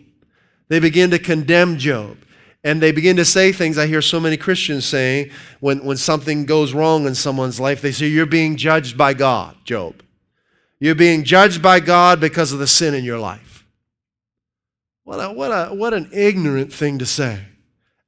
They 0.67 0.81
begin 0.81 1.13
to 1.13 1.21
condemn 1.21 1.79
Job. 1.79 2.17
And 2.65 2.83
they 2.83 2.91
begin 2.91 3.15
to 3.17 3.25
say 3.25 3.53
things 3.53 3.79
I 3.79 3.87
hear 3.87 4.03
so 4.03 4.19
many 4.19 4.37
Christians 4.37 4.85
saying 4.85 5.31
when, 5.61 5.85
when 5.85 5.97
something 5.97 6.45
goes 6.45 6.73
wrong 6.73 7.07
in 7.07 7.15
someone's 7.15 7.61
life. 7.61 7.81
They 7.81 7.93
say, 7.93 8.09
You're 8.09 8.27
being 8.27 8.57
judged 8.57 8.99
by 8.99 9.15
God, 9.15 9.57
Job. 9.65 10.04
You're 10.85 10.95
being 10.95 11.25
judged 11.25 11.63
by 11.63 11.81
God 11.81 12.21
because 12.21 12.53
of 12.53 12.59
the 12.59 12.67
sin 12.67 12.93
in 12.93 13.05
your 13.05 13.19
life. 13.19 13.65
What, 15.05 15.17
a, 15.17 15.33
what, 15.33 15.49
a, 15.49 15.75
what 15.75 15.95
an 15.95 16.11
ignorant 16.13 16.75
thing 16.75 16.99
to 16.99 17.07
say. 17.07 17.41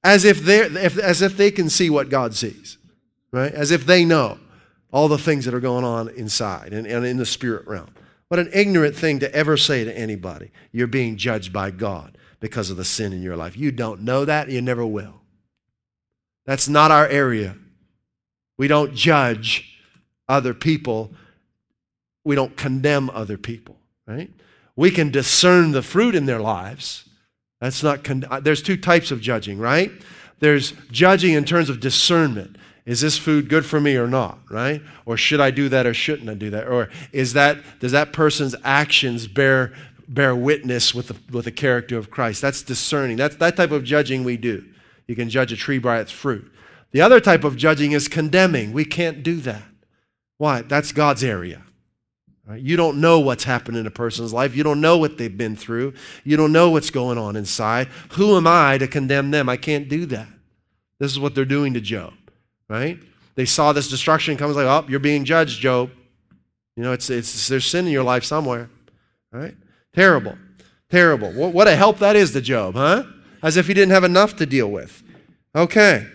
As 0.05 0.27
if, 0.27 0.41
they're, 0.41 0.71
if, 0.77 0.99
as 0.99 1.23
if 1.23 1.39
they 1.39 1.51
can 1.51 1.71
see 1.71 1.89
what 1.89 2.11
God 2.11 2.35
sees, 2.35 2.77
right? 3.33 3.51
As 3.51 3.71
if 3.71 3.87
they 3.87 4.05
know 4.05 4.39
all 4.93 5.09
the 5.09 5.17
things 5.17 5.47
that 5.47 5.55
are 5.55 5.61
going 5.61 5.87
on 5.87 6.11
inside 6.11 6.75
and, 6.75 6.87
and 6.87 7.07
in 7.07 7.17
the 7.17 7.25
spirit 7.25 7.67
realm. 7.67 7.89
What 8.29 8.41
an 8.41 8.51
ignorant 8.53 8.95
thing 8.95 9.21
to 9.21 9.35
ever 9.35 9.57
say 9.57 9.83
to 9.83 9.99
anybody. 9.99 10.51
You're 10.71 10.87
being 10.87 11.17
judged 11.17 11.55
by 11.55 11.71
God 11.71 12.19
because 12.41 12.69
of 12.69 12.77
the 12.77 12.85
sin 12.85 13.15
in 13.15 13.23
your 13.23 13.39
life. 13.39 13.57
You 13.57 13.73
don't 13.73 14.03
know 14.03 14.27
that, 14.27 14.51
you 14.51 14.61
never 14.61 14.85
will. 14.85 15.23
That's 16.45 16.69
not 16.69 16.91
our 16.91 17.09
area. 17.09 17.57
We 18.59 18.69
don't 18.69 18.95
judge 18.95 19.81
other 20.29 20.53
people, 20.53 21.15
we 22.27 22.35
don't 22.35 22.57
condemn 22.57 23.09
other 23.11 23.39
people, 23.39 23.77
right? 24.05 24.29
We 24.75 24.91
can 24.91 25.13
discern 25.13 25.71
the 25.71 25.81
fruit 25.81 26.17
in 26.17 26.27
their 26.27 26.41
lives. 26.41 27.09
That's 27.61 27.85
not, 27.85 28.03
con- 28.03 28.25
uh, 28.29 28.41
there's 28.41 28.63
two 28.63 28.77
types 28.77 29.13
of 29.13 29.21
judging, 29.21 29.61
right? 29.61 29.93
There's 30.41 30.73
judging 30.91 31.35
in 31.35 31.45
terms 31.45 31.71
of 31.71 31.79
discernment. 31.79 32.57
Is 32.85 33.01
this 33.01 33.17
food 33.17 33.49
good 33.49 33.65
for 33.65 33.81
me 33.81 33.97
or 33.97 34.09
not, 34.09 34.41
right? 34.51 34.83
Or 35.07 35.17
should 35.17 35.41
I 35.41 35.53
do 35.53 35.69
that 35.69 35.87
or 35.87 35.95
shouldn't 35.95 36.29
I 36.29 36.35
do 36.35 36.51
that? 36.51 36.67
Or 36.67 36.89
is 37.13 37.33
that, 37.35 37.59
does 37.79 37.93
that 37.93 38.13
person's 38.13 38.57
actions 38.65 39.29
bear, 39.29 39.73
bear 40.09 40.35
witness 40.35 40.93
with 40.93 41.07
the, 41.07 41.17
with 41.31 41.45
the 41.45 41.53
character 41.53 41.97
of 41.97 42.11
Christ? 42.11 42.43
That's 42.43 42.63
discerning. 42.63 43.17
That's 43.17 43.37
that 43.37 43.57
type 43.57 43.71
of 43.71 43.85
judging 43.85 44.25
we 44.25 44.37
do. 44.37 44.65
You 45.07 45.15
can 45.15 45.31
judge 45.31 45.53
a 45.53 45.57
tree 45.57 45.79
by 45.79 46.01
its 46.01 46.11
fruit. 46.11 46.53
The 46.91 47.03
other 47.03 47.21
type 47.21 47.45
of 47.45 47.57
judging 47.57 47.93
is 47.93 48.09
condemning. 48.09 48.73
We 48.73 48.85
can't 48.85 49.23
do 49.23 49.37
that. 49.43 49.63
Why? 50.39 50.63
That's 50.63 50.91
God's 50.91 51.23
area. 51.23 51.63
Right? 52.47 52.63
You 52.63 52.77
don't 52.77 53.01
know 53.01 53.19
what's 53.19 53.43
happened 53.43 53.77
in 53.77 53.89
a 53.89 53.91
person's 53.91 54.33
life. 54.33 54.55
You 54.55 54.63
don't 54.63 54.81
know 54.81 54.99
what 54.99 55.19
they've 55.19 55.37
been 55.37 55.57
through. 55.57 55.95
You 56.23 56.37
don't 56.37 56.53
know 56.53 56.71
what's 56.71 56.91
going 56.91 57.19
on 57.19 57.35
inside. 57.35 57.89
Who 58.13 58.37
am 58.37 58.47
I 58.47 58.79
to 58.79 58.87
condemn 58.87 59.33
them? 59.33 59.49
I 59.49 59.57
can't 59.57 59.89
do 59.89 60.07
that. 60.07 60.29
This 61.01 61.11
is 61.11 61.19
what 61.19 61.35
they're 61.35 61.45
doing 61.45 61.75
to 61.75 61.81
Job, 61.81 62.15
right? 62.69 62.99
They 63.35 63.47
saw 63.47 63.73
this 63.73 63.89
destruction 63.89 64.37
comes 64.37 64.55
like, 64.55 64.67
oh, 64.67 64.87
you're 64.89 65.01
being 65.01 65.25
judged, 65.25 65.61
Job. 65.61 65.91
You 66.77 66.85
know, 66.85 66.93
it's, 66.93 67.11
it's 67.11 67.49
there's 67.49 67.67
sin 67.67 67.87
in 67.87 67.93
your 67.93 68.05
life 68.05 68.23
somewhere, 68.23 68.71
right? 69.33 69.55
Terrible, 69.93 70.39
terrible. 70.89 71.33
What, 71.33 71.53
what 71.53 71.69
a 71.69 71.75
help 71.75 71.99
that 71.99 72.15
is 72.17 72.33
to 72.33 72.41
Job, 72.41 72.75
huh? 72.75 73.05
As 73.43 73.57
if 73.57 73.67
he 73.67 73.75
didn't 73.75 73.93
have 73.93 74.05
enough 74.05 74.37
to 74.37 74.47
deal 74.47 74.71
with. 74.71 75.03
Okay. 75.55 76.07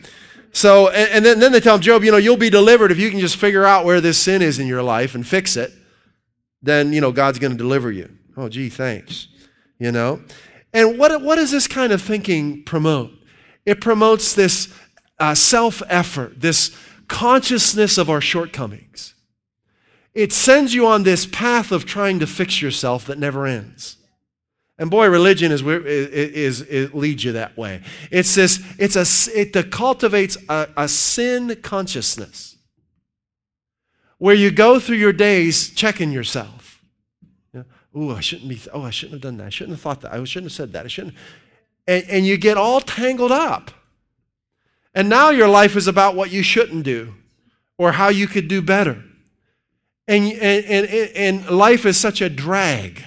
So, 0.53 0.89
and, 0.89 1.09
and 1.11 1.25
then, 1.25 1.39
then 1.39 1.51
they 1.51 1.59
tell 1.59 1.75
him, 1.75 1.81
Job, 1.81 2.03
you 2.03 2.11
know, 2.11 2.17
you'll 2.17 2.37
be 2.37 2.49
delivered 2.49 2.91
if 2.91 2.99
you 2.99 3.09
can 3.09 3.19
just 3.19 3.35
figure 3.35 3.65
out 3.65 3.85
where 3.85 4.01
this 4.01 4.17
sin 4.17 4.41
is 4.41 4.59
in 4.59 4.67
your 4.67 4.83
life 4.83 5.13
and 5.13 5.27
fix 5.27 5.57
it 5.57 5.73
then, 6.61 6.93
you 6.93 7.01
know, 7.01 7.11
God's 7.11 7.39
going 7.39 7.51
to 7.51 7.57
deliver 7.57 7.91
you. 7.91 8.09
Oh, 8.37 8.49
gee, 8.49 8.69
thanks. 8.69 9.27
You 9.79 9.91
know? 9.91 10.21
And 10.73 10.97
what, 10.97 11.21
what 11.21 11.35
does 11.35 11.51
this 11.51 11.67
kind 11.67 11.91
of 11.91 12.01
thinking 12.01 12.63
promote? 12.63 13.11
It 13.65 13.81
promotes 13.81 14.33
this 14.33 14.73
uh, 15.19 15.35
self 15.35 15.81
effort, 15.87 16.39
this 16.39 16.75
consciousness 17.07 17.97
of 17.97 18.09
our 18.09 18.21
shortcomings. 18.21 19.13
It 20.13 20.33
sends 20.33 20.73
you 20.73 20.87
on 20.87 21.03
this 21.03 21.25
path 21.25 21.71
of 21.71 21.85
trying 21.85 22.19
to 22.19 22.27
fix 22.27 22.61
yourself 22.61 23.05
that 23.05 23.17
never 23.17 23.45
ends. 23.45 23.97
And 24.77 24.89
boy, 24.89 25.07
religion 25.07 25.51
is, 25.51 25.61
is, 25.61 26.07
is, 26.09 26.61
it 26.61 26.95
leads 26.95 27.23
you 27.23 27.33
that 27.33 27.55
way. 27.55 27.81
It's 28.09 28.33
this, 28.35 28.63
it's 28.79 28.95
a, 28.95 29.39
it 29.39 29.71
cultivates 29.71 30.37
a, 30.49 30.69
a 30.75 30.87
sin 30.89 31.55
consciousness 31.61 32.50
where 34.21 34.35
you 34.35 34.51
go 34.51 34.79
through 34.79 34.97
your 34.97 35.11
days 35.11 35.71
checking 35.71 36.11
yourself. 36.11 36.79
You 37.51 37.61
know, 37.61 37.65
oh, 37.95 38.15
I 38.15 38.19
shouldn't 38.19 38.49
be, 38.49 38.61
oh, 38.71 38.83
I 38.83 38.91
shouldn't 38.91 39.13
have 39.13 39.21
done 39.21 39.37
that. 39.37 39.47
I 39.47 39.49
shouldn't 39.49 39.75
have 39.77 39.81
thought 39.81 40.01
that. 40.01 40.13
I 40.13 40.23
shouldn't 40.25 40.51
have 40.51 40.55
said 40.55 40.73
that. 40.73 40.85
I 40.85 40.89
shouldn't. 40.89 41.15
And, 41.87 42.05
and 42.07 42.27
you 42.27 42.37
get 42.37 42.55
all 42.55 42.81
tangled 42.81 43.31
up. 43.31 43.71
And 44.93 45.09
now 45.09 45.31
your 45.31 45.47
life 45.47 45.75
is 45.75 45.87
about 45.87 46.15
what 46.15 46.29
you 46.29 46.43
shouldn't 46.43 46.83
do 46.83 47.15
or 47.79 47.93
how 47.93 48.09
you 48.09 48.27
could 48.27 48.47
do 48.47 48.61
better. 48.61 49.03
And, 50.07 50.31
and, 50.33 50.65
and, 50.65 51.11
and 51.15 51.49
life 51.49 51.87
is 51.87 51.97
such 51.97 52.21
a 52.21 52.29
drag 52.29 53.03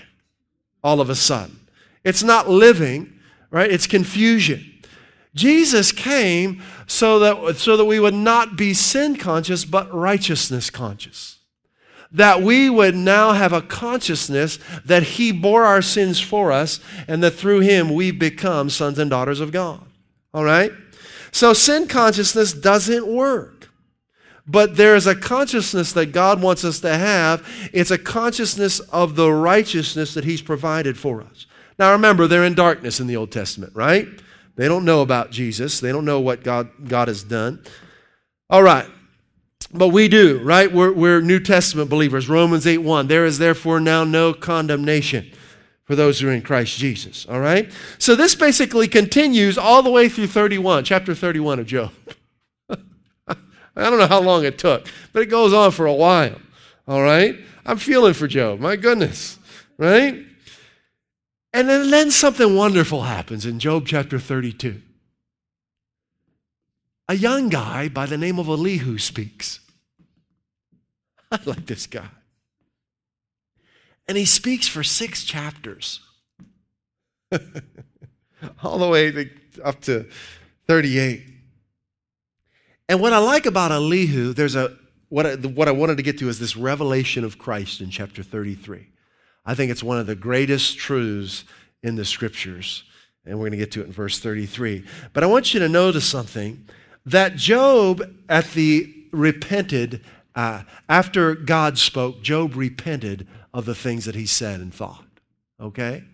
all 0.83 1.01
of 1.01 1.11
a 1.11 1.15
sudden. 1.15 1.61
It's 2.03 2.25
not 2.25 2.51
living, 2.51 3.21
right? 3.53 3.71
It's 3.71 3.87
confusion. 3.87 4.69
Jesus 5.33 5.93
came 5.93 6.61
so 6.87 7.19
that, 7.19 7.57
so 7.57 7.77
that 7.77 7.85
we 7.85 8.01
would 8.01 8.15
not 8.15 8.57
be 8.57 8.75
sin 8.75 9.17
conscious, 9.17 9.65
but 9.65 9.93
righteousness 9.93 10.71
conscious. 10.71 11.39
That 12.13 12.43
we 12.43 12.71
would 12.71 12.95
now 12.95 13.33
have 13.33 13.53
a 13.53 13.63
consciousness 13.63 14.59
that 14.85 15.03
He 15.03 15.33
bore 15.33 15.65
our 15.65 15.83
sins 15.83 16.21
for 16.21 16.53
us, 16.53 16.81
and 17.09 17.23
that 17.23 17.33
through 17.33 17.61
Him 17.61 17.93
we 17.93 18.11
become 18.11 18.71
sons 18.71 18.99
and 18.99 19.11
daughters 19.11 19.41
of 19.41 19.53
God. 19.53 19.85
All 20.33 20.45
right? 20.45 20.73
So 21.33 21.53
sin 21.53 21.89
consciousness 21.89 22.53
doesn't 22.53 23.07
work. 23.07 23.71
But 24.47 24.77
there 24.77 24.95
is 24.95 25.07
a 25.07 25.15
consciousness 25.15 25.93
that 25.95 26.13
God 26.13 26.43
wants 26.43 26.65
us 26.65 26.81
to 26.81 26.95
have. 26.97 27.47
It's 27.73 27.91
a 27.91 27.99
consciousness 27.99 28.79
of 28.79 29.17
the 29.17 29.33
righteousness 29.33 30.15
that 30.15 30.25
He's 30.25 30.43
provided 30.43 30.99
for 30.99 31.23
us. 31.23 31.47
Now 31.79 31.93
remember, 31.93 32.27
they're 32.27 32.45
in 32.45 32.55
darkness 32.55 33.01
in 33.01 33.07
the 33.07 33.17
Old 33.17 33.33
Testament, 33.33 33.73
right? 33.75 34.07
They 34.57 34.69
don't 34.69 34.85
know 34.85 35.03
about 35.03 35.31
Jesus. 35.31 35.81
They 35.81 35.91
don't 35.91 36.05
know 36.05 36.21
what 36.21 36.45
God, 36.45 36.89
God 36.89 37.09
has 37.09 37.25
done. 37.25 37.63
All 38.49 38.63
right. 38.63 38.87
But 39.73 39.89
we 39.89 40.07
do, 40.07 40.39
right? 40.39 40.73
We're, 40.73 40.93
we're 40.93 41.21
New 41.21 41.41
Testament 41.41 41.91
believers. 41.91 42.29
Romans 42.29 42.67
8 42.67 42.79
1. 42.79 43.09
There 43.09 43.25
is 43.25 43.39
therefore 43.39 43.81
now 43.81 44.05
no 44.05 44.33
condemnation 44.33 45.33
for 45.85 45.97
those 45.97 46.21
who 46.21 46.29
are 46.29 46.33
in 46.33 46.43
Christ 46.43 46.79
Jesus. 46.79 47.27
All 47.27 47.41
right? 47.41 47.71
So 47.99 48.15
this 48.15 48.35
basically 48.35 48.87
continues 48.87 49.59
all 49.59 49.83
the 49.83 49.91
way 49.91 50.09
through 50.09 50.29
31, 50.29 50.85
chapter 50.85 51.15
31 51.15 51.59
of 51.59 51.67
Job. 51.67 51.93
I 52.69 53.37
don't 53.77 53.99
know 53.99 54.07
how 54.07 54.21
long 54.21 54.45
it 54.45 54.59
took, 54.59 54.87
but 55.13 55.23
it 55.23 55.27
goes 55.27 55.53
on 55.53 55.73
for 55.73 55.87
a 55.87 55.95
while. 55.95 56.41
All 56.87 57.03
right? 57.03 57.37
I'm 57.67 57.79
feeling 57.79 58.15
for 58.15 58.29
Job. 58.29 58.61
My 58.61 58.77
goodness. 58.77 59.39
Right? 59.77 60.25
And 61.55 61.69
then, 61.69 61.89
then 61.89 62.11
something 62.11 62.57
wonderful 62.57 63.03
happens 63.03 63.47
in 63.47 63.61
Job 63.61 63.87
chapter 63.87 64.19
32. 64.19 64.83
A 67.09 67.15
young 67.15 67.49
guy 67.49 67.89
by 67.89 68.07
the 68.07 68.19
name 68.19 68.41
of 68.41 68.49
Elihu 68.49 68.99
speaks. 68.99 69.61
I 71.31 71.39
like 71.45 71.67
this 71.67 71.87
guy. 71.87 72.09
And 74.09 74.19
he 74.19 74.25
speaks 74.25 74.67
for 74.67 74.83
six 74.83 75.23
chapters, 75.23 76.01
all 78.63 78.79
the 78.79 78.89
way 78.89 79.13
to, 79.13 79.31
up 79.63 79.81
to 79.83 80.07
38. 80.67 81.23
And 82.89 83.01
what 83.01 83.13
I 83.13 83.19
like 83.19 83.47
about 83.47 83.71
Elihu, 83.71 84.33
there's 84.33 84.57
a 84.57 84.77
what 85.09 85.25
I, 85.25 85.35
what 85.37 85.69
I 85.69 85.73
wanted 85.73 85.99
to 85.99 86.03
get 86.03 86.19
to 86.19 86.29
is 86.29 86.41
this 86.41 86.57
revelation 86.57 87.23
of 87.23 87.39
Christ 87.39 87.81
in 87.81 87.91
chapter 87.91 88.25
33. 88.25 88.89
I 89.45 89.55
think 89.55 89.71
it's 89.71 89.83
one 89.83 89.99
of 89.99 90.07
the 90.07 90.15
greatest 90.15 90.79
truths 90.79 91.45
in 91.83 91.97
the 91.97 92.05
scriptures. 92.05 92.85
And 93.27 93.39
we're 93.39 93.49
going 93.49 93.53
to 93.53 93.59
get 93.59 93.73
to 93.73 93.83
it 93.83 93.87
in 93.87 93.93
verse 93.93 94.19
33. 94.19 94.85
But 95.13 95.23
I 95.23 95.27
want 95.27 95.55
you 95.55 95.61
to 95.61 95.69
notice 95.69 96.07
something 96.07 96.67
that 97.07 97.37
Job, 97.37 98.03
at 98.29 98.51
the 98.53 98.93
repented, 99.13 100.03
uh, 100.35 100.63
after 100.89 101.35
God 101.35 101.79
spoke, 101.79 102.23
Job 102.23 102.55
repented 102.57 103.27
of 103.53 103.65
the 103.67 103.75
things 103.75 104.05
that 104.05 104.15
he 104.15 104.27
said 104.27 104.61
and 104.61 104.75
thought. 104.75 105.05
Okay? 105.61 106.05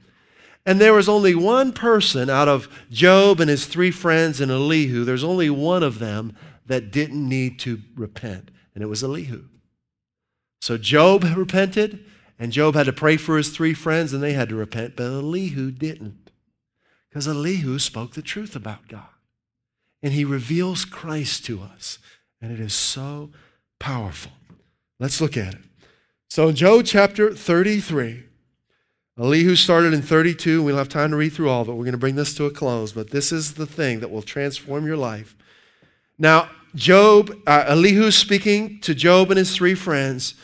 And 0.66 0.80
there 0.80 0.92
was 0.92 1.08
only 1.08 1.34
one 1.34 1.72
person 1.72 2.28
out 2.28 2.48
of 2.48 2.68
Job 2.90 3.40
and 3.40 3.48
his 3.48 3.66
three 3.66 3.90
friends 3.90 4.40
and 4.40 4.50
Elihu, 4.50 5.04
there's 5.04 5.24
only 5.24 5.50
one 5.50 5.82
of 5.82 5.98
them 5.98 6.36
that 6.66 6.92
didn't 6.92 7.28
need 7.28 7.58
to 7.60 7.80
repent, 7.96 8.50
and 8.74 8.84
it 8.84 8.86
was 8.86 9.02
Elihu. 9.02 9.44
So 10.60 10.76
Job 10.76 11.24
repented, 11.24 12.04
and 12.40 12.52
Job 12.52 12.74
had 12.74 12.86
to 12.86 12.92
pray 12.92 13.18
for 13.18 13.36
his 13.36 13.50
three 13.50 13.74
friends 13.74 14.14
and 14.14 14.22
they 14.22 14.32
had 14.32 14.48
to 14.48 14.56
repent, 14.56 14.96
but 14.96 15.04
Elihu 15.04 15.70
didn't. 15.70 16.30
Because 17.10 17.28
Elihu 17.28 17.78
spoke 17.78 18.14
the 18.14 18.22
truth 18.22 18.56
about 18.56 18.88
God. 18.88 19.04
And 20.02 20.14
he 20.14 20.24
reveals 20.24 20.86
Christ 20.86 21.44
to 21.44 21.60
us. 21.60 21.98
And 22.40 22.50
it 22.50 22.58
is 22.58 22.72
so 22.72 23.28
powerful. 23.78 24.32
Let's 24.98 25.20
look 25.20 25.36
at 25.36 25.52
it. 25.52 25.60
So 26.28 26.48
in 26.48 26.54
Job 26.54 26.86
chapter 26.86 27.34
33, 27.34 28.24
Elihu 29.18 29.54
started 29.54 29.92
in 29.92 30.00
32. 30.00 30.62
We 30.62 30.72
don't 30.72 30.78
have 30.78 30.88
time 30.88 31.10
to 31.10 31.16
read 31.16 31.34
through 31.34 31.50
all 31.50 31.60
of 31.60 31.68
it. 31.68 31.72
We're 31.72 31.84
going 31.84 31.92
to 31.92 31.98
bring 31.98 32.14
this 32.14 32.32
to 32.36 32.46
a 32.46 32.50
close, 32.50 32.92
but 32.92 33.10
this 33.10 33.32
is 33.32 33.54
the 33.54 33.66
thing 33.66 34.00
that 34.00 34.10
will 34.10 34.22
transform 34.22 34.86
your 34.86 34.96
life. 34.96 35.36
Now, 36.18 36.48
Job, 36.74 37.36
uh, 37.46 37.64
Elihu 37.66 38.10
speaking 38.10 38.80
to 38.80 38.94
Job 38.94 39.30
and 39.30 39.36
his 39.36 39.54
three 39.54 39.74
friends. 39.74 40.36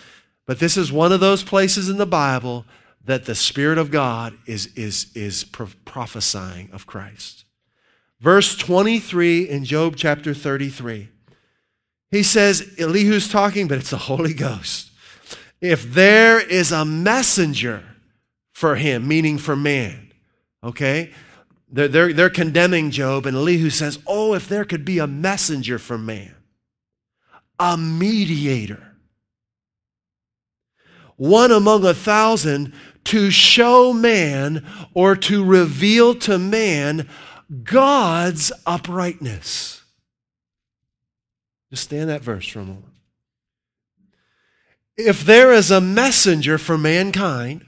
But 0.46 0.60
this 0.60 0.76
is 0.76 0.92
one 0.92 1.12
of 1.12 1.20
those 1.20 1.42
places 1.42 1.88
in 1.88 1.98
the 1.98 2.06
Bible 2.06 2.64
that 3.04 3.24
the 3.24 3.34
Spirit 3.34 3.78
of 3.78 3.90
God 3.90 4.36
is, 4.46 4.66
is, 4.74 5.10
is 5.14 5.44
prophesying 5.44 6.70
of 6.72 6.86
Christ. 6.86 7.44
Verse 8.20 8.56
23 8.56 9.48
in 9.48 9.64
Job 9.64 9.94
chapter 9.96 10.32
33. 10.32 11.08
He 12.10 12.22
says, 12.22 12.74
Elihu's 12.78 13.28
talking, 13.28 13.68
but 13.68 13.78
it's 13.78 13.90
the 13.90 13.96
Holy 13.96 14.34
Ghost. 14.34 14.90
If 15.60 15.92
there 15.92 16.40
is 16.40 16.72
a 16.72 16.84
messenger 16.84 17.82
for 18.52 18.76
him, 18.76 19.06
meaning 19.06 19.38
for 19.38 19.56
man, 19.56 20.12
okay? 20.62 21.12
They're, 21.68 21.88
they're, 21.88 22.12
they're 22.12 22.30
condemning 22.30 22.90
Job, 22.90 23.26
and 23.26 23.36
Elihu 23.36 23.70
says, 23.70 23.98
Oh, 24.06 24.34
if 24.34 24.48
there 24.48 24.64
could 24.64 24.84
be 24.84 24.98
a 24.98 25.06
messenger 25.06 25.78
for 25.78 25.98
man, 25.98 26.34
a 27.58 27.76
mediator. 27.76 28.85
One 31.16 31.50
among 31.50 31.84
a 31.84 31.94
thousand 31.94 32.72
to 33.04 33.30
show 33.30 33.92
man 33.92 34.66
or 34.92 35.16
to 35.16 35.44
reveal 35.44 36.14
to 36.16 36.38
man 36.38 37.08
God's 37.62 38.52
uprightness. 38.66 39.82
Just 41.70 41.84
stand 41.84 42.10
that 42.10 42.22
verse 42.22 42.46
for 42.46 42.60
a 42.60 42.64
moment. 42.64 42.84
If 44.96 45.24
there 45.24 45.52
is 45.52 45.70
a 45.70 45.80
messenger 45.80 46.58
for 46.58 46.78
mankind, 46.78 47.64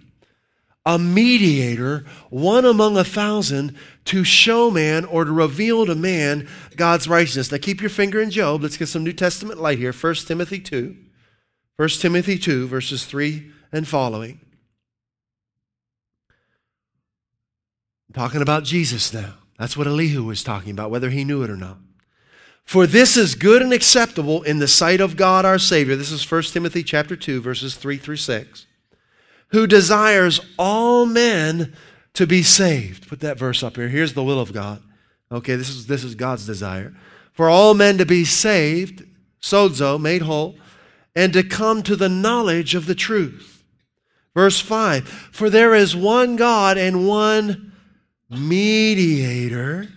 a 0.86 0.98
mediator, 0.98 2.06
one 2.30 2.64
among 2.64 2.96
a 2.96 3.04
thousand, 3.04 3.76
to 4.06 4.24
show 4.24 4.70
man 4.70 5.04
or 5.04 5.24
to 5.24 5.32
reveal 5.32 5.84
to 5.84 5.94
man 5.94 6.48
God's 6.76 7.06
righteousness. 7.06 7.52
Now 7.52 7.58
keep 7.58 7.82
your 7.82 7.90
finger 7.90 8.20
in 8.22 8.30
Job. 8.30 8.62
Let's 8.62 8.78
get 8.78 8.88
some 8.88 9.04
New 9.04 9.12
Testament 9.12 9.60
light 9.60 9.78
here. 9.78 9.92
1 9.92 10.14
Timothy 10.14 10.60
2. 10.60 10.96
1 11.78 11.88
Timothy 11.88 12.38
2, 12.38 12.68
verses 12.68 13.06
3 13.06 13.50
and 13.72 13.88
following. 13.88 14.40
I'm 18.08 18.14
talking 18.14 18.42
about 18.42 18.64
Jesus 18.64 19.14
now. 19.14 19.34
That's 19.58 19.76
what 19.76 19.86
Elihu 19.86 20.24
was 20.24 20.44
talking 20.44 20.72
about, 20.72 20.90
whether 20.90 21.10
he 21.10 21.24
knew 21.24 21.42
it 21.42 21.50
or 21.50 21.56
not. 21.56 21.78
For 22.64 22.86
this 22.86 23.16
is 23.16 23.34
good 23.34 23.62
and 23.62 23.72
acceptable 23.72 24.42
in 24.42 24.58
the 24.58 24.68
sight 24.68 25.00
of 25.00 25.16
God 25.16 25.46
our 25.46 25.58
Savior. 25.58 25.96
This 25.96 26.12
is 26.12 26.30
1 26.30 26.42
Timothy 26.44 26.82
chapter 26.82 27.16
2, 27.16 27.40
verses 27.40 27.74
3 27.74 27.96
through 27.96 28.16
6 28.16 28.66
who 29.48 29.66
desires 29.66 30.40
all 30.58 31.06
men 31.06 31.74
to 32.14 32.26
be 32.26 32.42
saved. 32.42 33.08
Put 33.08 33.20
that 33.20 33.38
verse 33.38 33.62
up 33.62 33.76
here. 33.76 33.88
Here's 33.88 34.14
the 34.14 34.24
will 34.24 34.40
of 34.40 34.52
God. 34.52 34.82
Okay, 35.30 35.56
this 35.56 35.68
is, 35.68 35.86
this 35.86 36.04
is 36.04 36.14
God's 36.14 36.46
desire. 36.46 36.94
For 37.32 37.48
all 37.48 37.74
men 37.74 37.98
to 37.98 38.06
be 38.06 38.24
saved, 38.24 39.04
sozo, 39.40 40.00
made 40.00 40.22
whole, 40.22 40.56
and 41.18 41.32
to 41.32 41.42
come 41.42 41.82
to 41.82 41.96
the 41.96 42.08
knowledge 42.08 42.74
of 42.74 42.86
the 42.86 42.94
truth. 42.94 43.64
Verse 44.34 44.60
5 44.60 45.08
For 45.32 45.50
there 45.50 45.74
is 45.74 45.96
one 45.96 46.36
God 46.36 46.78
and 46.78 47.08
one 47.08 47.72
mediator 48.30 49.88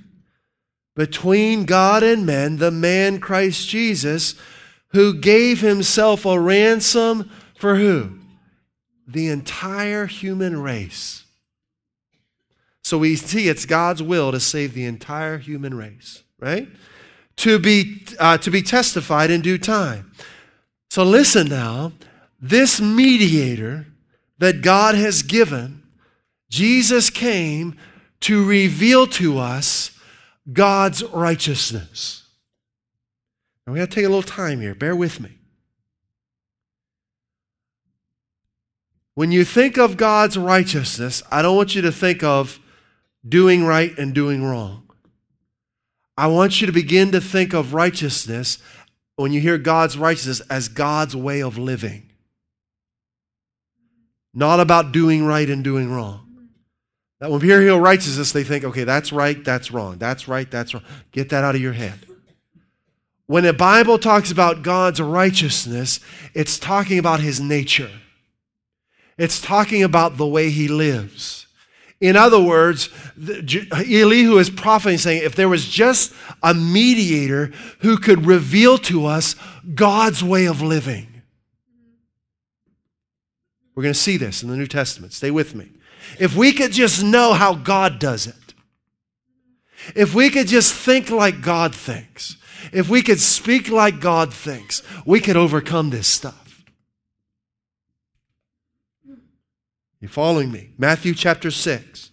between 0.95 1.65
God 1.65 2.01
and 2.03 2.25
men, 2.25 2.57
the 2.57 2.71
man 2.71 3.19
Christ 3.19 3.67
Jesus, 3.67 4.35
who 4.89 5.13
gave 5.13 5.61
himself 5.61 6.25
a 6.25 6.39
ransom 6.39 7.29
for 7.55 7.75
who? 7.75 8.17
the 9.11 9.27
entire 9.27 10.05
human 10.05 10.61
race. 10.61 11.25
So 12.83 12.97
we 12.97 13.15
see 13.15 13.47
it's 13.47 13.65
God's 13.65 14.01
will 14.01 14.31
to 14.31 14.39
save 14.39 14.73
the 14.73 14.85
entire 14.85 15.37
human 15.37 15.73
race, 15.73 16.23
right? 16.39 16.67
To 17.37 17.59
be, 17.59 18.05
uh, 18.19 18.37
to 18.39 18.51
be 18.51 18.61
testified 18.61 19.31
in 19.31 19.41
due 19.41 19.57
time. 19.57 20.11
So 20.91 21.03
listen 21.03 21.47
now. 21.47 21.93
This 22.41 22.81
mediator 22.81 23.87
that 24.39 24.61
God 24.61 24.93
has 24.93 25.23
given, 25.23 25.83
Jesus 26.49 27.09
came 27.09 27.77
to 28.19 28.45
reveal 28.45 29.07
to 29.07 29.39
us 29.39 29.97
God's 30.51 31.01
righteousness. 31.01 32.23
We 33.65 33.79
got 33.79 33.89
to 33.89 33.95
take 33.95 34.03
a 34.03 34.09
little 34.09 34.21
time 34.21 34.59
here. 34.59 34.75
Bear 34.75 34.93
with 34.93 35.21
me. 35.21 35.37
When 39.13 39.31
you 39.31 39.45
think 39.45 39.77
of 39.77 39.95
God's 39.95 40.37
righteousness, 40.37 41.23
I 41.31 41.41
don't 41.41 41.55
want 41.55 41.73
you 41.73 41.83
to 41.83 41.91
think 41.93 42.21
of 42.21 42.59
doing 43.25 43.63
right 43.63 43.97
and 43.97 44.13
doing 44.13 44.43
wrong. 44.43 44.89
I 46.17 46.27
want 46.27 46.59
you 46.59 46.67
to 46.67 46.73
begin 46.73 47.13
to 47.13 47.21
think 47.21 47.53
of 47.53 47.73
righteousness 47.73 48.57
when 49.21 49.31
you 49.31 49.39
hear 49.39 49.57
God's 49.57 49.97
righteousness 49.97 50.41
as 50.49 50.67
God's 50.67 51.15
way 51.15 51.41
of 51.41 51.57
living. 51.57 52.09
Not 54.33 54.59
about 54.59 54.91
doing 54.91 55.25
right 55.25 55.49
and 55.49 55.63
doing 55.63 55.91
wrong. 55.91 56.49
That 57.19 57.29
when 57.29 57.39
people 57.39 57.59
hear 57.59 57.77
righteousness, 57.77 58.31
they 58.31 58.43
think, 58.43 58.63
okay, 58.63 58.83
that's 58.83 59.13
right, 59.13 59.43
that's 59.43 59.71
wrong. 59.71 59.97
That's 59.99 60.27
right, 60.27 60.49
that's 60.49 60.73
wrong. 60.73 60.83
Get 61.11 61.29
that 61.29 61.43
out 61.43 61.53
of 61.53 61.61
your 61.61 61.73
head. 61.73 61.99
When 63.27 63.43
the 63.43 63.53
Bible 63.53 63.99
talks 63.99 64.31
about 64.31 64.63
God's 64.63 64.99
righteousness, 64.99 65.99
it's 66.33 66.57
talking 66.57 66.97
about 66.97 67.19
his 67.19 67.39
nature. 67.39 67.91
It's 69.17 69.39
talking 69.39 69.83
about 69.83 70.17
the 70.17 70.27
way 70.27 70.49
he 70.49 70.67
lives. 70.67 71.45
In 72.01 72.17
other 72.17 72.41
words, 72.41 72.89
Elihu 73.15 74.39
is 74.39 74.49
prophesying, 74.49 74.97
saying, 74.97 75.23
if 75.23 75.35
there 75.35 75.47
was 75.47 75.67
just 75.67 76.11
a 76.41 76.53
mediator 76.53 77.51
who 77.79 77.97
could 77.97 78.25
reveal 78.25 78.79
to 78.79 79.05
us 79.05 79.35
God's 79.75 80.23
way 80.23 80.45
of 80.47 80.63
living. 80.63 81.21
We're 83.75 83.83
going 83.83 83.93
to 83.93 83.99
see 83.99 84.17
this 84.17 84.41
in 84.41 84.49
the 84.49 84.57
New 84.57 84.67
Testament. 84.67 85.13
Stay 85.13 85.29
with 85.29 85.53
me. 85.53 85.69
If 86.19 86.35
we 86.35 86.51
could 86.51 86.71
just 86.71 87.03
know 87.03 87.33
how 87.33 87.53
God 87.53 87.99
does 87.99 88.25
it, 88.25 88.35
if 89.95 90.13
we 90.13 90.29
could 90.29 90.47
just 90.47 90.73
think 90.73 91.09
like 91.11 91.41
God 91.41 91.73
thinks, 91.73 92.35
if 92.73 92.89
we 92.89 93.01
could 93.01 93.19
speak 93.19 93.69
like 93.69 93.99
God 93.99 94.33
thinks, 94.33 94.81
we 95.05 95.19
could 95.19 95.37
overcome 95.37 95.91
this 95.91 96.07
stuff. 96.07 96.50
You 100.01 100.07
following 100.07 100.51
me? 100.51 100.71
Matthew 100.79 101.13
chapter 101.13 101.51
6, 101.51 102.09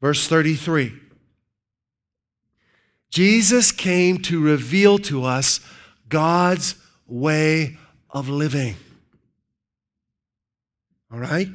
verse 0.00 0.28
33. 0.28 0.92
Jesus 3.10 3.72
came 3.72 4.18
to 4.18 4.40
reveal 4.40 4.98
to 4.98 5.24
us 5.24 5.58
God's 6.08 6.76
way 7.08 7.78
of 8.10 8.28
living. 8.28 8.76
All 11.12 11.18
right? 11.18 11.48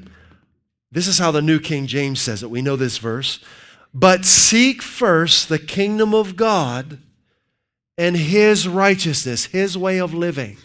This 0.92 1.08
is 1.08 1.20
how 1.20 1.32
the 1.32 1.42
New 1.42 1.60
King 1.60 1.88
James 1.88 2.20
says 2.20 2.44
it. 2.44 2.52
We 2.52 2.62
know 2.62 2.76
this 2.76 2.98
verse. 2.98 3.40
But 3.94 4.26
seek 4.26 4.82
first 4.82 5.48
the 5.48 5.60
kingdom 5.60 6.14
of 6.14 6.36
God 6.36 7.00
and 7.98 8.18
his 8.18 8.68
righteousness, 8.68 9.46
his 9.46 9.78
way 9.78 10.00
of 10.00 10.14
living. 10.14 10.58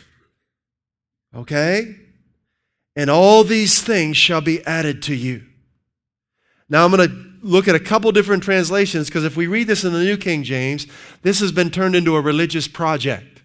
Okay? 1.34 1.96
And 2.96 3.10
all 3.10 3.44
these 3.44 3.82
things 3.82 4.16
shall 4.16 4.40
be 4.40 4.64
added 4.66 5.02
to 5.04 5.14
you. 5.14 5.42
Now 6.68 6.84
I'm 6.84 6.90
going 6.90 7.08
to 7.08 7.26
look 7.42 7.68
at 7.68 7.74
a 7.74 7.80
couple 7.80 8.10
different 8.10 8.42
translations 8.42 9.06
because 9.06 9.24
if 9.24 9.36
we 9.36 9.46
read 9.46 9.68
this 9.68 9.84
in 9.84 9.92
the 9.92 10.02
New 10.02 10.16
King 10.16 10.42
James, 10.42 10.86
this 11.22 11.38
has 11.40 11.52
been 11.52 11.70
turned 11.70 11.94
into 11.94 12.16
a 12.16 12.20
religious 12.20 12.66
project. 12.66 13.42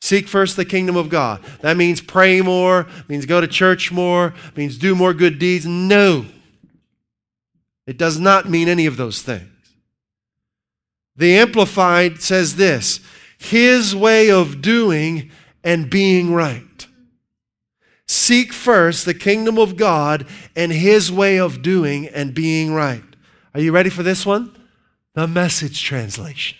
Seek 0.00 0.28
first 0.28 0.56
the 0.56 0.66
kingdom 0.66 0.96
of 0.96 1.08
God. 1.08 1.42
That 1.62 1.78
means 1.78 2.02
pray 2.02 2.42
more, 2.42 2.86
means 3.08 3.24
go 3.24 3.40
to 3.40 3.48
church 3.48 3.90
more, 3.90 4.34
means 4.54 4.76
do 4.76 4.94
more 4.94 5.14
good 5.14 5.38
deeds. 5.38 5.64
No. 5.64 6.26
It 7.86 7.96
does 7.96 8.20
not 8.20 8.48
mean 8.48 8.68
any 8.68 8.86
of 8.86 8.98
those 8.98 9.22
things. 9.22 9.48
The 11.16 11.36
Amplified 11.38 12.20
says 12.20 12.56
this 12.56 13.00
His 13.38 13.96
way 13.96 14.30
of 14.30 14.60
doing 14.60 15.30
and 15.62 15.88
being 15.88 16.34
right. 16.34 16.62
Seek 18.06 18.52
first 18.52 19.04
the 19.04 19.14
kingdom 19.14 19.58
of 19.58 19.76
God 19.76 20.26
and 20.54 20.72
his 20.72 21.10
way 21.10 21.38
of 21.38 21.62
doing 21.62 22.06
and 22.08 22.34
being 22.34 22.74
right. 22.74 23.02
Are 23.54 23.60
you 23.60 23.72
ready 23.72 23.90
for 23.90 24.02
this 24.02 24.26
one? 24.26 24.54
The 25.14 25.26
message 25.26 25.82
translation. 25.82 26.58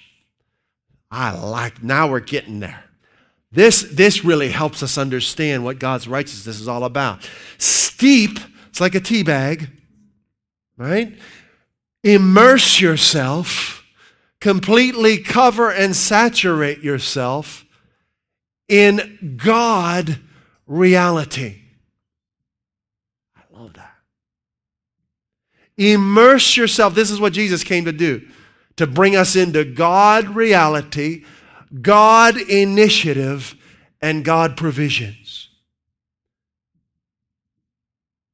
I 1.10 1.32
like, 1.32 1.82
now 1.82 2.08
we're 2.08 2.20
getting 2.20 2.60
there. 2.60 2.84
This, 3.52 3.82
this 3.82 4.24
really 4.24 4.48
helps 4.48 4.82
us 4.82 4.98
understand 4.98 5.64
what 5.64 5.78
God's 5.78 6.08
righteousness 6.08 6.60
is 6.60 6.66
all 6.66 6.84
about. 6.84 7.28
Steep, 7.58 8.38
it's 8.68 8.80
like 8.80 8.96
a 8.96 9.00
tea 9.00 9.22
bag, 9.22 9.70
right? 10.76 11.16
Immerse 12.02 12.80
yourself, 12.80 13.84
completely 14.40 15.18
cover 15.18 15.70
and 15.70 15.94
saturate 15.94 16.80
yourself 16.80 17.64
in 18.68 19.38
God 19.42 20.18
reality. 20.66 21.62
I 23.36 23.42
love 23.50 23.74
that. 23.74 23.94
Immerse 25.76 26.56
yourself. 26.56 26.94
This 26.94 27.10
is 27.10 27.20
what 27.20 27.32
Jesus 27.32 27.64
came 27.64 27.84
to 27.84 27.92
do 27.92 28.26
to 28.76 28.86
bring 28.86 29.14
us 29.14 29.36
into 29.36 29.64
God 29.64 30.28
reality, 30.28 31.24
God 31.80 32.36
initiative, 32.36 33.54
and 34.02 34.24
God 34.24 34.56
provisions. 34.56 35.48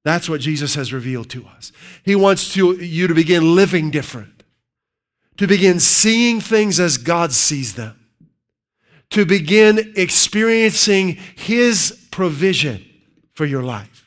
That's 0.02 0.28
what 0.28 0.40
Jesus 0.40 0.74
has 0.76 0.92
revealed 0.92 1.28
to 1.30 1.46
us. 1.46 1.72
He 2.02 2.16
wants 2.16 2.54
to, 2.54 2.72
you 2.72 3.06
to 3.06 3.14
begin 3.14 3.54
living 3.54 3.90
different, 3.90 4.44
to 5.36 5.46
begin 5.46 5.78
seeing 5.78 6.40
things 6.40 6.80
as 6.80 6.96
God 6.96 7.32
sees 7.32 7.74
them, 7.74 7.98
to 9.10 9.26
begin 9.26 9.92
experiencing 9.96 11.18
His 11.36 11.99
provision 12.10 12.84
for 13.32 13.46
your 13.46 13.62
life. 13.62 14.06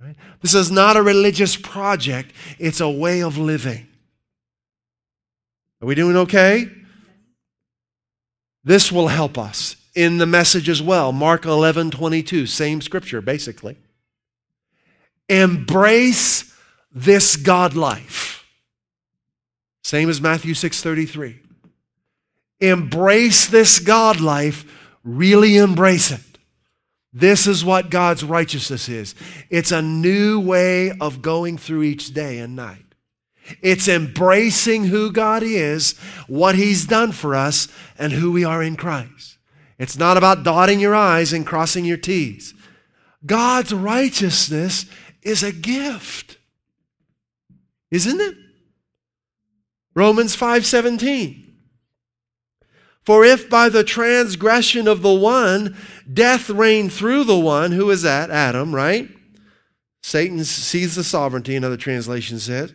Right? 0.00 0.16
This 0.40 0.54
is 0.54 0.70
not 0.70 0.96
a 0.96 1.02
religious 1.02 1.56
project, 1.56 2.32
it's 2.58 2.80
a 2.80 2.90
way 2.90 3.22
of 3.22 3.38
living. 3.38 3.86
Are 5.80 5.86
we 5.86 5.94
doing 5.94 6.16
okay? 6.16 6.70
This 8.64 8.92
will 8.92 9.08
help 9.08 9.36
us 9.36 9.76
in 9.94 10.18
the 10.18 10.26
message 10.26 10.68
as 10.68 10.80
well. 10.80 11.12
Mark 11.12 11.44
11, 11.44 11.90
22, 11.90 12.46
same 12.46 12.80
scripture, 12.80 13.20
basically. 13.20 13.76
Embrace 15.28 16.54
this 16.92 17.36
God 17.36 17.74
life. 17.74 18.46
Same 19.82 20.08
as 20.08 20.20
Matthew 20.20 20.54
6, 20.54 20.82
33. 20.82 21.40
Embrace 22.60 23.46
this 23.48 23.80
God 23.80 24.20
life, 24.20 24.64
really 25.02 25.56
embrace 25.56 26.12
it. 26.12 26.31
This 27.12 27.46
is 27.46 27.64
what 27.64 27.90
God's 27.90 28.24
righteousness 28.24 28.88
is. 28.88 29.14
It's 29.50 29.70
a 29.70 29.82
new 29.82 30.40
way 30.40 30.92
of 30.92 31.20
going 31.20 31.58
through 31.58 31.82
each 31.82 32.14
day 32.14 32.38
and 32.38 32.56
night. 32.56 32.84
It's 33.60 33.88
embracing 33.88 34.84
who 34.84 35.12
God 35.12 35.42
is, 35.42 35.98
what 36.26 36.54
He's 36.54 36.86
done 36.86 37.12
for 37.12 37.34
us, 37.34 37.68
and 37.98 38.12
who 38.12 38.32
we 38.32 38.44
are 38.44 38.62
in 38.62 38.76
Christ. 38.76 39.36
It's 39.78 39.98
not 39.98 40.16
about 40.16 40.44
dotting 40.44 40.80
your 40.80 40.94
I's 40.94 41.32
and 41.32 41.46
crossing 41.46 41.84
your 41.84 41.96
T's. 41.96 42.54
God's 43.26 43.74
righteousness 43.74 44.86
is 45.22 45.42
a 45.42 45.52
gift. 45.52 46.38
Isn't 47.90 48.20
it? 48.20 48.36
Romans 49.94 50.34
5:17. 50.34 51.51
For 53.04 53.24
if 53.24 53.50
by 53.50 53.68
the 53.68 53.84
transgression 53.84 54.86
of 54.86 55.02
the 55.02 55.12
one 55.12 55.76
death 56.12 56.48
reigned 56.48 56.92
through 56.92 57.24
the 57.24 57.38
one, 57.38 57.72
who 57.72 57.90
is 57.90 58.02
that? 58.02 58.30
Adam, 58.30 58.74
right? 58.74 59.08
Satan 60.02 60.44
sees 60.44 60.94
the 60.94 61.04
sovereignty, 61.04 61.56
another 61.56 61.76
translation 61.76 62.38
says. 62.38 62.74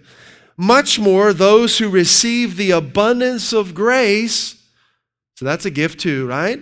Much 0.58 1.00
more 1.00 1.34
those 1.34 1.78
who 1.78 1.90
receive 1.90 2.58
the 2.58 2.72
abundance 2.72 3.54
of 3.54 3.76
grace. 3.76 4.56
So 5.36 5.46
that's 5.46 5.66
a 5.66 5.72
gift 5.72 6.00
too, 6.00 6.28
right? 6.28 6.60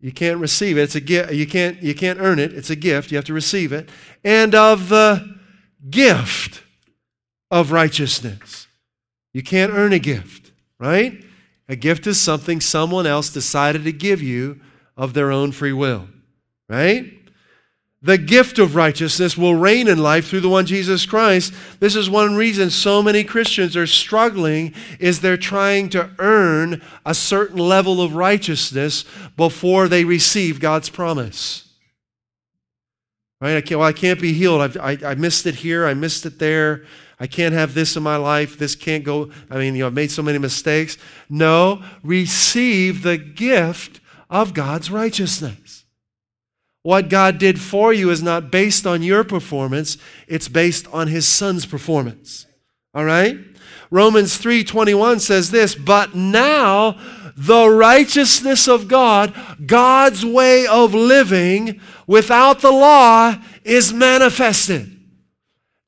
You 0.00 0.12
can't 0.12 0.40
receive 0.40 0.78
it. 0.78 0.82
It's 0.82 0.94
a 0.94 1.00
gift. 1.00 1.32
You 1.32 1.46
can't, 1.46 1.82
you 1.82 1.94
can't 1.94 2.18
earn 2.18 2.38
it. 2.38 2.54
It's 2.54 2.70
a 2.70 2.76
gift. 2.76 3.10
You 3.10 3.18
have 3.18 3.26
to 3.26 3.34
receive 3.34 3.72
it. 3.72 3.90
And 4.24 4.54
of 4.54 4.88
the 4.88 5.38
gift 5.90 6.62
of 7.50 7.72
righteousness. 7.72 8.66
You 9.34 9.42
can't 9.42 9.72
earn 9.72 9.92
a 9.92 9.98
gift, 9.98 10.52
right? 10.78 11.22
A 11.70 11.76
gift 11.76 12.08
is 12.08 12.20
something 12.20 12.60
someone 12.60 13.06
else 13.06 13.30
decided 13.30 13.84
to 13.84 13.92
give 13.92 14.20
you 14.20 14.58
of 14.96 15.14
their 15.14 15.30
own 15.30 15.52
free 15.52 15.72
will, 15.72 16.08
right? 16.68 17.12
The 18.02 18.18
gift 18.18 18.58
of 18.58 18.74
righteousness 18.74 19.38
will 19.38 19.54
reign 19.54 19.86
in 19.86 19.98
life 19.98 20.26
through 20.26 20.40
the 20.40 20.48
one 20.48 20.66
Jesus 20.66 21.06
Christ. 21.06 21.54
This 21.78 21.94
is 21.94 22.10
one 22.10 22.34
reason 22.34 22.70
so 22.70 23.04
many 23.04 23.22
Christians 23.22 23.76
are 23.76 23.86
struggling 23.86 24.74
is 24.98 25.20
they're 25.20 25.36
trying 25.36 25.90
to 25.90 26.10
earn 26.18 26.82
a 27.06 27.14
certain 27.14 27.58
level 27.58 28.02
of 28.02 28.16
righteousness 28.16 29.04
before 29.36 29.86
they 29.86 30.04
receive 30.04 30.58
God's 30.58 30.88
promise. 30.88 31.68
Right? 33.40 33.58
I 33.58 33.60
can't, 33.60 33.78
well, 33.78 33.88
I 33.88 33.92
can't 33.92 34.20
be 34.20 34.32
healed. 34.32 34.60
I've, 34.60 34.76
I, 34.76 34.98
I 35.10 35.14
missed 35.14 35.46
it 35.46 35.54
here. 35.54 35.86
I 35.86 35.94
missed 35.94 36.26
it 36.26 36.40
there. 36.40 36.84
I 37.20 37.26
can't 37.26 37.52
have 37.52 37.74
this 37.74 37.96
in 37.96 38.02
my 38.02 38.16
life. 38.16 38.58
This 38.58 38.74
can't 38.74 39.04
go. 39.04 39.30
I 39.50 39.58
mean, 39.58 39.74
you 39.74 39.80
know, 39.80 39.88
I've 39.88 39.92
made 39.92 40.10
so 40.10 40.22
many 40.22 40.38
mistakes. 40.38 40.96
No, 41.28 41.82
receive 42.02 43.02
the 43.02 43.18
gift 43.18 44.00
of 44.30 44.54
God's 44.54 44.90
righteousness. 44.90 45.84
What 46.82 47.10
God 47.10 47.36
did 47.36 47.60
for 47.60 47.92
you 47.92 48.08
is 48.08 48.22
not 48.22 48.50
based 48.50 48.86
on 48.86 49.02
your 49.02 49.22
performance, 49.22 49.98
it's 50.26 50.48
based 50.48 50.86
on 50.94 51.08
his 51.08 51.28
son's 51.28 51.66
performance. 51.66 52.46
All 52.94 53.04
right? 53.04 53.38
Romans 53.90 54.38
3:21 54.38 55.20
says 55.20 55.50
this, 55.50 55.74
"But 55.74 56.14
now 56.14 56.96
the 57.36 57.68
righteousness 57.68 58.66
of 58.66 58.88
God, 58.88 59.34
God's 59.66 60.24
way 60.24 60.66
of 60.66 60.94
living 60.94 61.80
without 62.06 62.60
the 62.60 62.70
law 62.70 63.36
is 63.62 63.92
manifested." 63.92 64.99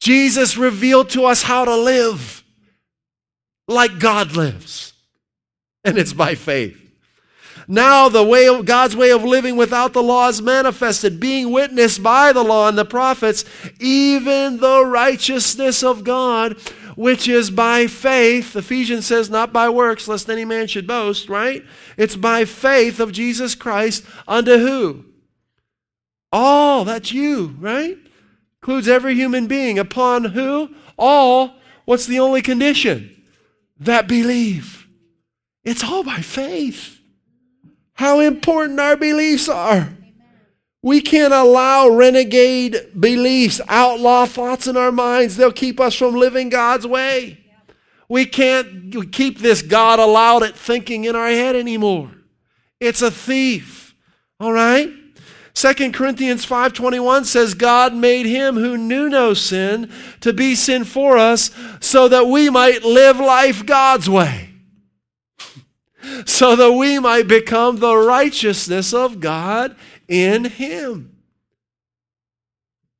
Jesus 0.02 0.56
revealed 0.56 1.10
to 1.10 1.26
us 1.26 1.42
how 1.42 1.64
to 1.64 1.76
live 1.76 2.42
like 3.68 4.00
God 4.00 4.34
lives. 4.34 4.94
And 5.84 5.96
it's 5.96 6.12
by 6.12 6.34
faith. 6.34 6.76
Now 7.68 8.08
the 8.08 8.24
way 8.24 8.48
of 8.48 8.64
God's 8.64 8.96
way 8.96 9.12
of 9.12 9.22
living 9.22 9.54
without 9.54 9.92
the 9.92 10.02
law 10.02 10.28
is 10.28 10.42
manifested, 10.42 11.20
being 11.20 11.52
witnessed 11.52 12.02
by 12.02 12.32
the 12.32 12.42
law 12.42 12.66
and 12.66 12.76
the 12.76 12.84
prophets, 12.84 13.44
even 13.78 14.56
the 14.56 14.84
righteousness 14.84 15.84
of 15.84 16.02
God, 16.02 16.58
which 16.96 17.28
is 17.28 17.52
by 17.52 17.86
faith. 17.86 18.56
Ephesians 18.56 19.06
says, 19.06 19.30
not 19.30 19.52
by 19.52 19.68
works, 19.68 20.08
lest 20.08 20.28
any 20.28 20.44
man 20.44 20.66
should 20.66 20.88
boast, 20.88 21.28
right? 21.28 21.62
It's 21.96 22.16
by 22.16 22.44
faith 22.44 22.98
of 22.98 23.12
Jesus 23.12 23.54
Christ 23.54 24.04
unto 24.26 24.58
who? 24.58 25.04
All, 26.32 26.84
that's 26.84 27.12
you, 27.12 27.54
right? 27.60 27.98
Includes 28.62 28.86
every 28.86 29.14
human 29.16 29.48
being. 29.48 29.78
Upon 29.78 30.24
who? 30.24 30.70
All. 30.96 31.56
What's 31.84 32.06
the 32.06 32.20
only 32.20 32.42
condition? 32.42 33.24
That 33.80 34.06
believe. 34.06 34.86
It's 35.64 35.82
all 35.82 36.04
by 36.04 36.18
faith. 36.18 37.00
How 37.94 38.20
important 38.20 38.78
our 38.78 38.96
beliefs 38.96 39.48
are. 39.48 39.88
We 40.80 41.00
can't 41.00 41.32
allow 41.32 41.88
renegade 41.88 42.92
beliefs, 42.98 43.60
outlaw 43.68 44.26
thoughts 44.26 44.68
in 44.68 44.76
our 44.76 44.92
minds. 44.92 45.36
They'll 45.36 45.52
keep 45.52 45.80
us 45.80 45.94
from 45.94 46.14
living 46.14 46.48
God's 46.48 46.86
way. 46.86 47.44
We 48.08 48.26
can't 48.26 49.12
keep 49.12 49.38
this 49.38 49.62
God 49.62 49.98
allowed 49.98 50.42
it 50.44 50.56
thinking 50.56 51.04
in 51.04 51.16
our 51.16 51.28
head 51.28 51.56
anymore. 51.56 52.10
It's 52.78 53.02
a 53.02 53.10
thief. 53.10 53.94
All 54.38 54.52
right? 54.52 54.92
2 55.54 55.92
Corinthians 55.92 56.46
5:21 56.46 57.24
says 57.24 57.54
God 57.54 57.94
made 57.94 58.26
him 58.26 58.56
who 58.56 58.76
knew 58.76 59.08
no 59.08 59.34
sin 59.34 59.90
to 60.20 60.32
be 60.32 60.54
sin 60.54 60.84
for 60.84 61.18
us 61.18 61.50
so 61.80 62.08
that 62.08 62.26
we 62.26 62.48
might 62.48 62.84
live 62.84 63.18
life 63.18 63.66
God's 63.66 64.08
way. 64.08 64.50
so 66.26 66.56
that 66.56 66.72
we 66.72 66.98
might 66.98 67.28
become 67.28 67.76
the 67.76 67.96
righteousness 67.96 68.94
of 68.94 69.20
God 69.20 69.76
in 70.08 70.46
him. 70.46 71.16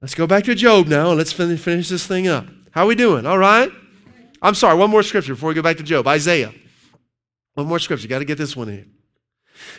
Let's 0.03 0.15
go 0.15 0.27
back 0.27 0.45
to 0.45 0.55
Job 0.55 0.89
now 0.89 1.11
and 1.11 1.19
let's 1.19 1.33
finish 1.33 1.89
this 1.89 2.07
thing 2.07 2.29
up. 2.29 2.47
How 2.73 2.85
are 2.85 2.89
we 2.89 2.95
doing? 2.95 3.25
All 3.25 3.39
right? 3.39 3.71
I'm 4.43 4.55
sorry, 4.55 4.77
one 4.77 4.91
more 4.91 5.05
scripture 5.05 5.35
before 5.35 5.49
we 5.49 5.55
go 5.55 5.63
back 5.63 5.77
to 5.77 5.85
Job. 5.85 6.07
Isaiah. 6.09 6.53
One 7.55 7.67
more 7.67 7.79
scripture. 7.79 8.09
Got 8.09 8.19
to 8.19 8.25
get 8.25 8.39
this 8.39 8.57
one 8.57 8.69
in. 8.69 8.93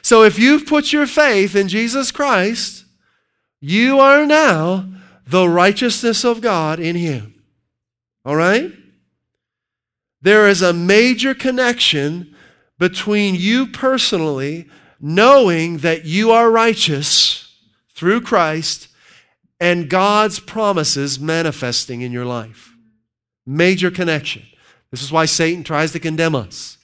So 0.02 0.24
if 0.24 0.38
you've 0.38 0.66
put 0.66 0.92
your 0.92 1.08
faith 1.08 1.56
in 1.56 1.68
Jesus 1.68 2.12
Christ, 2.12 2.86
you 3.62 4.00
are 4.00 4.26
now 4.26 4.86
the 5.26 5.48
righteousness 5.48 6.24
of 6.26 6.42
God 6.42 6.80
in 6.80 6.96
Him. 6.96 7.44
All 8.26 8.36
right? 8.36 8.72
There 10.22 10.48
is 10.48 10.62
a 10.62 10.74
major 10.74 11.34
connection 11.34 12.36
between 12.78 13.36
you 13.36 13.68
personally 13.68 14.68
knowing 15.00 15.78
that 15.78 16.06
you 16.06 16.32
are 16.32 16.52
righteous 16.52 17.54
through 17.96 18.22
Christ 18.22 18.90
and 19.62 19.90
God's 19.90 20.42
promises 20.42 21.18
manifesting 21.18 22.02
in 22.02 22.12
your 22.12 22.26
life. 22.26 22.74
Major 23.46 23.90
connection. 23.90 24.44
This 24.92 25.02
is 25.02 25.12
why 25.12 25.24
Satan 25.26 25.64
tries 25.64 25.94
to 25.94 26.00
condemn 26.00 26.36
us. 26.36 26.78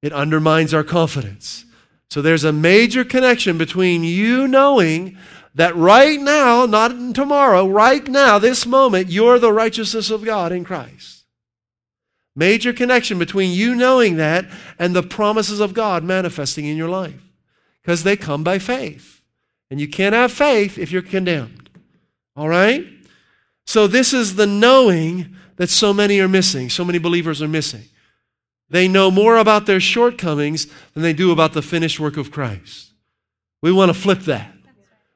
It 0.00 0.14
undermines 0.14 0.72
our 0.72 0.82
confidence. 0.82 1.65
So 2.10 2.22
there's 2.22 2.44
a 2.44 2.52
major 2.52 3.04
connection 3.04 3.58
between 3.58 4.04
you 4.04 4.46
knowing 4.46 5.18
that 5.54 5.74
right 5.74 6.20
now, 6.20 6.66
not 6.66 7.14
tomorrow, 7.14 7.66
right 7.66 8.06
now, 8.06 8.38
this 8.38 8.66
moment, 8.66 9.10
you're 9.10 9.38
the 9.38 9.52
righteousness 9.52 10.10
of 10.10 10.24
God 10.24 10.52
in 10.52 10.64
Christ. 10.64 11.24
Major 12.36 12.74
connection 12.74 13.18
between 13.18 13.52
you 13.52 13.74
knowing 13.74 14.16
that 14.16 14.44
and 14.78 14.94
the 14.94 15.02
promises 15.02 15.58
of 15.58 15.72
God 15.72 16.04
manifesting 16.04 16.66
in 16.66 16.76
your 16.76 16.90
life. 16.90 17.22
Because 17.82 18.02
they 18.02 18.16
come 18.16 18.44
by 18.44 18.58
faith. 18.58 19.22
And 19.70 19.80
you 19.80 19.88
can't 19.88 20.14
have 20.14 20.30
faith 20.30 20.76
if 20.76 20.92
you're 20.92 21.02
condemned. 21.02 21.70
All 22.36 22.48
right? 22.48 22.86
So, 23.64 23.86
this 23.86 24.12
is 24.12 24.36
the 24.36 24.46
knowing 24.46 25.34
that 25.56 25.70
so 25.70 25.94
many 25.94 26.20
are 26.20 26.28
missing, 26.28 26.68
so 26.68 26.84
many 26.84 26.98
believers 26.98 27.40
are 27.40 27.48
missing. 27.48 27.84
They 28.68 28.88
know 28.88 29.10
more 29.10 29.36
about 29.36 29.66
their 29.66 29.80
shortcomings 29.80 30.66
than 30.94 31.02
they 31.02 31.12
do 31.12 31.30
about 31.30 31.52
the 31.52 31.62
finished 31.62 32.00
work 32.00 32.16
of 32.16 32.30
Christ. 32.30 32.92
We 33.62 33.72
want 33.72 33.90
to 33.90 33.94
flip 33.94 34.20
that. 34.20 34.52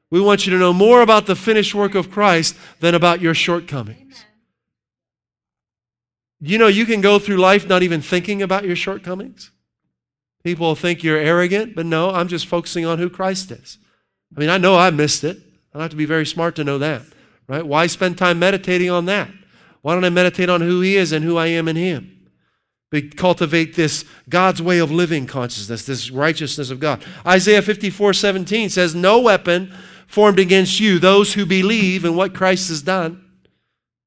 We 0.09 0.21
want 0.21 0.45
you 0.45 0.51
to 0.51 0.59
know 0.59 0.73
more 0.73 1.01
about 1.01 1.25
the 1.25 1.35
finished 1.35 1.73
work 1.73 1.95
of 1.95 2.11
Christ 2.11 2.55
than 2.79 2.95
about 2.95 3.21
your 3.21 3.33
shortcomings. 3.33 4.25
You 6.39 6.57
know, 6.57 6.67
you 6.67 6.85
can 6.85 7.01
go 7.01 7.19
through 7.19 7.37
life 7.37 7.67
not 7.67 7.83
even 7.83 8.01
thinking 8.01 8.41
about 8.41 8.65
your 8.65 8.75
shortcomings. 8.75 9.51
People 10.43 10.75
think 10.75 11.03
you're 11.03 11.17
arrogant, 11.17 11.75
but 11.75 11.85
no, 11.85 12.09
I'm 12.09 12.27
just 12.27 12.47
focusing 12.47 12.85
on 12.85 12.97
who 12.97 13.09
Christ 13.09 13.51
is. 13.51 13.77
I 14.35 14.39
mean, 14.39 14.49
I 14.49 14.57
know 14.57 14.75
I 14.75 14.89
missed 14.89 15.23
it. 15.23 15.37
I 15.37 15.77
don't 15.77 15.83
have 15.83 15.91
to 15.91 15.97
be 15.97 16.05
very 16.05 16.25
smart 16.25 16.55
to 16.55 16.63
know 16.63 16.79
that, 16.79 17.03
right? 17.47 17.65
Why 17.65 17.87
spend 17.87 18.17
time 18.17 18.39
meditating 18.39 18.89
on 18.89 19.05
that? 19.05 19.29
Why 19.81 19.93
don't 19.93 20.03
I 20.03 20.09
meditate 20.09 20.49
on 20.49 20.61
who 20.61 20.81
He 20.81 20.97
is 20.97 21.11
and 21.11 21.23
who 21.23 21.37
I 21.37 21.47
am 21.47 21.67
in 21.67 21.75
Him? 21.75 22.20
Cultivate 22.99 23.75
this 23.75 24.03
God's 24.27 24.61
way 24.61 24.79
of 24.79 24.91
living 24.91 25.25
consciousness, 25.25 25.85
this 25.85 26.11
righteousness 26.11 26.69
of 26.69 26.79
God. 26.81 27.03
Isaiah 27.25 27.61
54 27.61 28.13
17 28.13 28.69
says, 28.69 28.93
No 28.93 29.19
weapon 29.19 29.73
formed 30.07 30.39
against 30.39 30.79
you, 30.79 30.99
those 30.99 31.33
who 31.33 31.45
believe 31.45 32.03
in 32.03 32.17
what 32.17 32.35
Christ 32.35 32.67
has 32.67 32.81
done, 32.81 33.23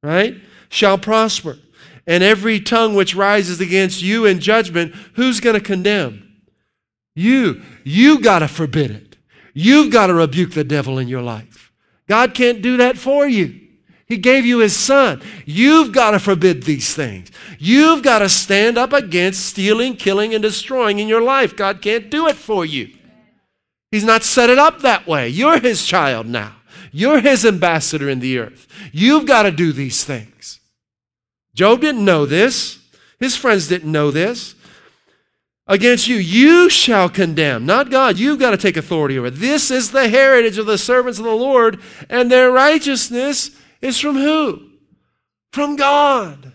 right, 0.02 0.36
shall 0.68 0.98
prosper. 0.98 1.58
And 2.06 2.22
every 2.22 2.60
tongue 2.60 2.94
which 2.94 3.14
rises 3.14 3.60
against 3.60 4.02
you 4.02 4.26
in 4.26 4.38
judgment, 4.40 4.94
who's 5.14 5.40
going 5.40 5.54
to 5.54 5.60
condemn? 5.60 6.42
You. 7.16 7.62
You 7.84 8.20
got 8.20 8.40
to 8.40 8.48
forbid 8.48 8.90
it. 8.90 9.16
You've 9.54 9.90
got 9.90 10.08
to 10.08 10.14
rebuke 10.14 10.52
the 10.52 10.64
devil 10.64 10.98
in 10.98 11.08
your 11.08 11.22
life. 11.22 11.72
God 12.06 12.34
can't 12.34 12.60
do 12.60 12.76
that 12.76 12.98
for 12.98 13.26
you. 13.26 13.63
He 14.06 14.16
gave 14.18 14.44
you 14.44 14.58
His 14.58 14.76
Son. 14.76 15.22
You've 15.46 15.92
got 15.92 16.10
to 16.10 16.18
forbid 16.18 16.64
these 16.64 16.94
things. 16.94 17.30
You've 17.58 18.02
got 18.02 18.18
to 18.18 18.28
stand 18.28 18.76
up 18.76 18.92
against 18.92 19.46
stealing, 19.46 19.96
killing, 19.96 20.34
and 20.34 20.42
destroying 20.42 20.98
in 20.98 21.08
your 21.08 21.22
life. 21.22 21.56
God 21.56 21.80
can't 21.80 22.10
do 22.10 22.26
it 22.26 22.36
for 22.36 22.66
you. 22.66 22.90
He's 23.90 24.04
not 24.04 24.22
set 24.22 24.50
it 24.50 24.58
up 24.58 24.80
that 24.80 25.06
way. 25.06 25.28
You're 25.28 25.60
His 25.60 25.86
child 25.86 26.26
now. 26.26 26.56
You're 26.92 27.20
His 27.20 27.46
ambassador 27.46 28.08
in 28.08 28.20
the 28.20 28.38
earth. 28.38 28.66
You've 28.92 29.26
got 29.26 29.44
to 29.44 29.50
do 29.50 29.72
these 29.72 30.04
things. 30.04 30.60
Job 31.54 31.80
didn't 31.80 32.04
know 32.04 32.26
this. 32.26 32.78
His 33.18 33.36
friends 33.36 33.68
didn't 33.68 33.90
know 33.90 34.10
this. 34.10 34.54
Against 35.66 36.08
you, 36.08 36.16
you 36.16 36.68
shall 36.68 37.08
condemn, 37.08 37.64
not 37.64 37.90
God. 37.90 38.18
You've 38.18 38.38
got 38.38 38.50
to 38.50 38.58
take 38.58 38.76
authority 38.76 39.16
over 39.16 39.28
it. 39.28 39.36
This 39.36 39.70
is 39.70 39.92
the 39.92 40.08
heritage 40.08 40.58
of 40.58 40.66
the 40.66 40.76
servants 40.76 41.18
of 41.18 41.24
the 41.24 41.30
Lord, 41.30 41.80
and 42.10 42.30
their 42.30 42.50
righteousness 42.50 43.50
is 43.84 44.00
from 44.00 44.16
who? 44.16 44.70
From 45.52 45.76
God. 45.76 46.52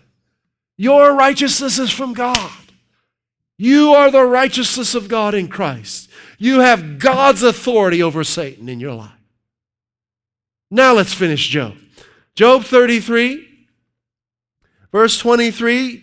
Your 0.76 1.14
righteousness 1.14 1.78
is 1.78 1.90
from 1.90 2.12
God. 2.12 2.50
You 3.56 3.92
are 3.92 4.10
the 4.10 4.24
righteousness 4.24 4.94
of 4.94 5.08
God 5.08 5.34
in 5.34 5.48
Christ. 5.48 6.10
You 6.38 6.60
have 6.60 6.98
God's 6.98 7.42
authority 7.42 8.02
over 8.02 8.24
Satan 8.24 8.68
in 8.68 8.80
your 8.80 8.94
life. 8.94 9.12
Now 10.70 10.94
let's 10.94 11.14
finish 11.14 11.48
Job. 11.48 11.74
Job 12.34 12.64
33, 12.64 13.46
verse 14.90 15.18
23. 15.18 16.02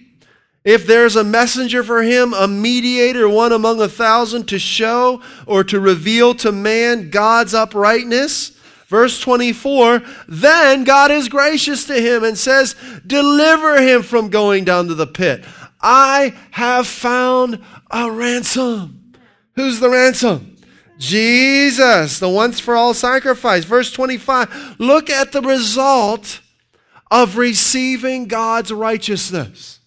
If 0.64 0.86
there's 0.86 1.16
a 1.16 1.24
messenger 1.24 1.82
for 1.84 2.04
him, 2.04 2.34
a 2.34 2.48
mediator, 2.48 3.28
one 3.28 3.54
among 3.54 3.82
a 3.82 3.88
thousand, 3.88 4.48
to 4.50 4.60
show 4.60 5.22
or 5.46 5.64
to 5.64 5.80
reveal 5.80 6.36
to 6.36 6.52
man 6.52 7.10
God's 7.10 7.54
uprightness, 7.54 8.57
Verse 8.88 9.20
24, 9.20 10.02
then 10.30 10.86
God 10.86 11.12
is 11.12 11.28
gracious 11.28 11.84
to 11.86 12.00
him 12.00 12.24
and 12.24 12.38
says, 12.38 12.74
Deliver 13.06 13.82
him 13.82 14.02
from 14.02 14.30
going 14.30 14.64
down 14.64 14.88
to 14.88 14.96
the 14.96 15.06
pit. 15.06 15.44
I 15.82 16.34
have 16.52 16.88
found 16.88 17.62
a 17.92 18.10
ransom. 18.10 19.14
Who's 19.56 19.82
the 19.82 19.90
ransom? 19.90 20.56
Jesus, 20.98 22.20
the 22.20 22.30
once 22.30 22.62
for 22.62 22.78
all 22.78 22.94
sacrifice. 22.94 23.66
Verse 23.66 23.92
25, 23.92 24.78
look 24.80 25.10
at 25.10 25.34
the 25.34 25.42
result 25.42 26.40
of 27.12 27.38
receiving 27.38 28.28
God's 28.28 28.72
righteousness. 28.72 29.80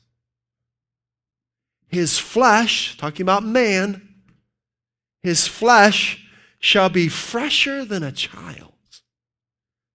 His 1.88 2.18
flesh, 2.18 2.98
talking 2.98 3.22
about 3.22 3.44
man, 3.44 4.09
his 5.22 5.46
flesh 5.46 6.22
shall 6.59 6.90
be 6.90 7.09
fresher 7.09 7.84
than 7.84 8.03
a 8.03 8.12
child 8.12 8.69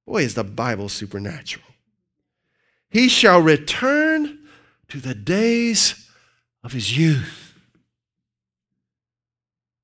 Boy, 0.06 0.24
is 0.24 0.36
the 0.36 0.44
Bible 0.44 0.90
supernatural. 0.90 1.66
He 2.90 3.10
shall 3.10 3.42
return 3.42 4.40
to 4.90 5.00
the 5.00 5.16
days 5.16 6.10
of 6.64 6.72
his 6.72 6.98
youth. 6.98 7.54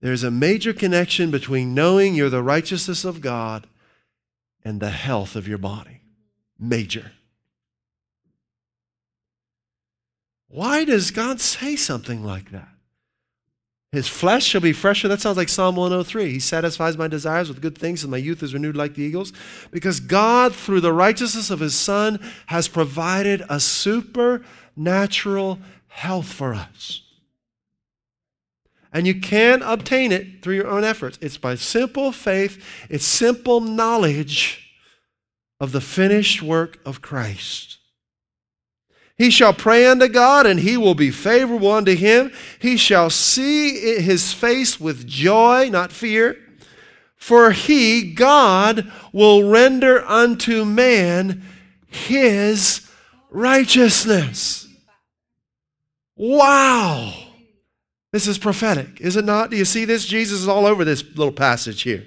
There's 0.02 0.24
a 0.24 0.32
major 0.32 0.74
connection 0.74 1.30
between 1.30 1.74
knowing 1.74 2.16
you're 2.16 2.30
the 2.30 2.44
righteousness 2.44 3.06
of 3.06 3.22
God 3.22 3.68
and 4.64 4.80
the 4.80 4.90
health 4.90 5.36
of 5.36 5.48
your 5.48 5.58
body. 5.58 6.02
Major. 6.60 7.12
Why 10.48 10.84
does 10.84 11.12
God 11.12 11.40
say 11.40 11.76
something 11.76 12.24
like 12.24 12.52
that? 12.52 12.71
His 13.92 14.08
flesh 14.08 14.46
shall 14.46 14.62
be 14.62 14.72
fresher. 14.72 15.10
That 15.10 15.20
sounds 15.20 15.36
like 15.36 15.50
Psalm 15.50 15.76
103. 15.76 16.32
He 16.32 16.40
satisfies 16.40 16.98
my 16.98 17.10
desires 17.10 17.50
with 17.50 17.62
good 17.62 17.78
things, 17.78 18.04
and 18.04 18.12
my 18.12 18.18
youth 18.18 18.42
is 18.42 18.54
renewed 18.54 18.78
like 18.78 18.94
the 18.94 19.04
eagles. 19.04 19.34
Because 19.70 20.00
God, 20.00 20.56
through 20.56 20.80
the 20.80 20.94
righteousness 20.94 21.50
of 21.50 21.60
His 21.60 21.76
Son, 21.76 22.18
has 22.46 22.70
provided 22.70 23.44
a 23.50 23.60
supernatural 23.60 25.60
health 25.88 26.32
for 26.32 26.54
us. 26.54 27.02
And 28.94 29.06
you 29.06 29.20
can't 29.20 29.64
obtain 29.66 30.14
it 30.14 30.42
through 30.42 30.56
your 30.56 30.68
own 30.68 30.86
efforts. 30.86 31.20
It's 31.22 31.38
by 31.38 31.56
simple 31.56 32.14
faith, 32.14 32.64
it's 32.90 33.06
simple 33.06 33.60
knowledge 33.60 34.72
of 35.60 35.74
the 35.74 35.82
finished 35.82 36.42
work 36.42 36.80
of 36.86 37.02
Christ. 37.02 37.78
He 39.18 39.30
shall 39.30 39.54
pray 39.54 39.86
unto 39.86 40.08
God, 40.08 40.46
and 40.46 40.60
he 40.60 40.78
will 40.78 40.96
be 40.96 41.12
favorable 41.12 41.72
unto 41.72 41.96
him. 41.96 42.32
He 42.60 42.78
shall 42.78 43.10
see 43.10 44.02
his 44.02 44.34
face 44.34 44.80
with 44.80 45.08
joy, 45.08 45.70
not 45.70 45.92
fear. 45.92 46.38
For 47.16 47.52
he, 47.52 48.14
God, 48.14 48.92
will 49.14 49.48
render 49.48 50.04
unto 50.06 50.66
man 50.66 51.44
his 51.86 52.90
righteousness. 53.30 54.68
Wow. 56.16 57.14
This 58.12 58.28
is 58.28 58.38
prophetic, 58.38 59.00
is 59.00 59.16
it 59.16 59.26
not? 59.26 59.52
Do 59.52 59.58
you 59.58 59.66
see 59.66 59.86
this? 59.86 60.06
Jesus 60.06 60.42
is 60.42 60.48
all 60.48 60.66
over 60.66 60.84
this 60.84 61.04
little 61.16 61.32
passage 61.32 61.84
here. 61.84 62.06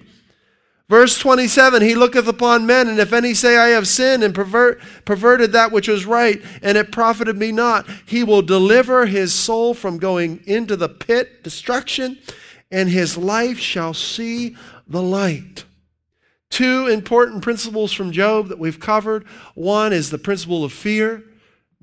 Verse 0.89 1.18
27 1.18 1.82
He 1.82 1.95
looketh 1.95 2.28
upon 2.28 2.66
men, 2.66 2.89
and 2.89 2.99
if 2.99 3.12
any 3.12 3.35
say, 3.35 3.57
I 3.57 3.68
have 3.68 3.89
sinned 3.89 4.22
and 4.22 4.35
pervert, 4.35 4.80
perverted 5.05 5.53
that 5.53 5.72
which 5.72 5.89
was 5.89 6.07
right, 6.07 6.43
and 6.62 6.76
it 6.76 6.93
profited 6.93 7.37
me 7.37 7.53
not, 7.53 7.89
he 8.07 8.22
will 8.22 8.43
deliver 8.43 9.07
his 9.07 9.32
soul 9.32 9.74
from 9.74 9.99
going 9.99 10.43
into 10.47 10.76
the 10.76 10.89
pit, 10.89 11.43
destruction, 11.43 12.18
and 12.70 12.89
his 12.89 13.16
life 13.16 13.59
shall 13.59 13.95
see 13.95 14.57
the 14.87 15.03
light. 15.03 15.64
Two 16.51 16.87
important 16.87 17.43
principles 17.43 17.93
from 17.93 18.12
Job 18.12 18.49
that 18.49 18.59
we've 18.59 18.78
covered. 18.78 19.26
One 19.55 19.93
is 19.93 20.11
the 20.11 20.18
principle 20.18 20.64
of 20.64 20.72
fear. 20.72 21.24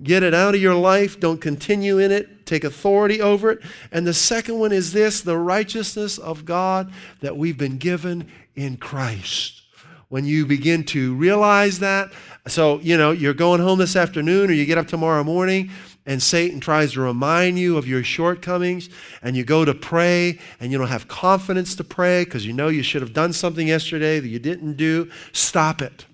Get 0.02 0.24
it 0.24 0.34
out 0.34 0.56
of 0.56 0.62
your 0.62 0.76
life. 0.76 1.20
Don't 1.20 1.42
continue 1.42 2.00
in 2.00 2.12
it. 2.12 2.46
Take 2.46 2.64
authority 2.64 3.22
over 3.22 3.52
it. 3.52 3.60
And 3.92 4.08
the 4.08 4.14
second 4.14 4.60
one 4.60 4.72
is 4.72 4.94
this 4.94 5.22
the 5.22 5.38
righteousness 5.38 6.18
of 6.18 6.46
God 6.46 6.92
that 7.20 7.38
we've 7.38 7.58
been 7.58 7.78
given 7.78 8.28
in 8.56 8.78
Christ. 8.78 9.62
When 10.10 10.26
you 10.26 10.46
begin 10.46 10.84
to 10.86 11.16
realize 11.16 11.80
that, 11.80 12.12
so, 12.48 12.80
you 12.80 12.98
know, 12.98 13.12
you're 13.12 13.34
going 13.34 13.62
home 13.62 13.80
this 13.80 13.96
afternoon 13.96 14.50
or 14.50 14.54
you 14.54 14.66
get 14.66 14.78
up 14.78 14.88
tomorrow 14.88 15.24
morning 15.24 15.70
and 16.06 16.22
Satan 16.22 16.60
tries 16.60 16.94
to 16.94 17.02
remind 17.02 17.60
you 17.60 17.78
of 17.78 17.88
your 17.88 18.04
shortcomings 18.04 18.90
and 19.22 19.38
you 19.38 19.44
go 19.44 19.64
to 19.64 19.74
pray 19.74 20.40
and 20.60 20.72
you 20.72 20.78
don't 20.78 20.88
have 20.88 21.08
confidence 21.08 21.76
to 21.76 21.84
pray 21.84 22.26
because 22.26 22.46
you 22.46 22.54
know 22.54 22.68
you 22.68 22.84
should 22.84 23.02
have 23.02 23.14
done 23.14 23.34
something 23.34 23.68
yesterday 23.68 24.20
that 24.20 24.28
you 24.28 24.40
didn't 24.40 24.74
do, 24.76 25.10
stop 25.32 25.82
it. 25.82 26.06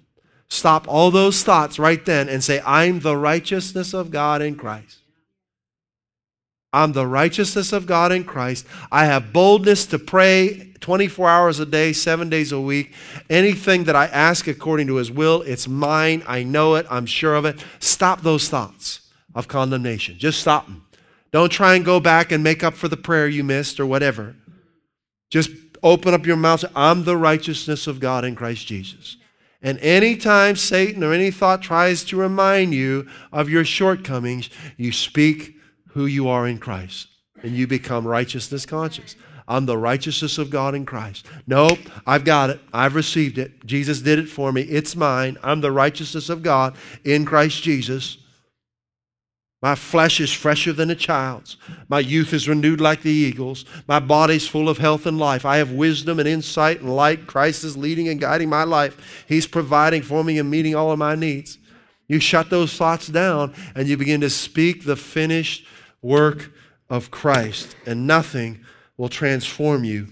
Stop 0.49 0.87
all 0.87 1.11
those 1.11 1.43
thoughts 1.43 1.79
right 1.79 2.03
then 2.05 2.29
and 2.29 2.43
say, 2.43 2.61
I'm 2.65 2.99
the 2.99 3.17
righteousness 3.17 3.93
of 3.93 4.11
God 4.11 4.41
in 4.41 4.55
Christ. 4.55 4.99
I'm 6.73 6.91
the 6.91 7.07
righteousness 7.07 7.71
of 7.71 7.85
God 7.85 8.11
in 8.11 8.23
Christ. 8.23 8.65
I 8.91 9.05
have 9.05 9.31
boldness 9.33 9.85
to 9.87 9.99
pray 9.99 10.73
24 10.79 11.29
hours 11.29 11.59
a 11.59 11.65
day, 11.65 11.93
seven 11.93 12.29
days 12.29 12.51
a 12.51 12.59
week. 12.59 12.93
Anything 13.29 13.85
that 13.85 13.95
I 13.95 14.05
ask 14.07 14.47
according 14.47 14.87
to 14.87 14.95
His 14.95 15.11
will, 15.11 15.41
it's 15.43 15.67
mine. 15.67 16.23
I 16.27 16.43
know 16.43 16.75
it. 16.75 16.85
I'm 16.89 17.05
sure 17.05 17.35
of 17.35 17.45
it. 17.45 17.63
Stop 17.79 18.21
those 18.21 18.49
thoughts 18.49 19.01
of 19.33 19.47
condemnation. 19.47 20.17
Just 20.17 20.39
stop 20.39 20.65
them. 20.65 20.85
Don't 21.31 21.51
try 21.51 21.75
and 21.75 21.85
go 21.85 21.99
back 21.99 22.31
and 22.31 22.43
make 22.43 22.63
up 22.63 22.73
for 22.73 22.87
the 22.87 22.97
prayer 22.97 23.27
you 23.27 23.43
missed 23.43 23.79
or 23.79 23.85
whatever. 23.85 24.35
Just 25.29 25.51
open 25.83 26.13
up 26.13 26.25
your 26.25 26.37
mouth. 26.37 26.63
I'm 26.75 27.03
the 27.03 27.17
righteousness 27.17 27.87
of 27.87 27.99
God 27.99 28.23
in 28.23 28.35
Christ 28.35 28.67
Jesus. 28.67 29.17
And 29.61 29.79
anytime 29.79 30.55
Satan 30.55 31.03
or 31.03 31.13
any 31.13 31.31
thought 31.31 31.61
tries 31.61 32.03
to 32.05 32.17
remind 32.17 32.73
you 32.73 33.07
of 33.31 33.49
your 33.49 33.65
shortcomings, 33.65 34.49
you 34.77 34.91
speak 34.91 35.56
who 35.97 36.05
you 36.05 36.29
are 36.29 36.47
in 36.47 36.59
Christ 36.59 37.07
and 37.41 37.53
you 37.53 37.65
become 37.65 38.07
righteousness 38.07 38.67
conscious. 38.67 39.15
I'm 39.47 39.65
the 39.65 39.79
righteousness 39.79 40.37
of 40.37 40.51
God 40.51 40.75
in 40.75 40.85
Christ. 40.85 41.25
Nope, 41.47 41.79
I've 42.05 42.23
got 42.23 42.51
it. 42.51 42.59
I've 42.71 42.93
received 42.93 43.39
it. 43.39 43.65
Jesus 43.65 44.01
did 44.01 44.19
it 44.19 44.29
for 44.29 44.51
me. 44.51 44.61
It's 44.61 44.95
mine. 44.95 45.37
I'm 45.41 45.61
the 45.61 45.71
righteousness 45.71 46.29
of 46.29 46.43
God 46.43 46.75
in 47.03 47.25
Christ 47.25 47.63
Jesus. 47.63 48.19
My 49.59 49.73
flesh 49.73 50.19
is 50.19 50.31
fresher 50.31 50.71
than 50.71 50.91
a 50.91 50.95
child's. 50.95 51.57
My 51.89 51.99
youth 51.99 52.31
is 52.31 52.47
renewed 52.47 52.79
like 52.79 53.01
the 53.01 53.09
eagles. 53.09 53.65
My 53.87 53.99
body's 53.99 54.47
full 54.47 54.69
of 54.69 54.77
health 54.77 55.07
and 55.07 55.17
life. 55.17 55.45
I 55.45 55.57
have 55.57 55.71
wisdom 55.71 56.19
and 56.19 56.27
insight 56.27 56.81
and 56.81 56.95
light. 56.95 57.25
Christ 57.25 57.63
is 57.63 57.75
leading 57.75 58.07
and 58.07 58.21
guiding 58.21 58.49
my 58.49 58.65
life. 58.65 59.25
He's 59.27 59.47
providing 59.47 60.03
for 60.03 60.23
me 60.23 60.37
and 60.37 60.51
meeting 60.51 60.75
all 60.75 60.91
of 60.91 60.99
my 60.99 61.15
needs. 61.15 61.57
You 62.07 62.19
shut 62.19 62.49
those 62.51 62.73
thoughts 62.75 63.07
down 63.07 63.53
and 63.75 63.87
you 63.87 63.97
begin 63.97 64.21
to 64.21 64.29
speak 64.29 64.85
the 64.85 64.95
finished 64.95 65.65
work 66.01 66.51
of 66.89 67.11
Christ, 67.11 67.75
and 67.85 68.07
nothing 68.07 68.61
will 68.97 69.09
transform 69.09 69.83
you 69.83 70.07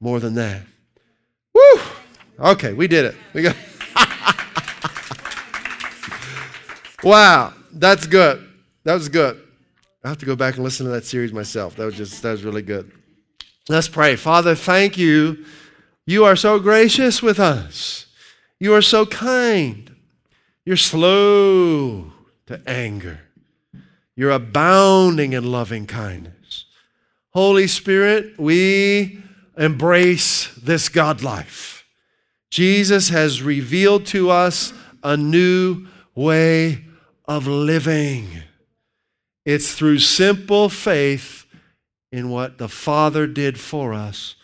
more 0.00 0.20
than 0.20 0.34
that. 0.34 0.62
Woo! 1.54 1.80
Okay, 2.38 2.72
we 2.72 2.88
did 2.88 3.04
it. 3.04 3.16
We 3.32 3.42
got 3.42 3.56
Wow, 7.02 7.54
that's 7.72 8.06
good. 8.06 8.46
That 8.84 8.94
was 8.94 9.08
good. 9.08 9.40
I 10.04 10.08
have 10.08 10.18
to 10.18 10.26
go 10.26 10.36
back 10.36 10.54
and 10.54 10.64
listen 10.64 10.86
to 10.86 10.92
that 10.92 11.04
series 11.04 11.32
myself. 11.32 11.76
That 11.76 11.84
was 11.84 11.96
just 11.96 12.22
that 12.22 12.30
was 12.30 12.44
really 12.44 12.62
good. 12.62 12.90
Let's 13.68 13.88
pray. 13.88 14.16
Father, 14.16 14.54
thank 14.54 14.96
you. 14.96 15.44
You 16.06 16.24
are 16.24 16.36
so 16.36 16.58
gracious 16.58 17.22
with 17.22 17.38
us. 17.38 18.06
You 18.58 18.74
are 18.74 18.82
so 18.82 19.06
kind. 19.06 19.94
You're 20.64 20.76
slow 20.76 22.12
to 22.46 22.62
anger. 22.66 23.20
You're 24.16 24.30
abounding 24.30 25.32
in 25.32 25.50
loving 25.50 25.86
kindness. 25.86 26.66
Holy 27.30 27.66
Spirit, 27.66 28.38
we 28.38 29.22
embrace 29.56 30.52
this 30.54 30.88
God 30.88 31.22
life. 31.22 31.86
Jesus 32.50 33.10
has 33.10 33.42
revealed 33.42 34.06
to 34.06 34.30
us 34.30 34.72
a 35.02 35.16
new 35.16 35.86
way 36.14 36.84
of 37.26 37.46
living. 37.46 38.26
It's 39.44 39.74
through 39.74 40.00
simple 40.00 40.68
faith 40.68 41.46
in 42.10 42.30
what 42.30 42.58
the 42.58 42.68
Father 42.68 43.26
did 43.26 43.58
for 43.58 43.94
us 43.94 44.34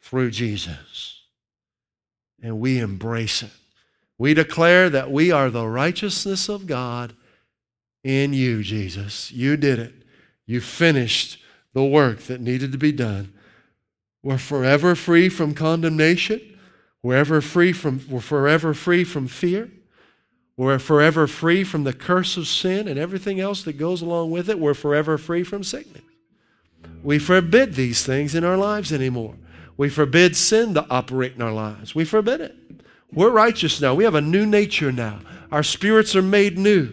through 0.00 0.30
Jesus. 0.30 1.22
And 2.42 2.60
we 2.60 2.78
embrace 2.78 3.42
it. 3.42 3.50
We 4.18 4.34
declare 4.34 4.90
that 4.90 5.10
we 5.10 5.30
are 5.30 5.48
the 5.48 5.66
righteousness 5.66 6.48
of 6.48 6.66
God 6.66 7.14
in 8.04 8.32
you, 8.32 8.62
Jesus. 8.62 9.30
You 9.32 9.56
did 9.56 9.78
it. 9.78 9.94
You 10.46 10.60
finished 10.60 11.42
the 11.74 11.84
work 11.84 12.20
that 12.22 12.40
needed 12.40 12.72
to 12.72 12.78
be 12.78 12.92
done. 12.92 13.32
We're 14.22 14.38
forever 14.38 14.94
free 14.94 15.28
from 15.28 15.54
condemnation. 15.54 16.40
We're 17.02 17.16
ever 17.16 17.40
free 17.40 17.72
from, 17.72 18.00
we're 18.08 18.20
forever 18.20 18.74
free 18.74 19.04
from 19.04 19.28
fear. 19.28 19.70
We're 20.56 20.80
forever 20.80 21.28
free 21.28 21.62
from 21.62 21.84
the 21.84 21.92
curse 21.92 22.36
of 22.36 22.48
sin 22.48 22.88
and 22.88 22.98
everything 22.98 23.38
else 23.38 23.62
that 23.62 23.74
goes 23.74 24.02
along 24.02 24.32
with 24.32 24.50
it. 24.50 24.58
We're 24.58 24.74
forever 24.74 25.16
free 25.16 25.44
from 25.44 25.62
sickness. 25.62 26.02
We 27.02 27.18
forbid 27.20 27.74
these 27.74 28.04
things 28.04 28.34
in 28.34 28.42
our 28.42 28.56
lives 28.56 28.92
anymore. 28.92 29.36
We 29.76 29.88
forbid 29.88 30.34
sin 30.34 30.74
to 30.74 30.84
operate 30.90 31.34
in 31.36 31.42
our 31.42 31.52
lives. 31.52 31.94
We 31.94 32.04
forbid 32.04 32.40
it. 32.40 32.56
We're 33.12 33.30
righteous 33.30 33.80
now. 33.80 33.94
We 33.94 34.02
have 34.04 34.16
a 34.16 34.20
new 34.20 34.44
nature 34.44 34.90
now. 34.90 35.20
Our 35.52 35.62
spirits 35.62 36.16
are 36.16 36.22
made 36.22 36.58
new. 36.58 36.92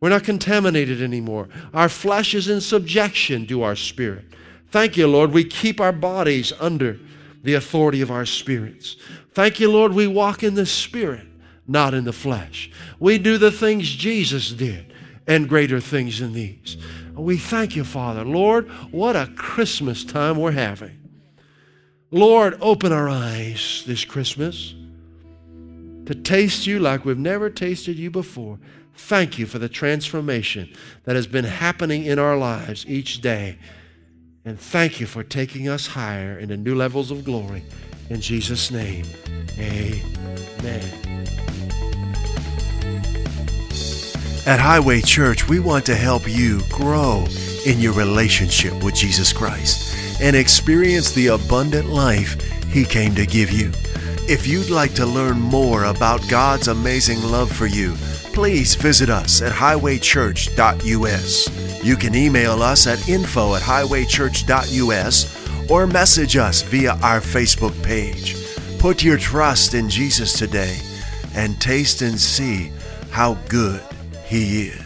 We're 0.00 0.10
not 0.10 0.24
contaminated 0.24 1.00
anymore. 1.00 1.48
Our 1.72 1.88
flesh 1.88 2.34
is 2.34 2.48
in 2.48 2.60
subjection 2.60 3.46
to 3.46 3.62
our 3.62 3.76
spirit. 3.76 4.24
Thank 4.70 4.96
you, 4.96 5.06
Lord. 5.06 5.32
We 5.32 5.44
keep 5.44 5.80
our 5.80 5.92
bodies 5.92 6.52
under 6.60 6.98
the 7.42 7.54
authority 7.54 8.00
of 8.00 8.10
our 8.10 8.26
spirits. 8.26 8.96
Thank 9.32 9.60
you, 9.60 9.70
Lord. 9.70 9.92
We 9.92 10.06
walk 10.06 10.42
in 10.42 10.54
the 10.54 10.66
spirit 10.66 11.26
not 11.66 11.94
in 11.94 12.04
the 12.04 12.12
flesh. 12.12 12.70
We 12.98 13.18
do 13.18 13.38
the 13.38 13.52
things 13.52 13.88
Jesus 13.90 14.50
did 14.50 14.92
and 15.26 15.48
greater 15.48 15.80
things 15.80 16.20
than 16.20 16.32
these. 16.32 16.76
We 17.14 17.38
thank 17.38 17.76
you, 17.76 17.84
Father. 17.84 18.24
Lord, 18.24 18.68
what 18.90 19.16
a 19.16 19.32
Christmas 19.36 20.04
time 20.04 20.38
we're 20.38 20.52
having. 20.52 21.00
Lord, 22.10 22.58
open 22.60 22.92
our 22.92 23.08
eyes 23.08 23.82
this 23.86 24.04
Christmas 24.04 24.74
to 26.06 26.14
taste 26.14 26.66
you 26.66 26.78
like 26.78 27.04
we've 27.04 27.18
never 27.18 27.48
tasted 27.48 27.96
you 27.96 28.10
before. 28.10 28.58
Thank 28.96 29.38
you 29.38 29.46
for 29.46 29.58
the 29.58 29.68
transformation 29.68 30.72
that 31.04 31.16
has 31.16 31.26
been 31.26 31.44
happening 31.44 32.04
in 32.04 32.18
our 32.18 32.36
lives 32.36 32.86
each 32.86 33.20
day. 33.20 33.58
And 34.44 34.58
thank 34.58 35.00
you 35.00 35.06
for 35.06 35.22
taking 35.22 35.68
us 35.68 35.88
higher 35.88 36.38
into 36.38 36.56
new 36.56 36.74
levels 36.74 37.10
of 37.10 37.24
glory. 37.24 37.64
In 38.10 38.20
Jesus' 38.20 38.70
name, 38.70 39.06
amen. 39.58 41.24
At 44.46 44.60
Highway 44.60 45.00
Church, 45.00 45.48
we 45.48 45.58
want 45.58 45.86
to 45.86 45.94
help 45.94 46.28
you 46.28 46.60
grow 46.68 47.24
in 47.64 47.80
your 47.80 47.94
relationship 47.94 48.84
with 48.84 48.94
Jesus 48.94 49.32
Christ 49.32 50.20
and 50.20 50.36
experience 50.36 51.12
the 51.12 51.28
abundant 51.28 51.88
life 51.88 52.40
He 52.70 52.84
came 52.84 53.14
to 53.14 53.24
give 53.24 53.50
you. 53.50 53.72
If 54.28 54.46
you'd 54.46 54.70
like 54.70 54.92
to 54.94 55.06
learn 55.06 55.40
more 55.40 55.84
about 55.84 56.28
God's 56.28 56.68
amazing 56.68 57.22
love 57.22 57.50
for 57.50 57.66
you, 57.66 57.94
please 58.34 58.74
visit 58.74 59.08
us 59.08 59.40
at 59.40 59.52
highwaychurch.us. 59.52 61.84
You 61.84 61.96
can 61.96 62.14
email 62.14 62.62
us 62.62 62.86
at 62.86 63.08
info 63.08 63.54
at 63.54 63.62
highwaychurch.us 63.62 65.70
or 65.70 65.86
message 65.86 66.36
us 66.36 66.60
via 66.62 66.92
our 67.02 67.20
Facebook 67.20 67.82
page. 67.82 68.36
Put 68.78 69.02
your 69.02 69.18
trust 69.18 69.74
in 69.74 69.88
Jesus 69.88 70.38
today 70.38 70.78
and 71.34 71.60
taste 71.60 72.02
and 72.02 72.20
see 72.20 72.70
how 73.10 73.34
good 73.48 73.82
he 74.26 74.68
is. 74.68 74.83